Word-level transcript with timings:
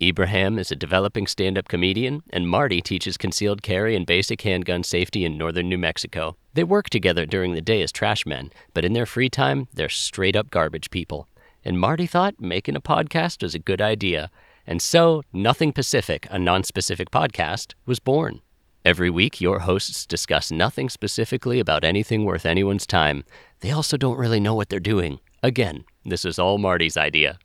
Ibrahim 0.00 0.60
is 0.60 0.70
a 0.70 0.76
developing 0.76 1.26
stand 1.26 1.58
up 1.58 1.66
comedian, 1.66 2.22
and 2.30 2.48
Marty 2.48 2.80
teaches 2.80 3.16
concealed 3.16 3.62
carry 3.62 3.96
and 3.96 4.06
basic 4.06 4.42
handgun 4.42 4.84
safety 4.84 5.24
in 5.24 5.36
northern 5.36 5.68
New 5.68 5.78
Mexico. 5.78 6.36
They 6.54 6.62
work 6.62 6.88
together 6.88 7.26
during 7.26 7.54
the 7.54 7.60
day 7.60 7.82
as 7.82 7.90
trash 7.90 8.24
men, 8.24 8.52
but 8.74 8.84
in 8.84 8.92
their 8.92 9.06
free 9.06 9.28
time, 9.28 9.66
they're 9.74 9.88
straight 9.88 10.36
up 10.36 10.50
garbage 10.50 10.90
people. 10.90 11.26
And 11.64 11.80
Marty 11.80 12.06
thought 12.06 12.40
making 12.40 12.76
a 12.76 12.80
podcast 12.80 13.42
was 13.42 13.56
a 13.56 13.58
good 13.58 13.80
idea. 13.80 14.30
And 14.68 14.80
so, 14.80 15.22
Nothing 15.32 15.72
Pacific, 15.72 16.28
a 16.30 16.38
non 16.38 16.62
specific 16.62 17.10
podcast, 17.10 17.74
was 17.84 17.98
born. 17.98 18.40
Every 18.84 19.10
week, 19.10 19.40
your 19.40 19.60
hosts 19.60 20.06
discuss 20.06 20.52
nothing 20.52 20.88
specifically 20.88 21.58
about 21.58 21.82
anything 21.82 22.24
worth 22.24 22.46
anyone's 22.46 22.86
time. 22.86 23.24
They 23.60 23.72
also 23.72 23.96
don't 23.96 24.16
really 24.16 24.38
know 24.38 24.54
what 24.54 24.68
they're 24.68 24.78
doing. 24.78 25.18
Again, 25.42 25.84
this 26.04 26.24
is 26.24 26.38
all 26.38 26.58
Marty's 26.58 26.96
idea. 26.96 27.40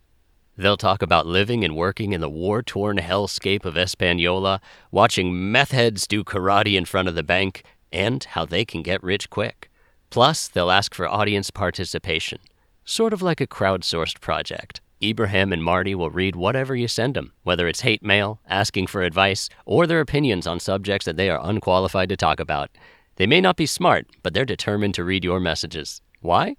They'll 0.55 0.77
talk 0.77 1.01
about 1.01 1.25
living 1.25 1.63
and 1.63 1.75
working 1.75 2.13
in 2.13 2.21
the 2.21 2.29
war 2.29 2.61
torn 2.61 2.97
hellscape 2.97 3.65
of 3.65 3.75
Espanola, 3.75 4.61
watching 4.91 5.51
meth 5.51 5.71
heads 5.71 6.05
do 6.05 6.23
karate 6.23 6.77
in 6.77 6.85
front 6.85 7.07
of 7.07 7.15
the 7.15 7.23
bank, 7.23 7.63
and 7.91 8.23
how 8.23 8.45
they 8.45 8.63
can 8.63 8.83
get 8.83 9.03
rich 9.03 9.29
quick. 9.29 9.71
Plus, 10.11 10.47
they'll 10.47 10.69
ask 10.69 10.93
for 10.93 11.07
audience 11.07 11.49
participation, 11.49 12.37
sort 12.85 13.13
of 13.13 13.21
like 13.23 13.41
a 13.41 13.47
crowdsourced 13.47 14.21
project. 14.21 14.79
Ibrahim 15.01 15.51
and 15.51 15.63
Marty 15.63 15.95
will 15.95 16.11
read 16.11 16.35
whatever 16.35 16.75
you 16.75 16.87
send 16.87 17.15
them, 17.15 17.33
whether 17.41 17.67
it's 17.67 17.81
hate 17.81 18.03
mail, 18.03 18.39
asking 18.47 18.87
for 18.87 19.01
advice, 19.01 19.49
or 19.65 19.87
their 19.87 19.99
opinions 19.99 20.45
on 20.45 20.59
subjects 20.59 21.05
that 21.05 21.17
they 21.17 21.29
are 21.29 21.41
unqualified 21.43 22.09
to 22.09 22.15
talk 22.15 22.39
about. 22.39 22.69
They 23.15 23.27
may 23.27 23.41
not 23.41 23.57
be 23.57 23.65
smart, 23.65 24.07
but 24.21 24.33
they're 24.33 24.45
determined 24.45 24.93
to 24.95 25.03
read 25.03 25.23
your 25.23 25.39
messages. 25.39 26.01
Why? 26.21 26.55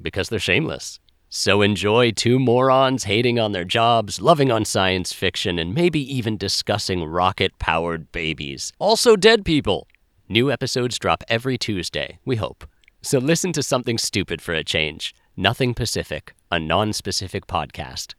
Because 0.00 0.28
they're 0.28 0.38
shameless. 0.38 1.00
So 1.30 1.60
enjoy 1.60 2.12
two 2.12 2.38
morons 2.38 3.04
hating 3.04 3.38
on 3.38 3.52
their 3.52 3.64
jobs, 3.64 4.18
loving 4.18 4.50
on 4.50 4.64
science 4.64 5.12
fiction, 5.12 5.58
and 5.58 5.74
maybe 5.74 6.00
even 6.14 6.38
discussing 6.38 7.04
rocket 7.04 7.58
powered 7.58 8.10
babies. 8.12 8.72
Also, 8.78 9.14
dead 9.14 9.44
people. 9.44 9.86
New 10.30 10.50
episodes 10.50 10.98
drop 10.98 11.22
every 11.28 11.58
Tuesday, 11.58 12.18
we 12.24 12.36
hope. 12.36 12.64
So 13.02 13.18
listen 13.18 13.52
to 13.52 13.62
something 13.62 13.98
stupid 13.98 14.40
for 14.40 14.54
a 14.54 14.64
change. 14.64 15.14
Nothing 15.36 15.74
Pacific, 15.74 16.34
a 16.50 16.58
non 16.58 16.94
specific 16.94 17.46
podcast. 17.46 18.14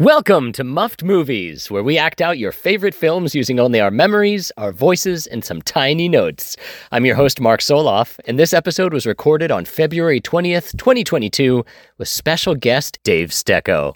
Welcome 0.00 0.50
to 0.54 0.64
Muffed 0.64 1.04
Movies, 1.04 1.70
where 1.70 1.84
we 1.84 1.98
act 1.98 2.20
out 2.20 2.36
your 2.36 2.50
favorite 2.50 2.96
films 2.96 3.32
using 3.32 3.60
only 3.60 3.80
our 3.80 3.92
memories, 3.92 4.50
our 4.56 4.72
voices, 4.72 5.28
and 5.28 5.44
some 5.44 5.62
tiny 5.62 6.08
notes. 6.08 6.56
I'm 6.90 7.06
your 7.06 7.14
host, 7.14 7.40
Mark 7.40 7.60
Soloff, 7.60 8.18
and 8.26 8.36
this 8.36 8.52
episode 8.52 8.92
was 8.92 9.06
recorded 9.06 9.52
on 9.52 9.64
February 9.64 10.20
20th, 10.20 10.76
2022, 10.78 11.64
with 11.98 12.08
special 12.08 12.56
guest 12.56 12.98
Dave 13.04 13.28
Stecco. 13.28 13.94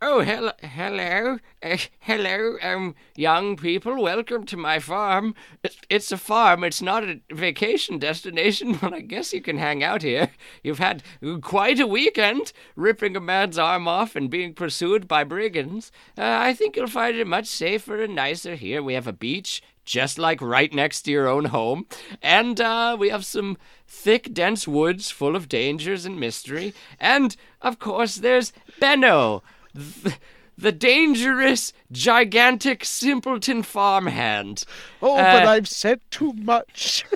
Oh, 0.00 0.20
hello, 0.20 0.52
hello, 0.62 1.38
uh, 1.60 1.76
hello, 1.98 2.56
um, 2.62 2.94
young 3.16 3.56
people. 3.56 4.00
Welcome 4.00 4.46
to 4.46 4.56
my 4.56 4.78
farm. 4.78 5.34
It's, 5.64 5.76
it's 5.90 6.12
a 6.12 6.16
farm. 6.16 6.62
It's 6.62 6.80
not 6.80 7.02
a 7.02 7.20
vacation 7.32 7.98
destination, 7.98 8.74
but 8.80 8.94
I 8.94 9.00
guess 9.00 9.32
you 9.32 9.40
can 9.40 9.58
hang 9.58 9.82
out 9.82 10.02
here. 10.02 10.30
You've 10.62 10.78
had 10.78 11.02
quite 11.42 11.80
a 11.80 11.86
weekend 11.88 12.52
ripping 12.76 13.16
a 13.16 13.20
man's 13.20 13.58
arm 13.58 13.88
off 13.88 14.14
and 14.14 14.30
being 14.30 14.54
pursued 14.54 15.08
by 15.08 15.24
brigands. 15.24 15.90
Uh, 16.16 16.22
I 16.22 16.54
think 16.54 16.76
you'll 16.76 16.86
find 16.86 17.16
it 17.16 17.26
much 17.26 17.46
safer 17.46 18.00
and 18.00 18.14
nicer 18.14 18.54
here. 18.54 18.84
We 18.84 18.94
have 18.94 19.08
a 19.08 19.12
beach, 19.12 19.64
just 19.84 20.16
like 20.16 20.40
right 20.40 20.72
next 20.72 21.02
to 21.02 21.10
your 21.10 21.26
own 21.26 21.46
home, 21.46 21.86
and 22.22 22.60
uh, 22.60 22.96
we 22.96 23.08
have 23.08 23.26
some 23.26 23.58
thick, 23.88 24.32
dense 24.32 24.68
woods 24.68 25.10
full 25.10 25.34
of 25.34 25.48
dangers 25.48 26.06
and 26.06 26.20
mystery. 26.20 26.72
And 27.00 27.34
of 27.60 27.80
course, 27.80 28.14
there's 28.14 28.52
Benno 28.78 29.42
the, 29.78 30.14
the 30.56 30.72
dangerous, 30.72 31.72
gigantic 31.92 32.84
simpleton 32.84 33.62
farmhand. 33.62 34.64
Oh, 35.00 35.16
uh, 35.16 35.40
but 35.40 35.46
I've 35.46 35.68
said 35.68 36.00
too 36.10 36.32
much. 36.32 37.04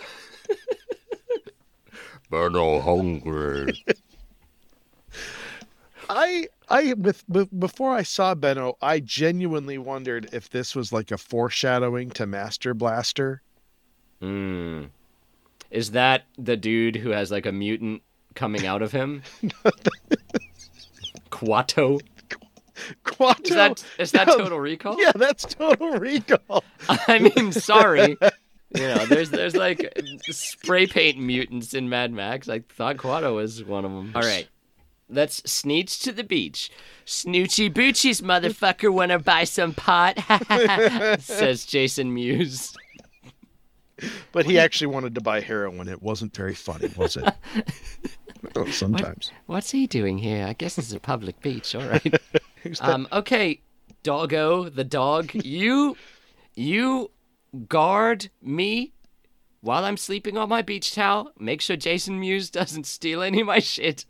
Benno 2.30 2.80
hungry. 2.80 3.84
I 6.08 6.48
I 6.68 6.94
with, 6.94 7.24
before 7.58 7.94
I 7.94 8.02
saw 8.02 8.34
Benno, 8.34 8.76
I 8.80 9.00
genuinely 9.00 9.78
wondered 9.78 10.28
if 10.32 10.48
this 10.48 10.74
was 10.74 10.92
like 10.92 11.10
a 11.10 11.18
foreshadowing 11.18 12.10
to 12.12 12.26
Master 12.26 12.74
Blaster. 12.74 13.42
Hmm. 14.20 14.84
Is 15.70 15.92
that 15.92 16.24
the 16.38 16.56
dude 16.56 16.96
who 16.96 17.10
has 17.10 17.30
like 17.30 17.46
a 17.46 17.52
mutant 17.52 18.02
coming 18.34 18.66
out 18.66 18.82
of 18.82 18.92
him? 18.92 19.22
Kuato? 21.30 22.00
Kuato. 23.04 23.44
Is 23.44 23.54
that 23.54 23.84
is 23.98 24.12
that 24.12 24.26
no, 24.26 24.38
Total 24.38 24.60
Recall? 24.60 25.00
Yeah, 25.00 25.12
that's 25.14 25.44
Total 25.44 25.98
Recall. 25.98 26.64
I 26.88 27.18
mean, 27.18 27.52
sorry. 27.52 28.16
you 28.74 28.82
know, 28.82 29.06
there's 29.06 29.30
there's 29.30 29.56
like 29.56 29.92
spray 30.22 30.86
paint 30.86 31.18
mutants 31.18 31.74
in 31.74 31.88
Mad 31.88 32.12
Max. 32.12 32.48
I 32.48 32.60
thought 32.60 32.96
Kuato 32.96 33.36
was 33.36 33.62
one 33.64 33.84
of 33.84 33.92
them. 33.92 34.12
All 34.14 34.22
right. 34.22 34.48
Let's 35.08 35.42
sneech 35.42 36.00
to 36.04 36.12
the 36.12 36.24
beach. 36.24 36.70
Snoochie 37.04 37.70
boochies, 37.72 38.22
motherfucker, 38.22 38.90
wanna 38.90 39.18
buy 39.18 39.44
some 39.44 39.74
pot? 39.74 40.18
says 41.20 41.66
Jason 41.66 42.14
Mewes. 42.14 42.74
But 44.32 44.46
he 44.46 44.58
actually 44.58 44.88
wanted 44.88 45.14
to 45.14 45.20
buy 45.20 45.40
heroin. 45.40 45.88
It 45.88 46.02
wasn't 46.02 46.34
very 46.34 46.54
funny, 46.54 46.90
was 46.96 47.16
it? 47.16 47.24
sometimes. 48.70 49.30
What, 49.46 49.56
what's 49.56 49.70
he 49.70 49.86
doing 49.86 50.18
here? 50.18 50.46
I 50.46 50.52
guess 50.52 50.78
it's 50.78 50.92
a 50.92 51.00
public 51.00 51.40
beach. 51.42 51.74
All 51.74 51.86
right. 51.86 52.14
um, 52.80 53.08
okay, 53.12 53.60
doggo, 54.02 54.68
the 54.68 54.84
dog, 54.84 55.34
you, 55.34 55.96
you 56.54 57.10
guard 57.68 58.30
me 58.40 58.92
while 59.60 59.84
I'm 59.84 59.96
sleeping 59.96 60.36
on 60.36 60.48
my 60.48 60.62
beach 60.62 60.94
towel. 60.94 61.32
Make 61.38 61.60
sure 61.60 61.76
Jason 61.76 62.18
Mewes 62.20 62.50
doesn't 62.50 62.86
steal 62.86 63.22
any 63.22 63.40
of 63.40 63.46
my 63.46 63.60
shit. 63.60 64.04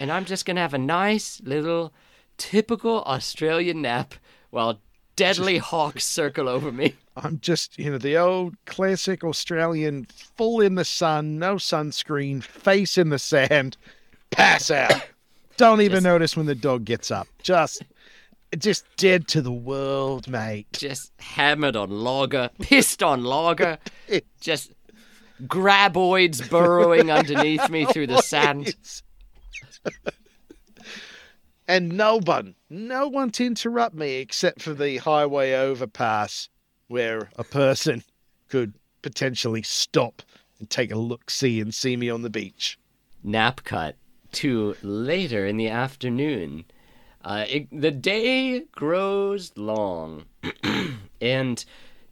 and 0.00 0.10
I'm 0.10 0.24
just 0.24 0.44
gonna 0.44 0.60
have 0.60 0.74
a 0.74 0.78
nice 0.78 1.40
little, 1.44 1.92
typical 2.38 3.02
Australian 3.02 3.82
nap 3.82 4.14
while 4.50 4.80
deadly 5.16 5.58
hawks 5.58 6.04
circle 6.04 6.48
over 6.48 6.72
me. 6.72 6.94
I'm 7.16 7.40
just, 7.40 7.78
you 7.78 7.90
know, 7.90 7.98
the 7.98 8.16
old 8.16 8.54
classic 8.64 9.22
Australian, 9.22 10.06
full 10.36 10.60
in 10.60 10.76
the 10.76 10.84
sun, 10.84 11.38
no 11.38 11.56
sunscreen, 11.56 12.42
face 12.42 12.96
in 12.96 13.10
the 13.10 13.18
sand, 13.18 13.76
pass 14.30 14.70
out. 14.70 15.06
Don't 15.56 15.82
even 15.82 15.96
just, 15.96 16.04
notice 16.04 16.36
when 16.36 16.46
the 16.46 16.54
dog 16.54 16.84
gets 16.84 17.10
up. 17.10 17.28
Just 17.42 17.82
just 18.58 18.84
dead 18.96 19.28
to 19.28 19.40
the 19.40 19.52
world, 19.52 20.28
mate. 20.28 20.66
Just 20.72 21.12
hammered 21.18 21.76
on 21.76 21.90
lager, 21.90 22.50
pissed 22.60 23.02
on 23.02 23.24
lager, 23.24 23.78
just 24.40 24.72
graboids 25.44 26.48
burrowing 26.48 27.10
underneath 27.10 27.68
me 27.70 27.84
through 27.86 28.06
the 28.06 28.22
sand. 28.22 28.74
and 31.72 31.96
no 31.96 32.18
one, 32.18 32.54
no 32.68 33.08
one 33.08 33.30
to 33.30 33.46
interrupt 33.46 33.94
me 33.94 34.16
except 34.16 34.60
for 34.60 34.74
the 34.74 34.98
highway 34.98 35.54
overpass 35.54 36.50
where 36.88 37.30
a 37.36 37.44
person 37.44 38.04
could 38.50 38.74
potentially 39.00 39.62
stop 39.62 40.20
and 40.58 40.68
take 40.68 40.92
a 40.92 40.98
look 40.98 41.30
see 41.30 41.62
and 41.62 41.74
see 41.74 41.96
me 41.96 42.10
on 42.10 42.20
the 42.20 42.28
beach. 42.28 42.78
Nap 43.24 43.64
cut 43.64 43.96
to 44.32 44.76
later 44.82 45.46
in 45.46 45.56
the 45.56 45.70
afternoon. 45.70 46.66
Uh, 47.24 47.46
it, 47.48 47.68
the 47.72 47.90
day 47.90 48.60
grows 48.72 49.52
long, 49.56 50.26
and 51.22 51.64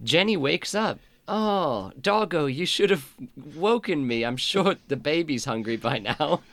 Jenny 0.03 0.39
wakes 0.39 0.75
up. 0.75 1.01
Oh, 1.29 1.93
doggo, 2.01 2.47
you 2.47 2.65
should 2.65 2.89
have 2.89 3.15
woken 3.55 4.07
me. 4.07 4.25
I'm 4.25 4.39
sure 4.39 4.77
the 4.89 4.97
baby's 4.97 5.45
hungry 5.45 5.77
by 5.77 5.99
now. 5.99 6.41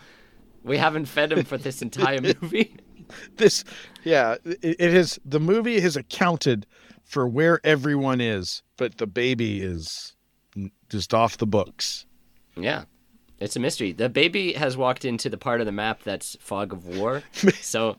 We 0.63 0.79
haven't 0.79 1.05
fed 1.05 1.31
him 1.31 1.45
for 1.45 1.57
this 1.57 1.81
entire 1.81 2.19
movie. 2.41 2.75
this, 3.37 3.63
yeah, 4.03 4.35
it, 4.45 4.59
it 4.79 4.93
is. 4.93 5.19
The 5.25 5.39
movie 5.39 5.79
has 5.79 5.95
accounted 5.95 6.65
for 7.03 7.27
where 7.27 7.59
everyone 7.63 8.21
is, 8.21 8.63
but 8.77 8.97
the 8.97 9.07
baby 9.07 9.61
is 9.61 10.15
just 10.89 11.13
off 11.13 11.37
the 11.37 11.47
books. 11.47 12.05
Yeah. 12.55 12.85
It's 13.39 13.55
a 13.55 13.59
mystery. 13.59 13.91
The 13.91 14.09
baby 14.09 14.53
has 14.53 14.75
walked 14.75 15.05
into 15.05 15.29
the 15.29 15.37
part 15.37 15.59
of 15.59 15.65
the 15.65 15.71
map 15.71 16.01
that's 16.03 16.35
fog 16.39 16.73
of 16.73 16.85
war. 16.85 17.21
so 17.61 17.97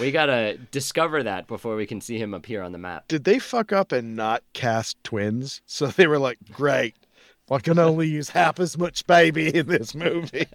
we 0.00 0.10
gotta 0.10 0.58
discover 0.70 1.22
that 1.22 1.46
before 1.46 1.76
we 1.76 1.86
can 1.86 2.00
see 2.00 2.18
him 2.18 2.34
appear 2.34 2.62
on 2.62 2.72
the 2.72 2.78
map. 2.78 3.06
Did 3.08 3.24
they 3.24 3.38
fuck 3.38 3.72
up 3.72 3.92
and 3.92 4.16
not 4.16 4.42
cast 4.52 5.02
twins? 5.04 5.60
So 5.66 5.86
they 5.86 6.06
were 6.06 6.18
like, 6.18 6.38
great. 6.50 6.94
I 7.50 7.58
can 7.58 7.78
only 7.78 8.08
use 8.08 8.30
half 8.30 8.58
as 8.60 8.78
much 8.78 9.06
baby 9.06 9.54
in 9.54 9.66
this 9.66 9.94
movie. 9.94 10.46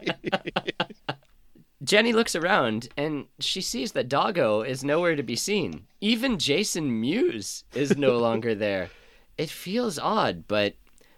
Jenny 1.83 2.11
looks 2.11 2.35
around 2.35 2.89
and 2.97 3.25
she 3.39 3.61
sees 3.61 3.91
that 3.91 4.09
Doggo 4.09 4.61
is 4.61 4.83
nowhere 4.83 5.15
to 5.15 5.23
be 5.23 5.35
seen. 5.35 5.85
Even 6.01 6.39
Jason 6.39 6.99
Mewes 6.99 7.63
is 7.73 7.97
no 7.97 8.17
longer 8.17 8.55
there. 8.55 8.89
It 9.37 9.49
feels 9.49 9.99
odd, 9.99 10.45
but 10.47 10.73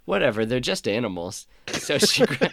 whatever, 0.06 0.46
they're 0.46 0.60
just 0.60 0.88
animals. 0.88 1.48
So 1.68 1.98
she 1.98 2.26
gra- 2.26 2.52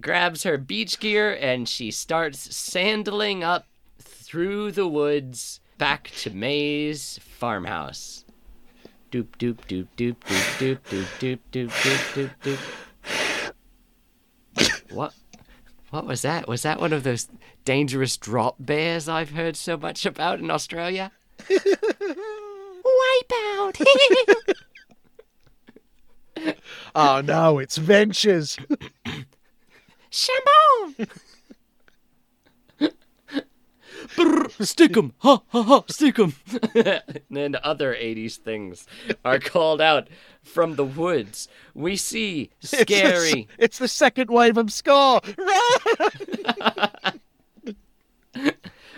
grabs 0.00 0.42
her 0.42 0.58
beach 0.58 0.98
gear 0.98 1.36
and 1.40 1.68
she 1.68 1.90
starts 1.92 2.48
sandaling 2.48 3.42
up 3.42 3.68
through 4.00 4.72
the 4.72 4.88
woods 4.88 5.60
back 5.78 6.10
to 6.18 6.30
May's 6.30 7.18
farmhouse. 7.22 8.24
Doop 9.12 9.28
doop 9.38 9.58
doop 9.68 9.86
doop 9.96 10.16
doop 10.58 10.78
doop 10.88 11.06
doop 11.20 11.38
doop 11.52 11.70
doop 11.70 12.30
doop 12.42 12.58
doop. 14.56 14.72
What? 14.90 15.14
What 15.90 16.06
was 16.06 16.22
that? 16.22 16.48
Was 16.48 16.62
that 16.62 16.80
one 16.80 16.92
of 16.92 17.02
those 17.02 17.28
dangerous 17.64 18.16
drop 18.16 18.56
bears 18.58 19.08
I've 19.08 19.30
heard 19.30 19.56
so 19.56 19.76
much 19.76 20.04
about 20.04 20.38
in 20.38 20.50
Australia? 20.50 21.12
Wipeout! 21.48 21.80
Oh 26.36 26.36
ah, 26.94 27.22
no, 27.24 27.58
it's 27.58 27.78
Ventures. 27.78 28.58
Shambon! 30.10 31.08
Stick 34.60 34.96
'em! 34.96 35.12
Ha 35.18 35.42
ha 35.48 35.62
ha! 35.62 35.84
Stick 35.88 36.18
'em! 36.18 36.34
and 37.34 37.56
other 37.56 37.94
80s 37.94 38.36
things 38.36 38.86
are 39.24 39.38
called 39.38 39.80
out 39.80 40.08
from 40.42 40.76
the 40.76 40.84
woods. 40.84 41.48
We 41.74 41.96
see 41.96 42.50
It's 42.60 42.70
the, 42.72 42.76
scary. 42.78 43.48
it's 43.58 43.78
the 43.78 43.88
second 43.88 44.30
wave 44.30 44.56
of 44.56 44.72
Scar. 44.72 45.20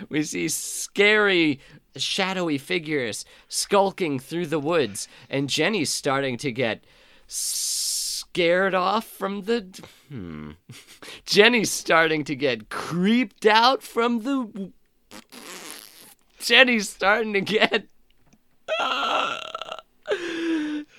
We 0.09 0.23
see 0.23 0.47
scary, 0.49 1.59
shadowy 1.95 2.57
figures 2.57 3.23
skulking 3.47 4.17
through 4.19 4.47
the 4.47 4.59
woods, 4.59 5.07
and 5.29 5.47
Jenny's 5.49 5.91
starting 5.91 6.37
to 6.39 6.51
get 6.51 6.83
scared 7.27 8.73
off 8.73 9.05
from 9.05 9.43
the. 9.43 9.67
Hmm. 10.09 10.51
Jenny's 11.25 11.71
starting 11.71 12.23
to 12.25 12.35
get 12.35 12.69
creeped 12.69 13.45
out 13.45 13.83
from 13.83 14.23
the. 14.23 14.71
Jenny's 16.39 16.89
starting 16.89 17.33
to 17.33 17.41
get. 17.41 17.85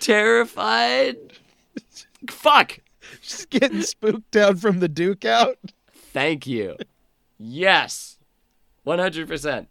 terrified. 0.01 1.17
Fuck! 2.31 2.79
She's 3.21 3.47
getting 3.47 3.83
spooked 3.83 4.37
out 4.37 4.59
from 4.59 4.79
the 4.81 4.89
Duke 4.89 5.25
out. 5.25 5.59
Thank 6.13 6.47
you. 6.47 6.77
Yes. 7.39 8.19
100%. 8.87 9.67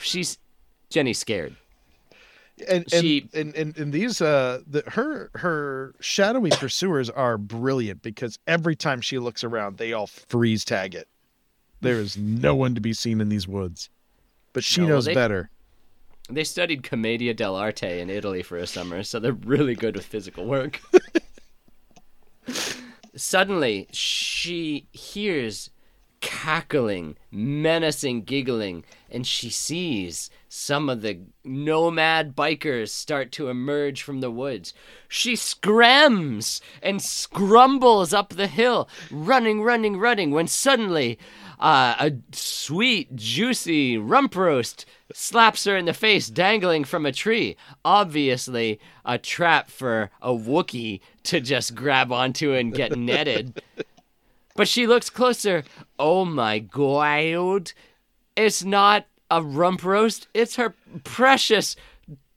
She's 0.00 0.38
Jenny's 0.90 1.18
scared. 1.18 1.56
And 2.68 2.84
and, 2.92 3.02
She- 3.02 3.28
and, 3.32 3.54
and 3.54 3.76
and 3.78 3.92
these 3.92 4.20
uh 4.20 4.60
the 4.66 4.82
her 4.88 5.30
her 5.36 5.94
shadowy 6.00 6.50
pursuers 6.50 7.08
are 7.08 7.38
brilliant 7.38 8.02
because 8.02 8.38
every 8.46 8.76
time 8.76 9.00
she 9.00 9.18
looks 9.18 9.42
around, 9.44 9.78
they 9.78 9.94
all 9.94 10.06
freeze 10.06 10.64
tag 10.64 10.94
it. 10.94 11.08
There 11.80 11.96
is 11.96 12.16
no 12.16 12.54
one 12.54 12.74
to 12.74 12.80
be 12.80 12.92
seen 12.92 13.20
in 13.20 13.28
these 13.28 13.48
woods. 13.48 13.88
But 14.52 14.64
she 14.64 14.80
No, 14.80 14.86
well, 14.86 14.96
knows 14.96 15.04
they- 15.06 15.14
better. 15.14 15.50
They 16.28 16.44
studied 16.44 16.84
Commedia 16.84 17.34
dell'arte 17.34 17.98
in 17.98 18.08
Italy 18.08 18.42
for 18.44 18.56
a 18.56 18.66
summer, 18.66 19.02
so 19.02 19.18
they're 19.18 19.32
really 19.32 19.74
good 19.74 19.96
with 19.96 20.06
physical 20.06 20.44
work. 20.46 20.80
Suddenly, 23.16 23.88
she 23.90 24.86
hears 24.92 25.70
cackling, 26.20 27.16
menacing 27.30 28.22
giggling, 28.22 28.84
and 29.10 29.26
she 29.26 29.50
sees 29.50 30.30
some 30.48 30.88
of 30.88 31.02
the 31.02 31.20
nomad 31.44 32.34
bikers 32.34 32.90
start 32.90 33.32
to 33.32 33.48
emerge 33.48 34.02
from 34.02 34.20
the 34.20 34.30
woods. 34.30 34.74
She 35.08 35.36
scrams 35.36 36.60
and 36.82 37.00
scrumbles 37.00 38.12
up 38.12 38.30
the 38.30 38.46
hill, 38.46 38.88
running, 39.10 39.62
running, 39.62 39.96
running, 39.96 40.30
when 40.30 40.46
suddenly 40.46 41.18
uh, 41.58 41.94
a 41.98 42.12
sweet, 42.32 43.14
juicy 43.14 43.96
rump 43.98 44.34
roast 44.34 44.86
slaps 45.12 45.64
her 45.64 45.76
in 45.76 45.84
the 45.84 45.92
face, 45.92 46.28
dangling 46.28 46.84
from 46.84 47.04
a 47.04 47.12
tree. 47.12 47.56
Obviously, 47.84 48.80
a 49.04 49.18
trap 49.18 49.70
for 49.70 50.10
a 50.22 50.30
Wookiee 50.30 51.00
to 51.24 51.40
just 51.40 51.74
grab 51.74 52.12
onto 52.12 52.52
and 52.54 52.74
get 52.74 52.96
netted. 52.96 53.62
But 54.56 54.68
she 54.68 54.86
looks 54.86 55.10
closer. 55.10 55.64
Oh 55.98 56.24
my 56.24 56.58
god. 56.58 57.72
It's 58.36 58.64
not 58.64 59.06
a 59.30 59.42
rump 59.42 59.84
roast, 59.84 60.28
it's 60.34 60.56
her 60.56 60.74
precious 61.04 61.76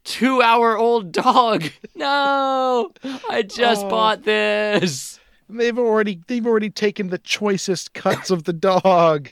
two 0.03 0.41
hour 0.41 0.77
old 0.77 1.11
dog. 1.11 1.65
No, 1.95 2.91
I 3.29 3.43
just 3.43 3.85
Oh. 3.85 3.89
bought 3.89 4.23
this. 4.23 5.19
They've 5.47 5.77
already 5.77 6.19
they've 6.27 6.45
already 6.45 6.71
taken 6.71 7.09
the 7.09 7.19
choicest 7.19 7.93
cuts 7.93 8.31
of 8.31 8.43
the 8.45 8.53
dog. 8.53 9.29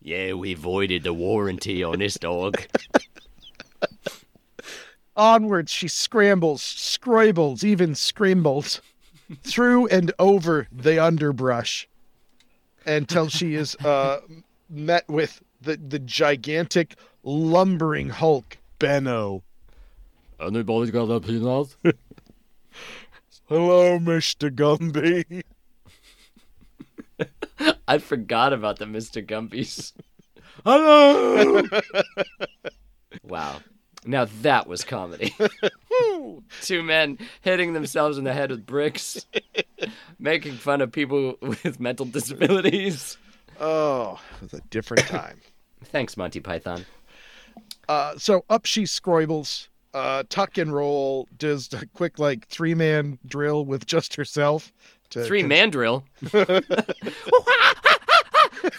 Yeah, 0.00 0.32
we 0.32 0.54
voided 0.54 1.02
the 1.02 1.12
warranty 1.14 1.84
on 1.84 1.98
this 1.98 2.14
dog. 2.14 2.62
Onwards 5.16 5.70
she 5.70 5.86
scrambles, 5.88 6.62
scrabbles, 6.62 7.62
even 7.62 7.94
scrimbles 7.94 8.80
through 9.42 9.86
and 9.88 10.12
over 10.18 10.68
the 10.70 10.98
underbrush 10.98 11.88
until 12.86 13.28
she 13.28 13.54
is 13.54 13.76
uh, 13.76 14.20
met 14.68 15.08
with 15.08 15.42
the, 15.60 15.76
the 15.76 15.98
gigantic 15.98 16.96
lumbering 17.22 18.10
Hulk 18.10 18.58
Benno. 18.78 19.42
Anybody 20.40 20.90
got 20.90 21.10
a 21.10 21.20
peanut? 21.20 21.76
Hello, 23.48 23.98
Mr. 23.98 24.50
Gumby. 24.50 25.42
I 27.88 27.98
forgot 27.98 28.52
about 28.52 28.78
the 28.78 28.86
Mr. 28.86 29.24
Gumbies. 29.24 29.92
Hello. 30.64 31.62
Wow. 33.22 33.60
Now 34.04 34.26
that 34.42 34.66
was 34.66 34.82
comedy. 34.84 35.34
Two 36.62 36.82
men 36.82 37.18
hitting 37.42 37.72
themselves 37.72 38.18
in 38.18 38.24
the 38.24 38.32
head 38.32 38.50
with 38.50 38.66
bricks, 38.66 39.24
making 40.18 40.54
fun 40.54 40.80
of 40.80 40.90
people 40.92 41.36
with 41.40 41.78
mental 41.80 42.06
disabilities. 42.06 43.16
oh, 43.60 44.20
it 44.36 44.42
was 44.42 44.54
a 44.54 44.60
different 44.70 45.06
time. 45.08 45.40
Thanks, 45.84 46.16
Monty 46.16 46.40
Python. 46.40 46.84
Uh, 47.88 48.16
so 48.16 48.44
up 48.48 48.64
she 48.66 48.84
scroibles, 48.84 49.68
uh, 49.92 50.22
tuck 50.28 50.56
and 50.58 50.72
roll, 50.74 51.28
does 51.36 51.72
a 51.72 51.86
quick 51.94 52.18
like 52.18 52.46
three 52.48 52.74
man 52.74 53.18
drill 53.26 53.64
with 53.64 53.86
just 53.86 54.16
herself. 54.16 54.72
To 55.10 55.22
Three 55.24 55.42
mandrill. 55.42 56.04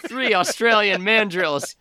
Three 0.08 0.34
Australian 0.34 1.02
mandrills. 1.02 1.76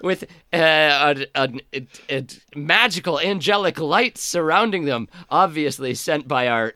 With 0.00 0.24
uh, 0.52 1.14
a, 1.16 1.26
a, 1.34 1.86
a, 2.08 2.24
magical 2.54 3.18
angelic 3.18 3.80
light 3.80 4.16
surrounding 4.16 4.84
them, 4.84 5.08
obviously 5.28 5.94
sent 5.94 6.28
by 6.28 6.46
our 6.46 6.74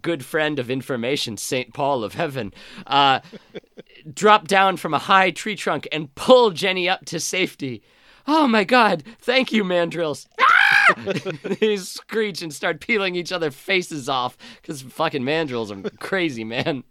good 0.00 0.24
friend 0.24 0.58
of 0.58 0.70
information, 0.70 1.36
Saint 1.36 1.74
Paul 1.74 2.04
of 2.04 2.14
Heaven, 2.14 2.54
uh, 2.86 3.20
drop 4.12 4.46
down 4.46 4.76
from 4.76 4.94
a 4.94 4.98
high 4.98 5.30
tree 5.30 5.56
trunk 5.56 5.88
and 5.90 6.14
pull 6.14 6.50
Jenny 6.50 6.88
up 6.88 7.04
to 7.06 7.18
safety. 7.18 7.82
Oh 8.26 8.46
my 8.46 8.64
God! 8.64 9.02
Thank 9.18 9.50
you, 9.50 9.64
mandrills. 9.64 10.26
they 11.60 11.76
screech 11.76 12.42
and 12.42 12.52
start 12.52 12.80
peeling 12.80 13.14
each 13.14 13.32
other 13.32 13.50
faces 13.50 14.08
off 14.08 14.36
because 14.60 14.82
fucking 14.82 15.22
mandrills 15.22 15.70
are 15.70 15.90
crazy, 15.98 16.44
man. 16.44 16.84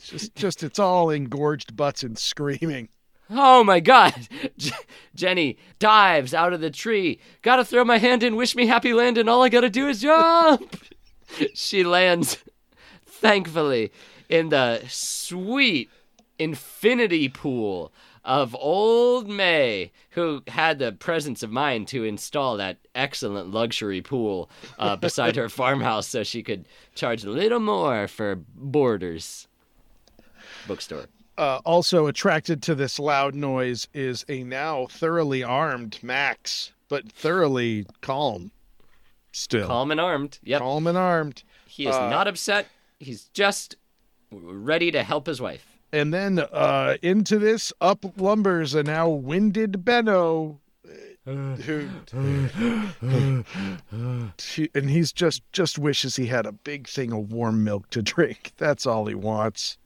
just 0.00 0.34
just 0.34 0.62
it's 0.62 0.78
all 0.78 1.10
engorged 1.10 1.76
butts 1.76 2.02
and 2.02 2.18
screaming. 2.18 2.88
Oh 3.30 3.62
my 3.62 3.80
god! 3.80 4.28
J- 4.58 4.72
Jenny 5.14 5.58
dives 5.78 6.32
out 6.32 6.52
of 6.52 6.60
the 6.60 6.70
tree. 6.70 7.20
Gotta 7.42 7.64
throw 7.64 7.84
my 7.84 7.98
hand 7.98 8.22
in, 8.22 8.36
wish 8.36 8.56
me 8.56 8.66
happy 8.66 8.94
landing. 8.94 9.22
And 9.22 9.30
all 9.30 9.42
I 9.42 9.48
gotta 9.48 9.70
do 9.70 9.88
is 9.88 10.00
jump. 10.00 10.82
she 11.54 11.84
lands, 11.84 12.38
thankfully, 13.06 13.92
in 14.28 14.48
the 14.48 14.82
sweet 14.88 15.90
infinity 16.38 17.28
pool 17.28 17.92
of 18.24 18.54
old 18.54 19.28
May, 19.28 19.90
who 20.10 20.42
had 20.48 20.78
the 20.78 20.92
presence 20.92 21.42
of 21.42 21.50
mind 21.50 21.88
to 21.88 22.04
install 22.04 22.56
that 22.58 22.76
excellent 22.94 23.50
luxury 23.50 24.02
pool 24.02 24.50
uh, 24.78 24.96
beside 24.96 25.36
her 25.36 25.48
farmhouse 25.48 26.06
so 26.06 26.22
she 26.22 26.42
could 26.42 26.66
charge 26.94 27.24
a 27.24 27.30
little 27.30 27.60
more 27.60 28.06
for 28.06 28.36
boarders. 28.54 29.48
Bookstore. 30.66 31.06
Uh, 31.38 31.60
also 31.64 32.06
attracted 32.08 32.60
to 32.64 32.74
this 32.74 32.98
loud 32.98 33.34
noise 33.34 33.86
is 33.94 34.24
a 34.28 34.42
now 34.42 34.86
thoroughly 34.90 35.42
armed 35.44 35.98
Max, 36.02 36.72
but 36.88 37.10
thoroughly 37.12 37.86
calm. 38.00 38.50
Still 39.32 39.68
Calm 39.68 39.90
and 39.92 40.00
armed. 40.00 40.40
Yep. 40.42 40.60
calm 40.60 40.86
and 40.88 40.98
armed. 40.98 41.44
He 41.68 41.86
is 41.86 41.94
Uh, 41.94 42.10
not 42.10 42.26
upset. 42.26 42.66
He's 42.98 43.26
just 43.32 43.76
ready 44.32 44.90
to 44.90 45.02
help 45.04 45.26
his 45.28 45.40
wife. 45.40 45.64
And 45.92 46.12
then 46.12 46.40
uh, 46.40 46.96
into 47.02 47.38
this 47.38 47.72
up 47.80 48.04
lumbers 48.16 48.74
a 48.74 48.82
now 48.82 49.08
winded 49.08 49.84
Benno, 49.84 50.58
who, 51.24 51.88
and 54.74 54.90
he's 54.90 55.12
just 55.12 55.42
just 55.52 55.78
wishes 55.78 56.16
he 56.16 56.26
had 56.26 56.46
a 56.46 56.52
big 56.52 56.88
thing 56.88 57.12
of 57.12 57.32
warm 57.32 57.62
milk 57.64 57.88
to 57.90 58.02
drink. 58.02 58.52
That's 58.56 58.86
all 58.86 59.06
he 59.06 59.14
wants. 59.14 59.78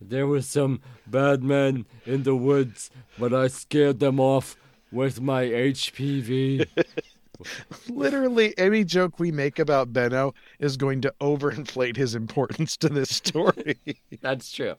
There 0.00 0.26
were 0.26 0.42
some 0.42 0.80
bad 1.06 1.42
men 1.42 1.86
in 2.06 2.22
the 2.22 2.36
woods, 2.36 2.90
but 3.18 3.34
I 3.34 3.48
scared 3.48 3.98
them 3.98 4.20
off 4.20 4.56
with 4.92 5.20
my 5.20 5.44
HPV. 5.44 6.66
Literally, 7.88 8.56
any 8.58 8.84
joke 8.84 9.18
we 9.18 9.30
make 9.30 9.58
about 9.58 9.92
Benno 9.92 10.34
is 10.58 10.76
going 10.76 11.00
to 11.02 11.14
overinflate 11.20 11.96
his 11.96 12.14
importance 12.14 12.76
to 12.78 12.88
this 12.88 13.14
story. 13.14 13.76
That's 14.20 14.50
true. 14.50 14.74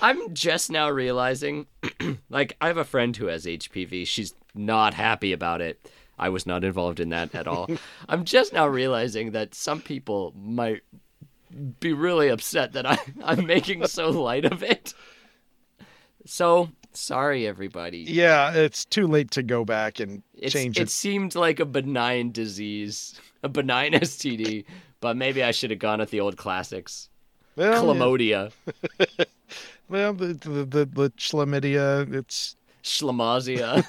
I'm 0.00 0.32
just 0.34 0.70
now 0.70 0.90
realizing, 0.90 1.66
like, 2.30 2.56
I 2.60 2.68
have 2.68 2.76
a 2.76 2.84
friend 2.84 3.16
who 3.16 3.26
has 3.26 3.46
HPV. 3.46 4.06
She's 4.06 4.34
not 4.54 4.94
happy 4.94 5.32
about 5.32 5.60
it. 5.60 5.90
I 6.18 6.28
was 6.28 6.46
not 6.46 6.64
involved 6.64 7.00
in 7.00 7.10
that 7.10 7.34
at 7.34 7.46
all. 7.46 7.68
I'm 8.08 8.24
just 8.24 8.52
now 8.52 8.66
realizing 8.66 9.30
that 9.32 9.54
some 9.54 9.80
people 9.80 10.32
might 10.36 10.82
be 11.80 11.92
really 11.92 12.28
upset 12.28 12.72
that 12.72 12.86
I, 12.86 12.98
I'm 13.24 13.46
making 13.46 13.86
so 13.86 14.10
light 14.10 14.44
of 14.44 14.62
it. 14.62 14.94
So, 16.26 16.70
sorry, 16.92 17.46
everybody. 17.46 17.98
yeah, 18.00 18.52
it's 18.52 18.84
too 18.84 19.06
late 19.06 19.30
to 19.32 19.42
go 19.42 19.64
back 19.64 19.98
and 20.00 20.22
It's, 20.34 20.52
change 20.52 20.78
it 20.78 20.82
it. 20.84 20.90
seemed 20.90 21.34
like 21.34 21.58
a 21.60 21.64
benign 21.64 22.32
disease, 22.32 23.18
a 23.42 23.48
benign 23.48 23.92
STD, 23.94 24.64
but 25.00 25.16
maybe 25.16 25.42
I 25.42 25.50
should 25.52 25.70
have 25.70 25.78
gone 25.78 26.00
with 26.00 26.10
the 26.10 26.20
old 26.20 26.36
classics. 26.36 27.08
Well, 27.56 27.72
yeah. 27.72 27.80
Chlamydia, 27.80 28.52
Well, 29.88 30.12
the 30.12 30.34
the 30.34 30.64
the, 30.64 30.84
the 30.84 31.10
chlamydia. 31.16 32.12
It's 32.14 32.56
Schlamazia. 32.84 33.84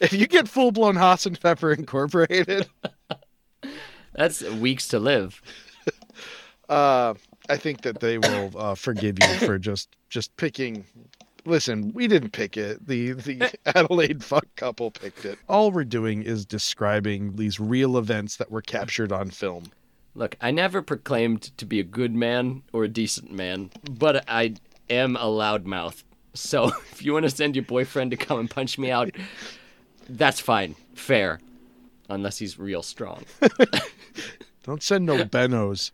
if 0.00 0.12
you 0.12 0.26
get 0.26 0.48
full 0.48 0.72
blown 0.72 0.96
Hassan 0.96 1.36
Pepper 1.36 1.72
Incorporated, 1.72 2.66
That's 4.14 4.42
weeks 4.42 4.88
to 4.88 4.98
live. 4.98 5.40
Uh, 6.72 7.14
I 7.50 7.56
think 7.56 7.82
that 7.82 8.00
they 8.00 8.18
will 8.18 8.50
uh, 8.56 8.74
forgive 8.74 9.18
you 9.20 9.46
for 9.46 9.58
just 9.58 9.94
just 10.08 10.34
picking. 10.36 10.84
Listen, 11.44 11.92
we 11.92 12.06
didn't 12.06 12.30
pick 12.30 12.56
it. 12.56 12.86
The 12.86 13.12
the 13.12 13.52
Adelaide 13.66 14.24
fuck 14.24 14.46
couple 14.56 14.90
picked 14.90 15.24
it. 15.24 15.38
All 15.48 15.70
we're 15.70 15.84
doing 15.84 16.22
is 16.22 16.46
describing 16.46 17.36
these 17.36 17.60
real 17.60 17.98
events 17.98 18.36
that 18.36 18.50
were 18.50 18.62
captured 18.62 19.12
on 19.12 19.30
film. 19.30 19.64
Look, 20.14 20.36
I 20.40 20.50
never 20.50 20.82
proclaimed 20.82 21.56
to 21.58 21.66
be 21.66 21.80
a 21.80 21.84
good 21.84 22.14
man 22.14 22.62
or 22.72 22.84
a 22.84 22.88
decent 22.88 23.30
man, 23.32 23.70
but 23.90 24.24
I 24.28 24.54
am 24.88 25.16
a 25.16 25.26
loudmouth. 25.26 26.04
So 26.32 26.68
if 26.92 27.02
you 27.04 27.12
want 27.12 27.24
to 27.24 27.30
send 27.30 27.54
your 27.54 27.64
boyfriend 27.64 28.12
to 28.12 28.16
come 28.16 28.38
and 28.38 28.48
punch 28.50 28.78
me 28.78 28.90
out, 28.90 29.10
that's 30.08 30.40
fine. 30.40 30.74
Fair. 30.94 31.40
Unless 32.08 32.38
he's 32.38 32.58
real 32.58 32.82
strong. 32.82 33.24
Don't 34.64 34.82
send 34.82 35.06
no 35.06 35.24
Benos. 35.24 35.90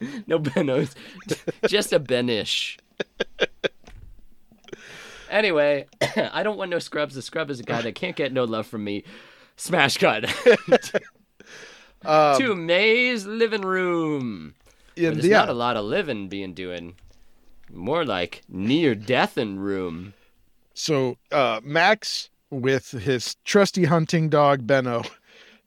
No 0.26 0.38
Benos. 0.38 0.94
Just 1.68 1.92
a 1.92 1.98
Benish. 1.98 2.78
Anyway, 5.30 5.86
I 6.16 6.42
don't 6.42 6.56
want 6.56 6.70
no 6.70 6.78
scrubs. 6.78 7.14
The 7.14 7.22
scrub 7.22 7.50
is 7.50 7.60
a 7.60 7.64
guy 7.64 7.82
that 7.82 7.94
can't 7.94 8.16
get 8.16 8.32
no 8.32 8.44
love 8.44 8.66
from 8.66 8.84
me. 8.84 9.04
Smash 9.56 9.98
cut. 9.98 10.32
Um, 12.04 12.38
to 12.38 12.54
May's 12.54 13.26
living 13.26 13.62
room. 13.62 14.54
yeah, 14.94 15.10
There's 15.10 15.26
yeah. 15.26 15.38
not 15.38 15.48
a 15.48 15.52
lot 15.52 15.76
of 15.76 15.84
living 15.84 16.28
being 16.28 16.54
doing. 16.54 16.94
More 17.72 18.04
like 18.04 18.42
near 18.48 18.94
death 18.94 19.36
in 19.36 19.58
room. 19.58 20.14
So 20.74 21.18
uh, 21.32 21.60
Max 21.64 22.30
with 22.50 22.92
his 22.92 23.34
trusty 23.44 23.86
hunting 23.86 24.28
dog 24.28 24.64
Benno, 24.64 25.02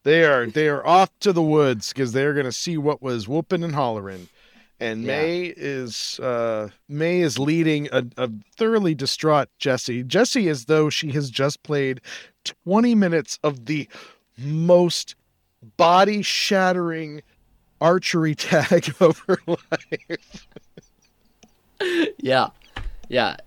they 0.03 0.23
are 0.23 0.45
they 0.47 0.67
are 0.67 0.85
off 0.85 1.09
to 1.19 1.31
the 1.33 1.41
woods 1.43 1.89
because 1.93 2.11
they're 2.13 2.33
gonna 2.33 2.51
see 2.51 2.77
what 2.77 3.01
was 3.01 3.27
whooping 3.27 3.63
and 3.63 3.75
hollering. 3.75 4.27
And 4.79 5.03
Yeah. 5.03 5.07
May 5.21 5.41
is 5.55 6.19
uh, 6.19 6.69
May 6.89 7.19
is 7.21 7.37
leading 7.37 7.87
a, 7.91 8.03
a 8.17 8.29
thoroughly 8.57 8.95
distraught 8.95 9.49
Jesse. 9.59 10.03
Jesse 10.03 10.49
as 10.49 10.65
though 10.65 10.89
she 10.89 11.11
has 11.11 11.29
just 11.29 11.61
played 11.63 12.01
20 12.65 12.95
minutes 12.95 13.37
of 13.43 13.65
the 13.67 13.87
most 14.39 15.15
body 15.77 16.23
shattering 16.23 17.21
archery 17.79 18.33
tag 18.35 18.91
of 18.99 19.19
her 19.27 19.37
life. 19.45 20.47
Yeah. 22.19 22.47
Yeah. 23.09 23.37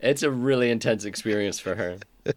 It's 0.00 0.22
a 0.22 0.30
really 0.30 0.70
intense 0.70 1.04
experience 1.04 1.58
for 1.58 1.74
her. 1.74 1.98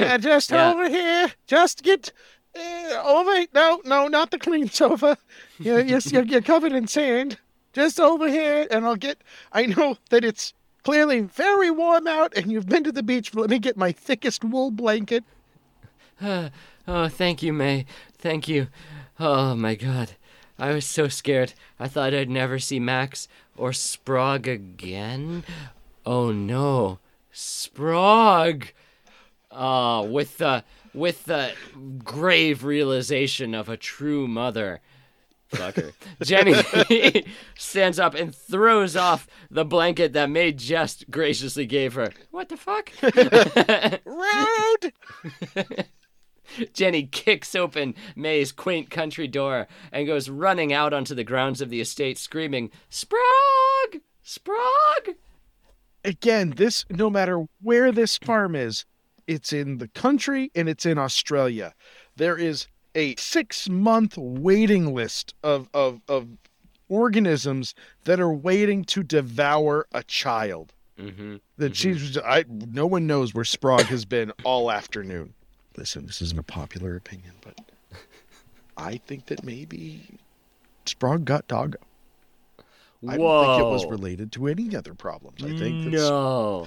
Yeah, 0.00 0.16
just 0.18 0.50
Yeah. 0.50 0.72
over 0.72 0.88
here. 0.88 1.30
Just 1.46 1.84
get 1.84 2.12
uh, 2.56 3.02
over. 3.04 3.46
No, 3.54 3.80
no, 3.84 4.08
not 4.08 4.30
the 4.30 4.38
clean 4.38 4.68
sofa. 4.68 5.18
You're, 5.58 5.80
you're, 5.80 6.00
you're, 6.24 6.42
covered 6.42 6.72
in 6.72 6.86
sand. 6.86 7.38
Just 7.72 8.00
over 8.00 8.28
here, 8.28 8.66
and 8.70 8.86
I'll 8.86 8.96
get. 8.96 9.22
I 9.52 9.66
know 9.66 9.98
that 10.10 10.24
it's 10.24 10.54
clearly 10.82 11.20
very 11.20 11.70
warm 11.70 12.06
out, 12.06 12.32
and 12.36 12.50
you've 12.50 12.68
been 12.68 12.84
to 12.84 12.92
the 12.92 13.02
beach. 13.02 13.34
Let 13.34 13.50
me 13.50 13.58
get 13.58 13.76
my 13.76 13.92
thickest 13.92 14.44
wool 14.44 14.70
blanket. 14.70 15.24
Oh, 16.88 17.08
thank 17.08 17.42
you, 17.42 17.52
May. 17.52 17.84
Thank 18.16 18.46
you. 18.46 18.68
Oh 19.18 19.56
my 19.56 19.74
god. 19.74 20.12
I 20.56 20.72
was 20.72 20.86
so 20.86 21.08
scared. 21.08 21.52
I 21.80 21.88
thought 21.88 22.14
I'd 22.14 22.30
never 22.30 22.60
see 22.60 22.78
Max 22.78 23.26
or 23.56 23.72
Sprague 23.72 24.46
again. 24.46 25.42
Oh 26.04 26.30
no. 26.30 27.00
Sprague! 27.32 28.72
Ah, 29.50 30.02
with 30.02 30.38
the 30.38 30.64
with 30.96 31.24
the 31.24 31.52
grave 32.02 32.64
realization 32.64 33.54
of 33.54 33.68
a 33.68 33.76
true 33.76 34.26
mother. 34.26 34.80
Fucker. 35.52 35.92
Jenny 36.22 37.24
stands 37.58 37.98
up 37.98 38.14
and 38.14 38.34
throws 38.34 38.96
off 38.96 39.28
the 39.50 39.64
blanket 39.64 40.12
that 40.14 40.30
May 40.30 40.52
just 40.52 41.10
graciously 41.10 41.66
gave 41.66 41.94
her. 41.94 42.12
What 42.30 42.48
the 42.48 42.56
fuck? 42.56 42.90
Road. 44.04 44.92
Jenny 46.72 47.04
kicks 47.04 47.54
open 47.54 47.94
May's 48.14 48.52
quaint 48.52 48.90
country 48.90 49.28
door 49.28 49.66
and 49.92 50.06
goes 50.06 50.28
running 50.28 50.72
out 50.72 50.92
onto 50.92 51.14
the 51.14 51.24
grounds 51.24 51.60
of 51.60 51.70
the 51.70 51.80
estate, 51.80 52.18
screaming, 52.18 52.70
Sprague! 52.88 54.02
Sprague! 54.22 55.16
Again, 56.04 56.54
this 56.56 56.84
no 56.88 57.10
matter 57.10 57.46
where 57.60 57.90
this 57.90 58.16
farm 58.16 58.54
is, 58.54 58.84
it's 59.26 59.52
in 59.52 59.78
the 59.78 59.88
country 59.88 60.50
and 60.54 60.68
it's 60.68 60.86
in 60.86 60.98
Australia. 60.98 61.74
There 62.16 62.36
is 62.36 62.66
a 62.94 63.14
six 63.16 63.68
month 63.68 64.16
waiting 64.16 64.94
list 64.94 65.34
of, 65.42 65.68
of, 65.74 66.00
of 66.08 66.28
organisms 66.88 67.74
that 68.04 68.20
are 68.20 68.32
waiting 68.32 68.84
to 68.84 69.02
devour 69.02 69.86
a 69.92 70.02
child. 70.02 70.72
Mm-hmm. 70.98 71.36
That 71.58 71.76
she's 71.76 72.16
I 72.16 72.44
no 72.48 72.86
one 72.86 73.06
knows 73.06 73.34
where 73.34 73.44
Sprague 73.44 73.86
has 73.86 74.06
been 74.06 74.32
all 74.44 74.70
afternoon. 74.70 75.34
Listen, 75.76 76.06
this 76.06 76.22
isn't 76.22 76.38
a 76.38 76.42
popular 76.42 76.96
opinion, 76.96 77.32
but 77.42 77.60
I 78.78 78.96
think 78.96 79.26
that 79.26 79.44
maybe 79.44 80.06
Sprague 80.86 81.26
got 81.26 81.46
doggo. 81.48 81.78
I 83.06 83.18
don't 83.18 83.46
think 83.46 83.60
it 83.60 83.70
was 83.70 83.84
related 83.86 84.32
to 84.32 84.46
any 84.46 84.74
other 84.74 84.94
problems. 84.94 85.44
I 85.44 85.56
think 85.56 85.92
No. 85.92 86.66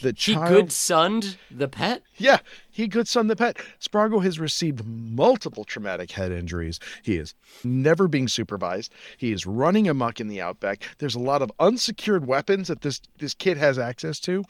The 0.00 0.14
He 0.16 0.34
good 0.34 0.72
sunned 0.72 1.36
the 1.50 1.68
pet? 1.68 2.02
Yeah, 2.16 2.38
he 2.70 2.86
good 2.88 3.08
son 3.08 3.26
the 3.26 3.36
pet. 3.36 3.58
Sprago 3.80 4.22
has 4.22 4.38
received 4.38 4.84
multiple 4.84 5.64
traumatic 5.64 6.12
head 6.12 6.32
injuries. 6.32 6.78
He 7.02 7.16
is 7.16 7.34
never 7.64 8.08
being 8.08 8.28
supervised. 8.28 8.92
He 9.16 9.32
is 9.32 9.46
running 9.46 9.88
amok 9.88 10.20
in 10.20 10.28
the 10.28 10.40
outback. 10.40 10.82
There's 10.98 11.14
a 11.14 11.20
lot 11.20 11.42
of 11.42 11.50
unsecured 11.58 12.26
weapons 12.26 12.68
that 12.68 12.82
this 12.82 13.00
this 13.18 13.34
kid 13.34 13.56
has 13.56 13.78
access 13.78 14.20
to. 14.20 14.44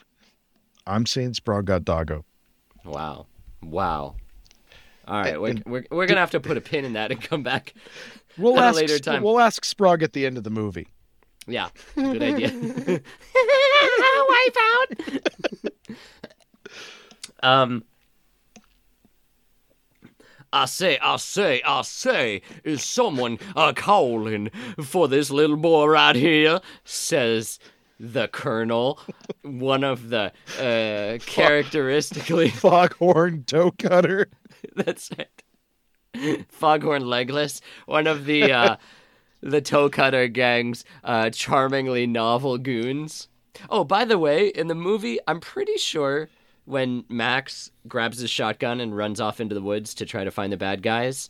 I'm 0.87 1.05
saying 1.05 1.35
Sprague 1.35 1.65
got 1.65 1.85
doggo. 1.85 2.25
Wow. 2.85 3.27
Wow. 3.61 4.15
All 5.07 5.21
right, 5.21 5.41
we're, 5.41 5.55
we're, 5.65 5.85
we're 5.89 6.05
going 6.05 6.15
to 6.15 6.17
have 6.17 6.31
to 6.31 6.39
put 6.39 6.55
a 6.57 6.61
pin 6.61 6.85
in 6.85 6.93
that 6.93 7.11
and 7.11 7.19
come 7.19 7.41
back. 7.41 7.73
We'll 8.37 8.59
At 8.59 8.63
a 8.63 8.67
ask 8.67 8.75
later 8.77 8.99
time. 8.99 9.23
we'll 9.23 9.39
ask 9.39 9.65
Sprague 9.65 10.03
at 10.03 10.13
the 10.13 10.25
end 10.25 10.37
of 10.37 10.43
the 10.43 10.51
movie. 10.51 10.87
Yeah, 11.47 11.69
good 11.95 12.21
idea. 12.21 12.51
Wipe 14.29 14.57
out. 14.61 14.87
um, 17.43 17.83
I 20.51 20.65
say, 20.65 20.97
I 20.99 21.17
say, 21.17 21.61
I 21.65 21.81
say, 21.83 22.41
is 22.63 22.83
someone 22.83 23.37
a 23.55 23.73
calling 23.73 24.49
for 24.83 25.07
this 25.07 25.29
little 25.29 25.57
boy 25.57 25.85
right 25.87 26.15
here? 26.15 26.59
Says 26.83 27.59
the 27.99 28.27
colonel, 28.27 28.99
one 29.43 29.83
of 29.83 30.09
the 30.09 30.31
uh, 30.59 31.17
characteristically. 31.25 32.49
Foghorn 32.49 33.43
toe 33.43 33.71
cutter. 33.71 34.29
That's 34.75 35.11
it. 35.11 35.43
Foghorn 36.49 37.05
Legless, 37.05 37.61
one 37.85 38.07
of 38.07 38.25
the 38.25 38.51
uh, 38.51 38.75
the 39.41 39.61
toe 39.61 39.89
cutter 39.89 40.27
gang's 40.27 40.83
uh, 41.03 41.29
charmingly 41.29 42.05
novel 42.07 42.57
goons. 42.57 43.27
Oh, 43.69 43.83
by 43.83 44.05
the 44.05 44.17
way, 44.19 44.47
in 44.47 44.67
the 44.67 44.75
movie, 44.75 45.19
I'm 45.27 45.39
pretty 45.39 45.77
sure 45.77 46.29
when 46.65 47.03
Max 47.09 47.71
grabs 47.87 48.19
his 48.19 48.29
shotgun 48.29 48.79
and 48.79 48.95
runs 48.95 49.19
off 49.19 49.39
into 49.41 49.55
the 49.55 49.61
woods 49.61 49.93
to 49.95 50.05
try 50.05 50.23
to 50.23 50.31
find 50.31 50.53
the 50.53 50.57
bad 50.57 50.81
guys, 50.83 51.29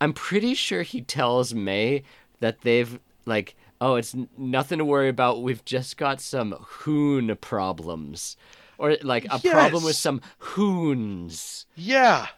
I'm 0.00 0.12
pretty 0.12 0.54
sure 0.54 0.82
he 0.82 1.02
tells 1.02 1.52
May 1.54 2.04
that 2.40 2.62
they've 2.62 2.98
like, 3.26 3.54
oh, 3.80 3.96
it's 3.96 4.14
n- 4.14 4.28
nothing 4.38 4.78
to 4.78 4.84
worry 4.84 5.08
about. 5.08 5.42
We've 5.42 5.64
just 5.64 5.96
got 5.98 6.20
some 6.20 6.52
hoon 6.58 7.36
problems. 7.40 8.36
or 8.78 8.96
like 9.02 9.26
a 9.30 9.38
problem 9.40 9.84
with 9.84 9.96
some 9.96 10.20
hoons, 10.38 11.66
Yeah. 11.74 12.28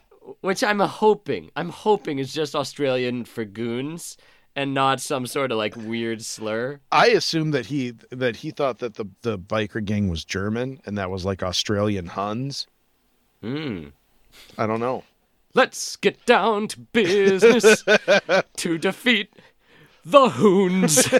which 0.41 0.63
I'm 0.63 0.79
hoping. 0.79 1.51
I'm 1.55 1.69
hoping 1.69 2.19
is 2.19 2.33
just 2.33 2.55
Australian 2.55 3.25
for 3.25 3.45
goons 3.45 4.17
and 4.55 4.73
not 4.73 4.99
some 5.01 5.25
sort 5.25 5.51
of 5.51 5.57
like 5.57 5.75
weird 5.75 6.23
slur. 6.23 6.79
I 6.91 7.07
assume 7.07 7.51
that 7.51 7.67
he 7.67 7.93
that 8.09 8.37
he 8.37 8.51
thought 8.51 8.79
that 8.79 8.95
the 8.95 9.05
the 9.21 9.37
biker 9.39 9.83
gang 9.83 10.09
was 10.09 10.25
German 10.25 10.81
and 10.85 10.97
that 10.97 11.09
was 11.09 11.25
like 11.25 11.43
Australian 11.43 12.07
Huns. 12.07 12.67
Hmm. 13.41 13.87
I 14.57 14.67
don't 14.67 14.79
know. 14.79 15.03
Let's 15.53 15.95
get 15.97 16.25
down 16.25 16.67
to 16.69 16.79
business 16.79 17.83
to 18.57 18.77
defeat 18.77 19.33
the 20.05 20.29
hoons. 20.29 21.07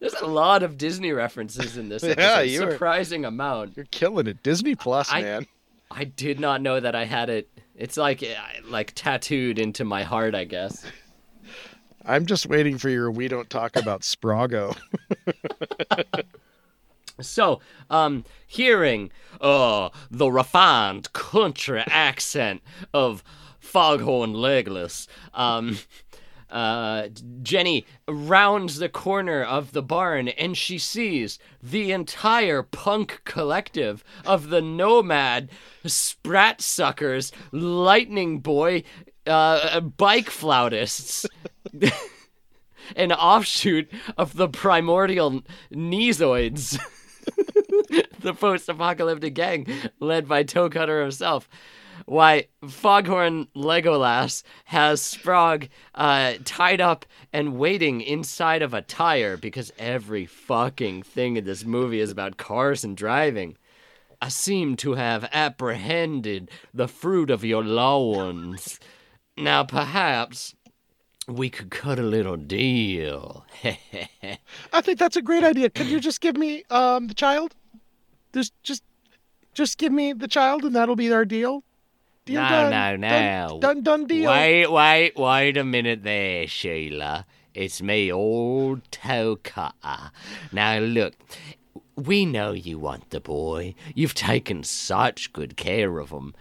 There's 0.00 0.14
a 0.14 0.26
lot 0.26 0.62
of 0.62 0.78
Disney 0.78 1.12
references 1.12 1.76
in 1.76 1.88
this 1.88 2.02
Yeah, 2.18 2.40
you 2.42 2.58
Surprising 2.58 3.24
amount. 3.24 3.76
You're 3.76 3.86
killing 3.90 4.26
it. 4.26 4.42
Disney 4.42 4.74
Plus, 4.74 5.10
I- 5.10 5.22
man. 5.22 5.46
I 5.90 6.04
did 6.04 6.38
not 6.38 6.60
know 6.60 6.78
that 6.78 6.94
I 6.94 7.06
had 7.06 7.30
it. 7.30 7.48
It's 7.78 7.96
like 7.96 8.22
eh, 8.22 8.34
like 8.68 8.92
tattooed 8.94 9.58
into 9.58 9.84
my 9.84 10.02
heart, 10.02 10.34
I 10.34 10.44
guess. 10.44 10.84
I'm 12.04 12.26
just 12.26 12.46
waiting 12.46 12.76
for 12.76 12.90
your 12.90 13.10
we 13.10 13.28
don't 13.28 13.48
talk 13.48 13.76
about 13.76 14.02
Sprago. 14.02 14.76
So, 17.20 17.60
um, 17.90 18.24
hearing 18.46 19.10
uh 19.40 19.88
the 20.10 20.30
refined 20.30 21.12
country 21.12 21.82
accent 21.86 22.62
of 22.94 23.24
Foghorn 23.58 24.34
Legless, 24.34 25.08
um, 25.34 25.78
uh, 26.50 27.08
Jenny 27.42 27.86
rounds 28.06 28.78
the 28.78 28.88
corner 28.88 29.42
of 29.42 29.72
the 29.72 29.82
barn 29.82 30.28
and 30.28 30.56
she 30.56 30.78
sees 30.78 31.38
the 31.62 31.92
entire 31.92 32.62
punk 32.62 33.22
collective 33.24 34.02
of 34.24 34.48
the 34.48 34.62
Nomad, 34.62 35.50
Sprat 35.84 36.60
Suckers, 36.60 37.32
Lightning 37.52 38.40
Boy, 38.40 38.82
uh, 39.26 39.80
bike 39.80 40.30
flautists. 40.30 41.26
An 42.96 43.12
offshoot 43.12 43.90
of 44.16 44.34
the 44.34 44.48
primordial 44.48 45.42
Nezoids 45.70 46.78
the 48.20 48.34
post-apocalyptic 48.34 49.34
gang 49.34 49.66
led 50.00 50.28
by 50.28 50.42
Toe 50.42 50.70
Cutter 50.70 51.00
himself. 51.02 51.48
Why 52.06 52.46
Foghorn 52.68 53.48
Legolas 53.54 54.42
has 54.66 55.00
Sprog 55.02 55.68
uh, 55.94 56.34
tied 56.44 56.80
up 56.80 57.06
and 57.32 57.58
waiting 57.58 58.00
inside 58.00 58.62
of 58.62 58.74
a 58.74 58.82
tire 58.82 59.36
because 59.36 59.72
every 59.78 60.26
fucking 60.26 61.02
thing 61.02 61.36
in 61.36 61.44
this 61.44 61.64
movie 61.64 62.00
is 62.00 62.10
about 62.10 62.36
cars 62.36 62.84
and 62.84 62.96
driving. 62.96 63.56
I 64.20 64.28
seem 64.28 64.76
to 64.78 64.94
have 64.94 65.28
apprehended 65.32 66.50
the 66.74 66.88
fruit 66.88 67.30
of 67.30 67.44
your 67.44 67.62
loins. 67.62 68.80
Now 69.36 69.62
perhaps 69.62 70.54
we 71.28 71.50
could 71.50 71.70
cut 71.70 71.98
a 71.98 72.02
little 72.02 72.36
deal. 72.36 73.44
I 74.72 74.80
think 74.80 74.98
that's 74.98 75.16
a 75.16 75.22
great 75.22 75.44
idea. 75.44 75.70
Could 75.70 75.86
you 75.86 76.00
just 76.00 76.20
give 76.20 76.36
me 76.36 76.64
um 76.70 77.06
the 77.06 77.14
child? 77.14 77.54
Just 78.32 78.52
just 78.62 78.82
just 79.54 79.78
give 79.78 79.92
me 79.92 80.12
the 80.12 80.28
child 80.28 80.64
and 80.64 80.74
that'll 80.74 80.96
be 80.96 81.12
our 81.12 81.24
deal. 81.24 81.62
Deal 82.28 82.42
No, 82.42 82.68
no, 82.68 82.96
no. 82.96 83.58
Done, 83.58 83.82
done, 83.82 84.06
deal. 84.06 84.30
Wait, 84.30 84.66
wait, 84.66 85.16
wait 85.16 85.56
a 85.56 85.64
minute 85.64 86.02
there, 86.02 86.46
Sheila. 86.46 87.24
It's 87.54 87.80
me, 87.80 88.12
old 88.12 88.82
toe 88.90 89.36
cutter. 89.42 90.10
Now 90.52 90.78
look, 90.78 91.14
we 91.96 92.26
know 92.26 92.52
you 92.52 92.78
want 92.78 93.08
the 93.08 93.20
boy. 93.20 93.74
You've 93.94 94.12
taken 94.12 94.62
such 94.62 95.32
good 95.32 95.56
care 95.56 95.98
of 95.98 96.10
him. 96.10 96.34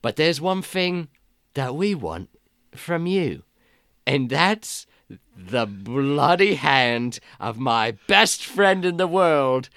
But 0.00 0.16
there's 0.16 0.40
one 0.40 0.62
thing 0.62 1.08
that 1.52 1.74
we 1.74 1.94
want 1.94 2.30
from 2.74 3.06
you, 3.06 3.42
and 4.06 4.30
that's 4.30 4.86
the 5.36 5.66
bloody 5.66 6.54
hand 6.54 7.20
of 7.38 7.58
my 7.58 7.98
best 8.08 8.44
friend 8.44 8.84
in 8.86 8.96
the 8.96 9.06
world, 9.06 9.68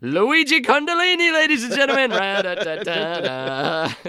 Luigi 0.00 0.60
Condolini, 0.60 1.32
ladies 1.32 1.64
and 1.64 1.74
gentlemen. 1.74 2.10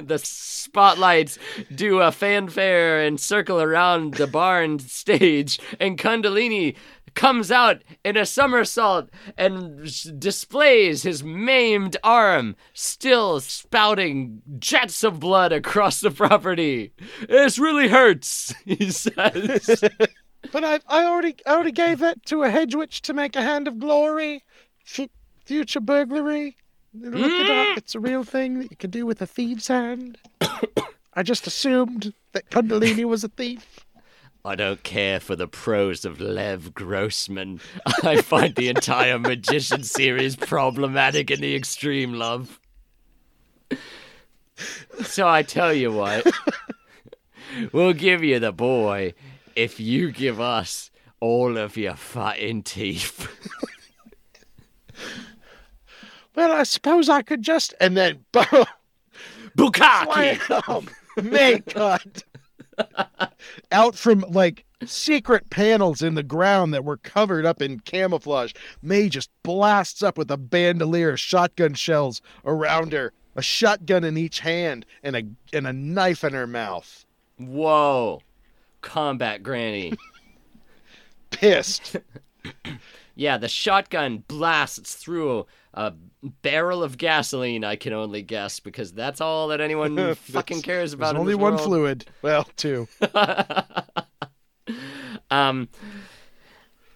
The 0.01 0.19
spotlights 0.23 1.37
do 1.73 1.99
a 1.99 2.11
fanfare 2.11 3.05
and 3.05 3.19
circle 3.19 3.61
around 3.61 4.15
the 4.15 4.27
barn 4.27 4.79
stage, 4.79 5.59
and 5.79 5.97
Condolini 5.97 6.75
comes 7.13 7.51
out 7.51 7.83
in 8.05 8.15
a 8.17 8.25
somersault 8.25 9.09
and 9.37 9.91
displays 10.19 11.03
his 11.03 11.23
maimed 11.23 11.97
arm, 12.03 12.55
still 12.73 13.39
spouting 13.39 14.41
jets 14.59 15.03
of 15.03 15.19
blood 15.19 15.51
across 15.51 16.01
the 16.01 16.11
property. 16.11 16.93
This 17.27 17.59
really 17.59 17.89
hurts, 17.89 18.53
he 18.65 18.91
says. 18.91 19.83
But 20.51 20.63
I 20.63 20.79
I 20.87 21.05
already 21.05 21.35
I 21.45 21.51
already 21.51 21.71
gave 21.71 21.99
that 21.99 22.25
to 22.25 22.41
a 22.41 22.49
hedge 22.49 22.73
witch 22.73 23.03
to 23.03 23.13
make 23.13 23.35
a 23.35 23.43
hand 23.43 23.67
of 23.67 23.77
glory. 23.77 24.43
F- 24.87 25.07
future 25.51 25.81
burglary. 25.81 26.55
Look 26.93 27.13
it 27.15 27.47
Mm. 27.47 27.71
up. 27.71 27.77
It's 27.77 27.93
a 27.93 27.99
real 27.99 28.23
thing 28.23 28.59
that 28.59 28.71
you 28.71 28.77
can 28.77 28.89
do 28.89 29.05
with 29.05 29.21
a 29.21 29.25
thief's 29.27 29.67
hand. 29.67 30.17
I 31.13 31.23
just 31.23 31.45
assumed 31.45 32.13
that 32.31 32.49
Kundalini 32.49 33.03
was 33.03 33.25
a 33.25 33.27
thief. 33.27 33.85
I 34.45 34.55
don't 34.55 34.81
care 34.83 35.19
for 35.19 35.35
the 35.35 35.47
prose 35.49 36.05
of 36.05 36.21
Lev 36.21 36.73
Grossman. 36.73 37.59
I 38.01 38.21
find 38.21 38.55
the 38.55 38.69
entire 38.69 39.19
Magician 39.19 39.83
series 39.83 40.37
problematic 40.37 41.29
in 41.29 41.41
the 41.41 41.53
extreme, 41.53 42.13
love. 42.13 42.59
So 45.03 45.27
I 45.27 45.43
tell 45.43 45.73
you 45.73 45.91
what, 45.91 46.25
we'll 47.73 47.93
give 47.93 48.23
you 48.23 48.39
the 48.39 48.51
boy 48.53 49.13
if 49.55 49.79
you 49.81 50.11
give 50.11 50.39
us 50.39 50.91
all 51.19 51.57
of 51.57 51.75
your 51.75 51.95
fucking 51.95 52.63
teeth. 52.63 53.27
Well, 56.35 56.51
I 56.51 56.63
suppose 56.63 57.09
I 57.09 57.21
could 57.21 57.41
just 57.41 57.73
and 57.79 57.95
then 57.97 58.25
boom, 58.31 58.43
Bukaki! 59.57 60.37
wham, 60.67 60.89
make 61.21 61.65
cut. 61.67 62.23
Out 63.71 63.95
from 63.95 64.21
like 64.29 64.65
secret 64.85 65.49
panels 65.49 66.01
in 66.01 66.15
the 66.15 66.23
ground 66.23 66.73
that 66.73 66.85
were 66.85 66.97
covered 66.97 67.45
up 67.45 67.61
in 67.61 67.79
camouflage, 67.81 68.53
May 68.81 69.09
just 69.09 69.29
blasts 69.43 70.01
up 70.01 70.17
with 70.17 70.31
a 70.31 70.37
bandolier 70.37 71.11
of 71.11 71.19
shotgun 71.19 71.73
shells 71.73 72.21
around 72.45 72.93
her, 72.93 73.13
a 73.35 73.41
shotgun 73.41 74.03
in 74.03 74.17
each 74.17 74.39
hand, 74.39 74.85
and 75.03 75.15
a 75.15 75.23
and 75.53 75.67
a 75.67 75.73
knife 75.73 76.23
in 76.23 76.33
her 76.33 76.47
mouth. 76.47 77.05
Whoa. 77.37 78.21
Combat 78.81 79.43
Granny. 79.43 79.93
Pissed. 81.29 81.97
Yeah, 83.13 83.37
the 83.37 83.49
shotgun 83.49 84.23
blasts 84.27 84.95
through 84.95 85.45
a 85.73 85.93
barrel 86.41 86.83
of 86.83 86.97
gasoline, 86.97 87.63
I 87.63 87.75
can 87.75 87.93
only 87.93 88.21
guess, 88.21 88.59
because 88.59 88.93
that's 88.93 89.21
all 89.21 89.47
that 89.49 89.61
anyone 89.61 90.15
fucking 90.15 90.61
cares 90.61 90.93
about. 90.93 91.15
In 91.15 91.21
only 91.21 91.35
one 91.35 91.53
world. 91.53 91.63
fluid. 91.65 92.05
Well, 92.21 92.47
two. 92.55 92.87
Um. 95.31 95.69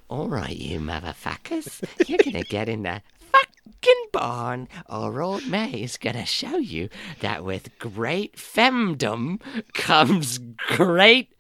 All 0.10 0.28
right, 0.28 0.56
you 0.56 0.80
motherfuckers, 0.80 1.84
you're 2.08 2.20
gonna 2.24 2.44
get 2.44 2.70
in 2.70 2.84
the 2.84 3.02
fucking 3.32 4.06
barn, 4.12 4.68
or 4.88 5.22
old 5.22 5.48
May 5.48 5.72
is 5.72 5.98
gonna 5.98 6.26
show 6.26 6.58
you 6.58 6.90
that 7.22 7.44
with 7.44 7.80
great 7.80 8.36
femdom 8.36 9.42
comes 9.74 10.38
great 10.68 11.34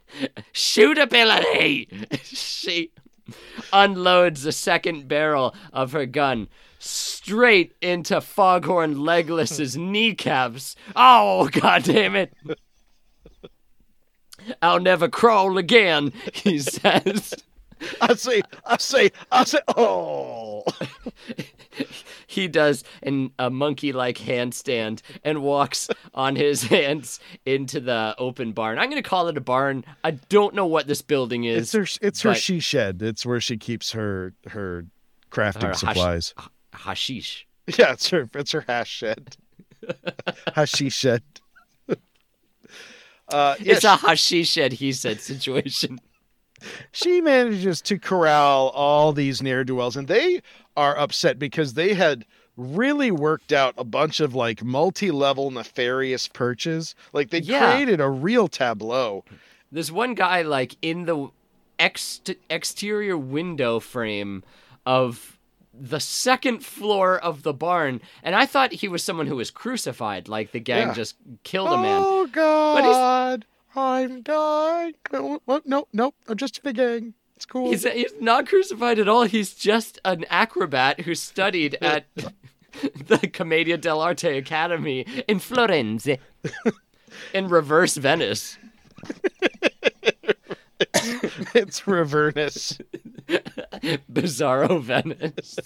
shootability. 0.53 2.07
she 2.23 2.91
unloads 3.73 4.43
the 4.43 4.51
second 4.53 5.07
barrel 5.07 5.53
of 5.73 5.91
her 5.91 6.05
gun 6.05 6.47
straight 6.85 7.73
into 7.81 8.21
Foghorn 8.21 8.99
Legless's 8.99 9.75
kneecaps. 9.77 10.75
Oh, 10.95 11.49
god 11.49 11.83
damn 11.83 12.15
it. 12.15 12.33
I'll 14.61 14.79
never 14.79 15.07
crawl 15.09 15.57
again, 15.57 16.13
he 16.33 16.59
says. 16.59 17.33
I 17.99 18.13
say, 18.15 18.41
I 18.65 18.77
say, 18.77 19.11
I 19.31 19.43
say, 19.43 19.59
oh. 19.75 20.63
he 22.27 22.47
does 22.47 22.83
an, 23.03 23.31
a 23.37 23.49
monkey 23.49 23.91
like 23.91 24.17
handstand 24.17 25.01
and 25.23 25.41
walks 25.41 25.89
on 26.13 26.35
his 26.35 26.63
hands 26.63 27.19
into 27.45 27.79
the 27.79 28.15
open 28.17 28.53
barn. 28.53 28.77
I'm 28.79 28.89
going 28.89 29.01
to 29.01 29.07
call 29.07 29.27
it 29.27 29.37
a 29.37 29.41
barn. 29.41 29.83
I 30.03 30.11
don't 30.11 30.53
know 30.55 30.67
what 30.67 30.87
this 30.87 31.01
building 31.01 31.43
is. 31.43 31.73
It's 31.73 31.99
her, 32.01 32.07
it's 32.07 32.21
her 32.21 32.35
she 32.35 32.59
shed. 32.59 33.01
It's 33.01 33.25
where 33.25 33.41
she 33.41 33.57
keeps 33.57 33.91
her 33.91 34.33
her 34.47 34.85
crafting 35.31 35.63
Her 35.63 35.67
hash- 35.69 35.79
supplies. 35.79 36.33
Hashish. 36.75 37.45
Yeah, 37.79 37.93
it's 37.93 38.09
her, 38.09 38.29
it's 38.35 38.51
her 38.51 38.63
hash 38.67 38.89
shed. 38.91 39.37
Hashish 40.55 40.93
shed. 40.93 41.23
Uh, 43.29 43.55
yeah, 43.59 43.73
It's 43.73 43.83
a 43.83 43.95
hashish 43.95 44.49
shed, 44.49 44.73
he 44.73 44.91
said 44.91 45.19
situation. 45.19 45.99
she 46.91 47.21
manages 47.21 47.81
to 47.81 47.97
corral 47.97 48.69
all 48.69 49.13
these 49.13 49.41
ne'er 49.41 49.63
do 49.63 49.75
wells, 49.75 49.97
and 49.97 50.07
they 50.07 50.41
are 50.77 50.95
upset 50.97 51.39
because 51.39 51.73
they 51.73 51.95
had 51.95 52.25
really 52.55 53.09
worked 53.11 53.51
out 53.51 53.73
a 53.77 53.83
bunch 53.83 54.19
of 54.19 54.35
like 54.35 54.63
multi-level 54.63 55.49
nefarious 55.51 56.27
perches. 56.27 56.93
Like 57.13 57.31
they 57.31 57.39
Yeah. 57.39 57.71
created 57.73 57.99
a 57.99 58.09
real 58.09 58.47
tableau. 58.47 59.25
There's 59.71 59.91
one 59.91 60.13
guy 60.13 60.43
like 60.43 60.77
in 60.83 61.05
the 61.05 61.29
ex- 61.79 62.21
exterior 62.49 63.17
window 63.17 63.79
frame 63.79 64.43
of 64.85 65.34
the 65.79 65.99
second 65.99 66.63
floor 66.63 67.17
of 67.17 67.43
the 67.43 67.53
barn, 67.53 68.01
and 68.23 68.35
I 68.35 68.45
thought 68.45 68.71
he 68.73 68.87
was 68.87 69.03
someone 69.03 69.27
who 69.27 69.35
was 69.35 69.51
crucified, 69.51 70.27
like 70.27 70.51
the 70.51 70.59
gang 70.59 70.87
Yeah. 70.87 70.93
just 70.93 71.15
killed 71.43 71.69
a 71.71 71.77
man. 71.77 72.01
Oh 72.05 72.27
God, 72.27 73.45
I'm 73.75 74.21
dying. 74.21 74.93
No, 75.11 75.41
no, 75.65 75.87
no, 75.91 76.13
I'm 76.27 76.37
just 76.37 76.57
in 76.59 76.63
the 76.63 76.73
gang. 76.73 77.13
It's 77.35 77.45
cool. 77.45 77.69
He's, 77.71 77.83
he's 77.85 78.13
not 78.21 78.47
crucified 78.47 78.97
at 78.99 79.09
all. 79.09 79.23
He's 79.23 79.53
just 79.53 79.99
an 80.05 80.23
acrobat 80.29 81.01
who 81.01 81.13
studied 81.15 81.75
at 81.81 82.05
the 83.07 83.29
Commedia 83.33 83.77
dell'arte 83.77 84.37
Academy 84.37 85.05
in 85.27 85.39
Florence, 85.39 86.07
in 87.33 87.47
reverse 87.49 87.97
Venice. 87.97 88.57
it's 91.53 91.81
Revernus. 91.81 92.79
Bizarro 94.11 94.81
Venice. 94.81 95.57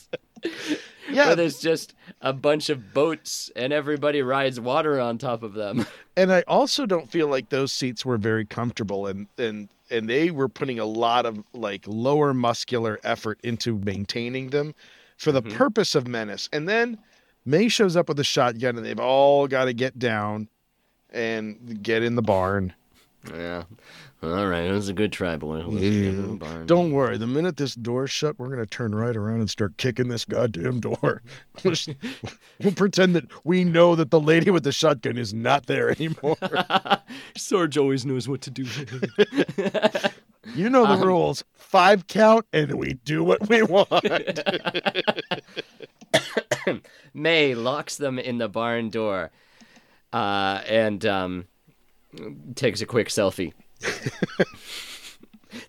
Yeah, 1.09 1.27
Where 1.27 1.35
there's 1.35 1.59
just 1.59 1.93
a 2.21 2.33
bunch 2.33 2.69
of 2.69 2.93
boats 2.93 3.51
and 3.55 3.73
everybody 3.73 4.21
rides 4.21 4.59
water 4.59 4.99
on 4.99 5.17
top 5.17 5.43
of 5.43 5.53
them. 5.53 5.85
and 6.17 6.31
I 6.31 6.43
also 6.47 6.85
don't 6.85 7.09
feel 7.09 7.27
like 7.27 7.49
those 7.49 7.71
seats 7.71 8.05
were 8.05 8.17
very 8.17 8.45
comfortable, 8.45 9.07
and 9.07 9.27
and 9.37 9.69
and 9.89 10.09
they 10.09 10.31
were 10.31 10.49
putting 10.49 10.79
a 10.79 10.85
lot 10.85 11.25
of 11.25 11.43
like 11.53 11.83
lower 11.87 12.33
muscular 12.33 12.99
effort 13.03 13.39
into 13.43 13.77
maintaining 13.79 14.49
them 14.49 14.75
for 15.17 15.31
the 15.31 15.41
mm-hmm. 15.41 15.57
purpose 15.57 15.95
of 15.95 16.07
menace. 16.07 16.47
And 16.53 16.69
then 16.69 16.97
May 17.45 17.67
shows 17.67 17.95
up 17.95 18.09
with 18.09 18.19
a 18.19 18.23
shotgun, 18.23 18.77
and 18.77 18.85
they've 18.85 18.99
all 18.99 19.47
got 19.47 19.65
to 19.65 19.73
get 19.73 19.97
down 19.97 20.47
and 21.11 21.81
get 21.81 22.03
in 22.03 22.15
the 22.15 22.21
barn. 22.21 22.73
Yeah. 23.27 23.63
All 24.23 24.47
right. 24.47 24.63
It 24.63 24.71
was 24.71 24.89
a 24.89 24.93
good 24.93 25.11
try, 25.11 25.35
boy. 25.35 25.57
Let's 25.57 25.81
get 25.81 25.93
in 25.93 26.27
the 26.27 26.37
barn. 26.37 26.65
Don't 26.65 26.91
worry. 26.91 27.17
The 27.17 27.27
minute 27.27 27.57
this 27.57 27.75
door's 27.75 28.11
shut, 28.11 28.39
we're 28.39 28.49
gonna 28.49 28.65
turn 28.65 28.95
right 28.95 29.15
around 29.15 29.41
and 29.41 29.49
start 29.49 29.77
kicking 29.77 30.07
this 30.07 30.25
goddamn 30.25 30.79
door. 30.79 31.21
we'll 31.63 32.73
pretend 32.75 33.15
that 33.15 33.45
we 33.45 33.63
know 33.63 33.95
that 33.95 34.11
the 34.11 34.19
lady 34.19 34.51
with 34.51 34.63
the 34.63 34.71
shotgun 34.71 35.17
is 35.17 35.33
not 35.33 35.65
there 35.67 35.89
anymore. 35.89 36.37
Sarge 37.35 37.77
always 37.77 38.05
knows 38.05 38.27
what 38.27 38.41
to 38.41 38.51
do. 38.51 38.65
You 40.55 40.69
know 40.69 40.87
the 40.87 41.05
rules. 41.05 41.43
Five 41.53 42.07
count, 42.07 42.45
and 42.53 42.73
we 42.75 42.93
do 42.93 43.23
what 43.23 43.47
we 43.49 43.61
want. 43.61 43.91
May 47.13 47.53
locks 47.53 47.97
them 47.97 48.17
in 48.17 48.37
the 48.39 48.49
barn 48.49 48.89
door 48.89 49.31
uh, 50.13 50.61
and 50.67 51.05
um, 51.05 51.45
takes 52.55 52.81
a 52.81 52.85
quick 52.85 53.07
selfie. 53.09 53.53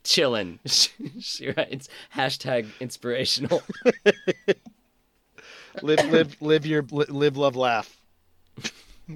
Chillin'. 0.05 0.59
she 1.21 1.51
writes 1.51 1.89
hashtag 2.15 2.67
inspirational. 2.81 3.63
live, 5.83 6.11
live, 6.11 6.37
live 6.41 6.67
your 6.67 6.83
live, 6.91 7.37
love, 7.37 7.57
laugh. 7.57 7.97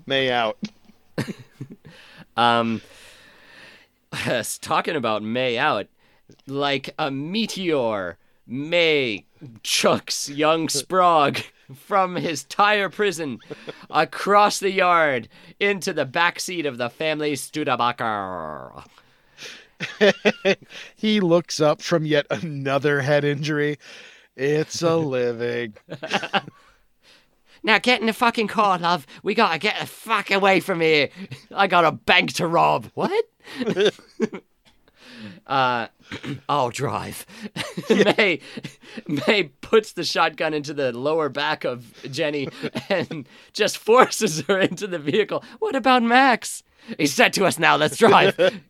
May 0.06 0.30
out. 0.30 0.58
Um, 2.37 2.80
talking 4.60 4.96
about 4.96 5.22
May 5.22 5.56
out, 5.58 5.87
like 6.46 6.90
a 6.98 7.10
meteor, 7.10 8.18
May 8.46 9.26
chucks 9.62 10.28
young 10.28 10.68
Sprague 10.68 11.44
from 11.74 12.16
his 12.16 12.44
tire 12.44 12.88
prison 12.88 13.38
across 13.90 14.59
the 14.59 14.70
yard 14.70 15.29
into 15.61 15.92
the 15.92 16.05
back 16.05 16.40
seat 16.40 16.66
of 16.66 16.79
the 16.79 16.90
family 16.90 17.37
Studebaker. 17.37 18.83
He 20.96 21.20
looks 21.20 21.61
up 21.61 21.83
from 21.83 22.07
yet 22.07 22.27
another 22.31 23.00
head 23.00 23.24
injury. 23.24 23.79
It's 24.37 24.83
a 24.83 24.96
living. 24.96 25.74
Now 27.62 27.79
get 27.79 28.00
in 28.00 28.07
the 28.07 28.12
fucking 28.12 28.48
car, 28.48 28.79
love. 28.79 29.07
We 29.22 29.35
gotta 29.35 29.59
get 29.59 29.81
the 29.81 29.87
fuck 29.87 30.31
away 30.31 30.61
from 30.61 30.81
here. 30.81 31.09
I 31.50 31.66
got 31.66 31.85
a 31.85 31.92
bank 31.92 32.35
to 32.35 32.46
rob. 32.46 32.90
What? 32.94 33.24
uh, 35.46 35.88
I'll 36.48 36.70
drive. 36.70 37.26
May 37.90 38.40
May 39.06 39.44
puts 39.60 39.92
the 39.92 40.04
shotgun 40.04 40.54
into 40.54 40.74
the 40.74 40.92
lower 40.92 41.28
back 41.28 41.64
of 41.64 41.94
Jenny 42.10 42.48
and 42.88 43.28
just 43.52 43.78
forces 43.78 44.42
her 44.42 44.58
into 44.58 44.87
the 44.87 44.98
vehicle. 44.98 45.42
What 45.58 45.76
about 45.76 46.02
Max? 46.02 46.62
He's 46.98 47.14
said 47.14 47.32
to 47.34 47.44
us 47.46 47.58
now. 47.58 47.76
Let's 47.76 47.96
drive. 47.96 48.38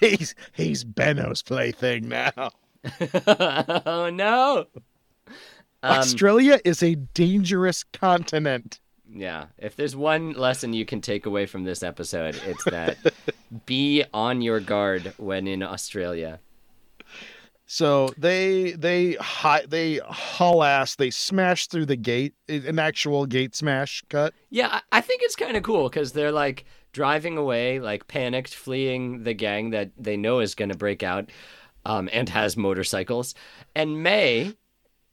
He's 0.00 0.34
he's 0.52 0.84
Benno's 0.84 1.42
plaything 1.42 2.08
now. 2.08 2.30
oh 3.84 4.10
no. 4.12 4.66
Um, 5.26 5.98
Australia 5.98 6.60
is 6.64 6.82
a 6.82 6.94
dangerous 6.94 7.84
continent. 7.84 8.80
Yeah, 9.12 9.46
if 9.56 9.76
there's 9.76 9.96
one 9.96 10.32
lesson 10.32 10.72
you 10.72 10.84
can 10.84 11.00
take 11.00 11.26
away 11.26 11.46
from 11.46 11.64
this 11.64 11.82
episode, 11.82 12.40
it's 12.46 12.64
that 12.64 12.98
be 13.66 14.04
on 14.12 14.42
your 14.42 14.60
guard 14.60 15.14
when 15.16 15.46
in 15.46 15.62
Australia. 15.62 16.40
So 17.70 18.08
they 18.16 18.72
they 18.72 19.12
hi, 19.14 19.64
they 19.68 20.00
haul 20.04 20.64
ass. 20.64 20.96
They 20.96 21.10
smash 21.10 21.66
through 21.66 21.86
the 21.86 21.96
gate, 21.96 22.34
an 22.48 22.78
actual 22.78 23.26
gate 23.26 23.54
smash 23.54 24.02
cut. 24.08 24.32
Yeah, 24.50 24.80
I 24.90 25.02
think 25.02 25.22
it's 25.22 25.36
kind 25.36 25.56
of 25.56 25.62
cool 25.62 25.88
because 25.88 26.12
they're 26.12 26.32
like 26.32 26.64
driving 26.92 27.36
away, 27.36 27.78
like 27.78 28.08
panicked, 28.08 28.54
fleeing 28.54 29.24
the 29.24 29.34
gang 29.34 29.70
that 29.70 29.90
they 29.98 30.16
know 30.16 30.40
is 30.40 30.54
going 30.54 30.70
to 30.70 30.76
break 30.76 31.02
out 31.02 31.30
um, 31.84 32.08
and 32.12 32.28
has 32.30 32.56
motorcycles. 32.56 33.34
And 33.74 34.02
May, 34.02 34.54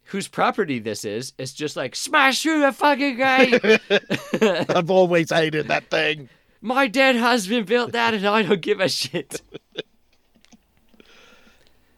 whose 0.05 0.27
property 0.27 0.79
this 0.79 1.03
is, 1.05 1.33
is 1.37 1.53
just 1.53 1.75
like, 1.75 1.95
smash 1.95 2.41
through 2.41 2.61
the 2.61 2.71
fucking 2.71 3.17
gate. 3.17 4.69
I've 4.69 4.89
always 4.89 5.31
hated 5.31 5.67
that 5.67 5.89
thing. 5.89 6.29
My 6.61 6.87
dead 6.87 7.15
husband 7.15 7.65
built 7.65 7.91
that 7.91 8.13
and 8.13 8.25
I 8.25 8.43
don't 8.43 8.61
give 8.61 8.79
a 8.79 8.89
shit. 8.89 9.41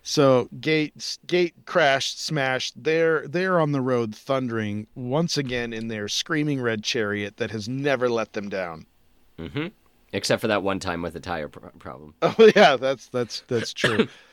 So 0.03 0.47
gate 0.61 1.17
gate 1.27 1.53
crashed, 1.65 2.23
smashed. 2.23 2.81
They're 2.81 3.27
they're 3.27 3.59
on 3.59 3.73
the 3.73 3.81
road, 3.81 4.15
thundering 4.15 4.87
once 4.95 5.37
again 5.37 5.73
in 5.73 5.89
their 5.89 6.07
screaming 6.07 6.61
red 6.61 6.81
chariot 6.81 7.35
that 7.37 7.51
has 7.51 7.67
never 7.67 8.07
let 8.07 8.31
them 8.31 8.47
down. 8.47 8.85
Mm-hmm. 9.37 9.67
Except 10.13 10.39
for 10.39 10.47
that 10.47 10.63
one 10.63 10.79
time 10.79 11.01
with 11.01 11.11
the 11.11 11.19
tire 11.19 11.49
pro- 11.49 11.71
problem. 11.71 12.13
Oh 12.21 12.35
yeah, 12.55 12.77
that's 12.77 13.09
that's 13.09 13.43
that's 13.47 13.73
true. 13.73 14.07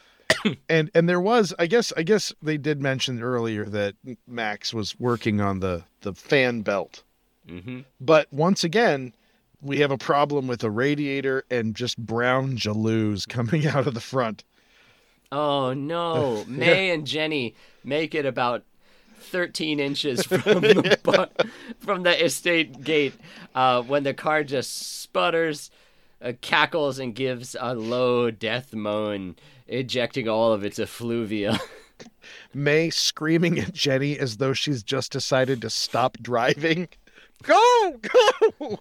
and 0.68 0.90
and 0.94 1.08
there 1.08 1.20
was, 1.20 1.54
I 1.58 1.66
guess, 1.66 1.92
I 1.96 2.02
guess 2.02 2.32
they 2.42 2.56
did 2.56 2.82
mention 2.82 3.22
earlier 3.22 3.64
that 3.66 3.94
Max 4.26 4.72
was 4.74 4.98
working 4.98 5.40
on 5.40 5.60
the 5.60 5.84
the 6.02 6.14
fan 6.14 6.62
belt, 6.62 7.02
hmm 7.48 7.80
but 8.00 8.32
once 8.32 8.64
again, 8.64 9.14
we 9.62 9.78
have 9.80 9.90
a 9.90 9.98
problem 9.98 10.46
with 10.46 10.62
a 10.62 10.70
radiator 10.70 11.44
and 11.50 11.74
just 11.74 11.98
brown 11.98 12.56
jaloux 12.56 13.26
coming 13.28 13.66
out 13.74 13.86
of 13.86 13.94
the 13.94 14.00
front. 14.00 14.44
Oh 15.32 15.72
no! 15.72 16.44
May 16.48 16.90
and 16.90 17.06
Jenny 17.06 17.54
make 17.82 18.14
it 18.14 18.26
about 18.26 18.62
thirteen 19.18 19.80
inches 19.80 20.22
from 20.26 20.60
the 20.60 20.98
bu- 21.02 21.44
from 21.78 22.02
the 22.02 22.24
estate 22.24 22.82
gate 22.84 23.14
uh, 23.54 23.82
when 23.82 24.02
the 24.02 24.14
car 24.14 24.44
just 24.44 25.00
sputters, 25.00 25.70
uh, 26.24 26.32
cackles, 26.40 26.98
and 26.98 27.14
gives 27.14 27.54
a 27.60 27.74
low 27.74 28.30
death 28.30 28.74
moan, 28.74 29.36
ejecting 29.68 30.28
all 30.28 30.52
of 30.52 30.64
its 30.64 30.78
effluvia. 30.78 31.60
May 32.54 32.90
screaming 32.90 33.58
at 33.58 33.72
Jenny 33.72 34.18
as 34.18 34.38
though 34.38 34.52
she's 34.52 34.82
just 34.82 35.12
decided 35.12 35.60
to 35.62 35.70
stop 35.70 36.16
driving. 36.20 36.88
Go, 37.42 38.00
go! 38.00 38.78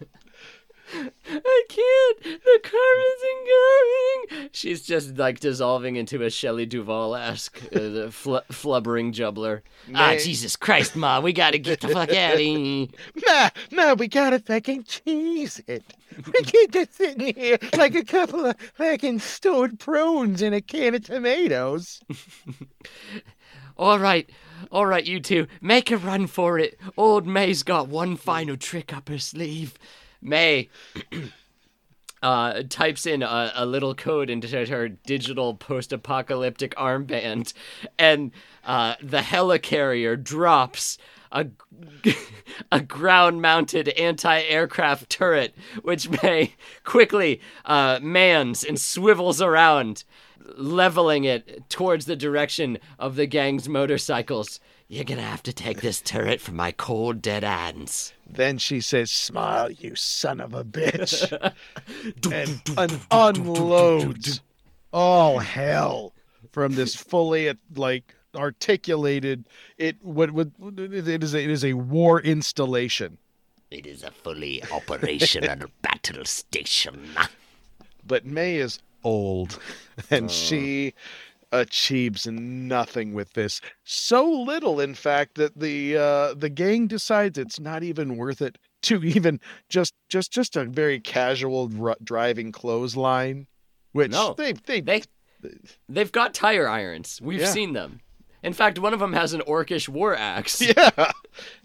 I 0.93 1.63
can't. 1.69 2.23
The 2.43 2.59
car 2.63 2.95
isn't 3.15 4.37
going. 4.37 4.49
She's 4.51 4.81
just 4.83 5.17
like 5.17 5.39
dissolving 5.39 5.95
into 5.95 6.23
a 6.23 6.29
Shelley 6.29 6.65
Duvall 6.65 7.15
esque 7.15 7.57
uh, 7.75 8.09
fl- 8.09 8.45
flubbering 8.51 9.13
jubbler. 9.13 9.61
Ah, 9.93 10.15
Jesus 10.19 10.55
Christ, 10.55 10.95
Ma, 10.95 11.19
we 11.19 11.33
gotta 11.33 11.57
get 11.57 11.81
the 11.81 11.89
fuck 11.89 12.09
out 12.11 12.33
of 12.33 12.39
here. 12.39 12.87
Ma, 13.27 13.49
ma, 13.71 13.93
we 13.93 14.07
gotta 14.07 14.39
fucking 14.39 14.83
cheese 14.83 15.61
it. 15.67 15.83
We 16.25 16.43
can't 16.43 16.71
just 16.71 16.95
sitting 16.95 17.33
here 17.33 17.57
like 17.75 17.95
a 17.95 18.03
couple 18.03 18.45
of 18.45 18.55
fucking 18.75 19.19
stewed 19.19 19.79
prunes 19.79 20.41
in 20.41 20.53
a 20.53 20.61
can 20.61 20.95
of 20.95 21.03
tomatoes. 21.05 22.01
All 23.77 23.97
right, 23.97 24.29
all 24.71 24.85
right, 24.85 25.03
you 25.03 25.19
two, 25.19 25.47
make 25.59 25.89
a 25.89 25.97
run 25.97 26.27
for 26.27 26.59
it. 26.59 26.79
Old 26.95 27.25
May's 27.25 27.63
got 27.63 27.87
one 27.87 28.15
final 28.15 28.55
trick 28.55 28.93
up 28.95 29.09
her 29.09 29.17
sleeve. 29.17 29.79
May, 30.23 30.69
uh, 32.23 32.63
types 32.69 33.05
in 33.05 33.21
a, 33.21 33.51
a 33.55 33.65
little 33.65 33.93
code 33.93 34.29
into 34.29 34.65
her 34.65 34.87
digital 34.87 35.53
post-apocalyptic 35.53 36.73
armband, 36.75 37.53
and 37.99 38.31
uh, 38.65 38.95
the 39.01 39.19
helicarrier 39.19 40.21
drops 40.21 40.97
a, 41.33 41.47
a 42.71 42.79
ground-mounted 42.79 43.89
anti-aircraft 43.89 45.09
turret, 45.09 45.53
which 45.81 46.09
May 46.23 46.53
quickly 46.83 47.41
uh, 47.65 47.99
mans 48.01 48.63
and 48.63 48.79
swivels 48.79 49.41
around, 49.41 50.05
leveling 50.55 51.25
it 51.25 51.69
towards 51.69 52.05
the 52.05 52.15
direction 52.15 52.77
of 52.97 53.15
the 53.15 53.25
gang's 53.25 53.67
motorcycles. 53.67 54.59
You're 54.93 55.05
gonna 55.05 55.23
have 55.23 55.41
to 55.43 55.53
take 55.53 55.81
this 55.81 55.99
turret 55.99 56.39
from 56.39 56.55
my 56.55 56.71
cold 56.71 57.19
dead 57.19 57.43
hands. 57.43 58.13
Then 58.29 58.59
she 58.59 58.79
says, 58.79 59.09
Smile, 59.09 59.71
you 59.71 59.95
son 59.95 60.39
of 60.39 60.53
a 60.53 60.63
bitch. 60.63 61.31
and 62.31 62.61
un- 62.77 63.01
unloads 63.09 64.41
all 64.91 65.39
hell 65.39 66.13
from 66.51 66.75
this 66.75 66.95
fully, 66.95 67.51
like, 67.75 68.13
articulated. 68.35 69.49
It 69.79 69.97
what 70.03 70.29
would 70.29 70.53
it 70.77 71.23
is 71.23 71.33
a, 71.33 71.41
it 71.41 71.49
is 71.49 71.65
a 71.65 71.73
war 71.73 72.21
installation. 72.21 73.17
It 73.71 73.87
is 73.87 74.03
a 74.03 74.11
fully 74.11 74.61
operational 74.71 75.69
battle 75.81 76.25
station. 76.25 77.09
But 78.05 78.27
May 78.27 78.57
is 78.57 78.77
old, 79.03 79.57
and 80.11 80.29
she 80.29 80.93
oh. 80.95 80.99
Achieves 81.53 82.27
nothing 82.27 83.13
with 83.13 83.31
this. 83.33 83.61
So 83.85 84.29
little, 84.29 84.79
in 84.81 84.95
fact, 84.95 85.35
that 85.35 85.57
the 85.59 85.95
uh, 85.97 86.33
the 86.33 86.49
gang 86.49 86.87
decides 86.87 87.37
it's 87.37 87.59
not 87.59 87.83
even 87.83 88.17
worth 88.17 88.41
it 88.41 88.57
to 88.83 89.03
even 89.03 89.39
just 89.69 89.93
just 90.09 90.31
just 90.31 90.57
a 90.57 90.65
very 90.65 90.99
casual 90.99 91.71
r- 91.79 91.95
driving 92.03 92.51
clothesline, 92.51 93.47
which 93.93 94.11
No, 94.11 94.33
they 94.33 94.53
they, 94.53 94.81
They 94.81 95.03
they've 95.87 96.11
got 96.11 96.33
tire 96.33 96.67
irons. 96.67 97.19
We've 97.21 97.39
Yeah. 97.41 97.51
seen 97.51 97.73
them. 97.73 98.01
In 98.41 98.51
fact, 98.51 98.77
one 98.77 98.93
of 98.93 98.99
them 98.99 99.13
has 99.13 99.31
an 99.33 99.41
orcish 99.47 99.87
war 99.87 100.13
axe. 100.15 100.59
yeah 100.77 101.11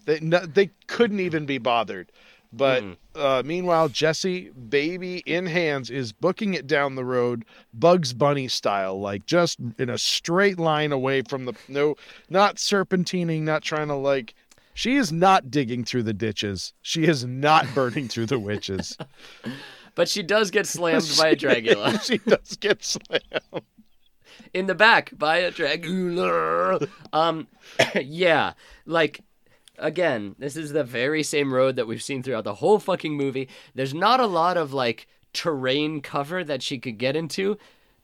they 0.05 0.19
no, 0.21 0.39
they 0.45 0.71
couldn't 0.87 1.19
even 1.19 1.45
be 1.45 1.57
bothered. 1.57 2.11
But 2.51 2.83
uh, 3.15 3.43
meanwhile, 3.45 3.89
Jesse, 3.89 4.49
baby 4.49 5.21
in 5.25 5.45
hands, 5.45 5.89
is 5.89 6.11
booking 6.11 6.55
it 6.55 6.65
down 6.65 6.95
the 6.95 7.05
road, 7.05 7.45
Bugs 7.73 8.13
Bunny 8.13 8.47
style, 8.47 8.99
like 8.99 9.25
just 9.27 9.59
in 9.77 9.89
a 9.89 9.97
straight 9.99 10.57
line 10.57 10.91
away 10.91 11.21
from 11.21 11.45
the 11.45 11.53
no, 11.67 11.95
not 12.29 12.55
serpentining, 12.55 13.41
not 13.41 13.61
trying 13.61 13.87
to 13.89 13.95
like. 13.95 14.33
She 14.73 14.95
is 14.95 15.11
not 15.11 15.51
digging 15.51 15.83
through 15.83 16.03
the 16.03 16.13
ditches. 16.13 16.73
She 16.81 17.03
is 17.03 17.25
not 17.25 17.67
burning 17.75 18.07
through 18.07 18.27
the 18.27 18.39
witches. 18.39 18.97
But 19.99 20.07
she 20.07 20.23
does 20.23 20.49
get 20.49 20.65
slammed 20.67 21.13
by 21.17 21.29
a 21.29 21.35
Dragula. 21.35 22.01
she 22.05 22.19
does 22.19 22.55
get 22.55 22.85
slammed. 22.85 23.65
in 24.53 24.67
the 24.67 24.75
back 24.75 25.11
by 25.17 25.39
a 25.39 25.51
Dragula. 25.51 26.87
Um, 27.11 27.47
yeah, 28.01 28.53
like 28.85 29.19
again, 29.79 30.35
this 30.37 30.55
is 30.55 30.71
the 30.71 30.83
very 30.83 31.23
same 31.23 31.53
road 31.53 31.75
that 31.75 31.87
we've 31.87 32.03
seen 32.03 32.21
throughout 32.23 32.43
the 32.43 32.55
whole 32.55 32.79
fucking 32.79 33.15
movie. 33.15 33.49
There's 33.75 33.93
not 33.93 34.19
a 34.19 34.25
lot 34.27 34.57
of 34.57 34.73
like 34.73 35.07
terrain 35.33 36.01
cover 36.01 36.43
that 36.43 36.61
she 36.63 36.77
could 36.79 36.97
get 36.97 37.15
into, 37.15 37.57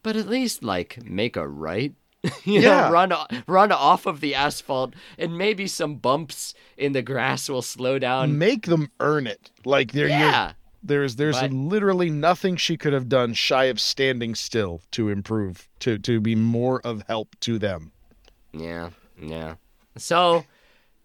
but 0.04 0.16
at 0.16 0.28
least 0.28 0.64
like 0.64 1.04
make 1.04 1.36
a 1.36 1.48
right. 1.48 1.94
you 2.44 2.62
Yeah. 2.62 2.88
know, 2.88 2.92
run 2.92 3.14
run 3.48 3.72
off 3.72 4.06
of 4.06 4.20
the 4.20 4.34
asphalt, 4.34 4.96
and 5.18 5.38
maybe 5.38 5.68
some 5.68 5.96
bumps 5.96 6.54
in 6.78 6.94
the 6.94 7.02
grass 7.04 7.50
will 7.50 7.62
slow 7.62 8.00
down. 8.00 8.38
Make 8.38 8.66
them 8.66 8.90
earn 9.00 9.28
it. 9.28 9.52
Like 9.64 9.92
they're 9.92 10.08
Yeah, 10.10 10.54
There's 10.82 11.16
there's 11.18 11.40
But- 11.40 11.52
literally 11.54 12.10
nothing 12.10 12.56
she 12.58 12.78
could 12.78 12.94
have 12.94 13.10
done 13.10 13.34
shy 13.34 13.66
of 13.66 13.80
standing 13.80 14.34
still 14.36 14.82
to 14.92 15.10
improve 15.10 15.68
to 15.82 16.00
to 16.00 16.20
be 16.20 16.36
more 16.36 16.80
of 16.82 17.04
help 17.08 17.36
to 17.42 17.60
them. 17.60 17.92
Yeah, 18.54 18.90
yeah. 19.22 19.56
So 19.98 20.46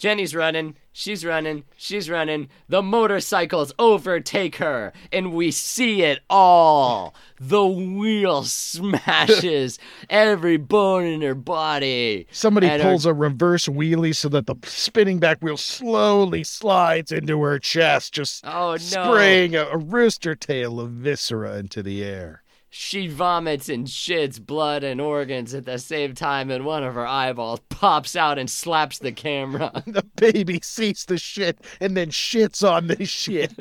Jenny's 0.00 0.34
running, 0.34 0.76
she's 0.92 1.26
running, 1.26 1.64
she's 1.76 2.08
running. 2.08 2.48
The 2.70 2.80
motorcycles 2.82 3.70
overtake 3.78 4.56
her, 4.56 4.94
and 5.12 5.34
we 5.34 5.50
see 5.50 6.00
it 6.02 6.20
all. 6.30 7.14
The 7.38 7.66
wheel 7.66 8.44
smashes 8.44 9.78
every 10.10 10.56
bone 10.56 11.04
in 11.04 11.20
her 11.20 11.34
body. 11.34 12.26
Somebody 12.32 12.66
And 12.68 12.82
her- 12.82 12.88
pulls 12.88 13.04
a 13.04 13.12
reverse 13.12 13.66
wheelie 13.68 14.16
so 14.16 14.30
that 14.30 14.46
the 14.46 14.54
spinning 14.64 15.18
back 15.18 15.42
wheel 15.42 15.58
slowly 15.58 16.44
slides 16.44 17.12
into 17.12 17.42
her 17.42 17.58
chest, 17.58 18.14
just 18.14 18.42
Oh 18.46 18.70
no. 18.72 18.76
spraying 18.78 19.54
a, 19.54 19.64
a 19.66 19.76
rooster 19.76 20.34
tail 20.34 20.80
of 20.80 20.92
viscera 20.92 21.58
into 21.58 21.82
the 21.82 22.02
air. 22.02 22.42
She 22.72 23.08
vomits 23.08 23.68
and 23.68 23.86
shits 23.88 24.44
blood 24.44 24.84
and 24.84 25.00
organs 25.00 25.54
at 25.54 25.64
the 25.64 25.78
same 25.78 26.14
time, 26.14 26.50
and 26.52 26.64
one 26.64 26.84
of 26.84 26.94
her 26.94 27.06
eyeballs 27.06 27.58
pops 27.68 28.14
out 28.14 28.38
and 28.38 28.48
slaps 28.48 28.98
the 28.98 29.10
camera. 29.12 29.82
The 29.86 30.04
baby 30.14 30.60
sees 30.62 31.04
the 31.04 31.18
shit 31.18 31.58
and 31.80 31.96
then 31.96 32.10
shits 32.10 32.62
on 32.68 32.86
the 32.86 33.04
shit. 33.04 33.52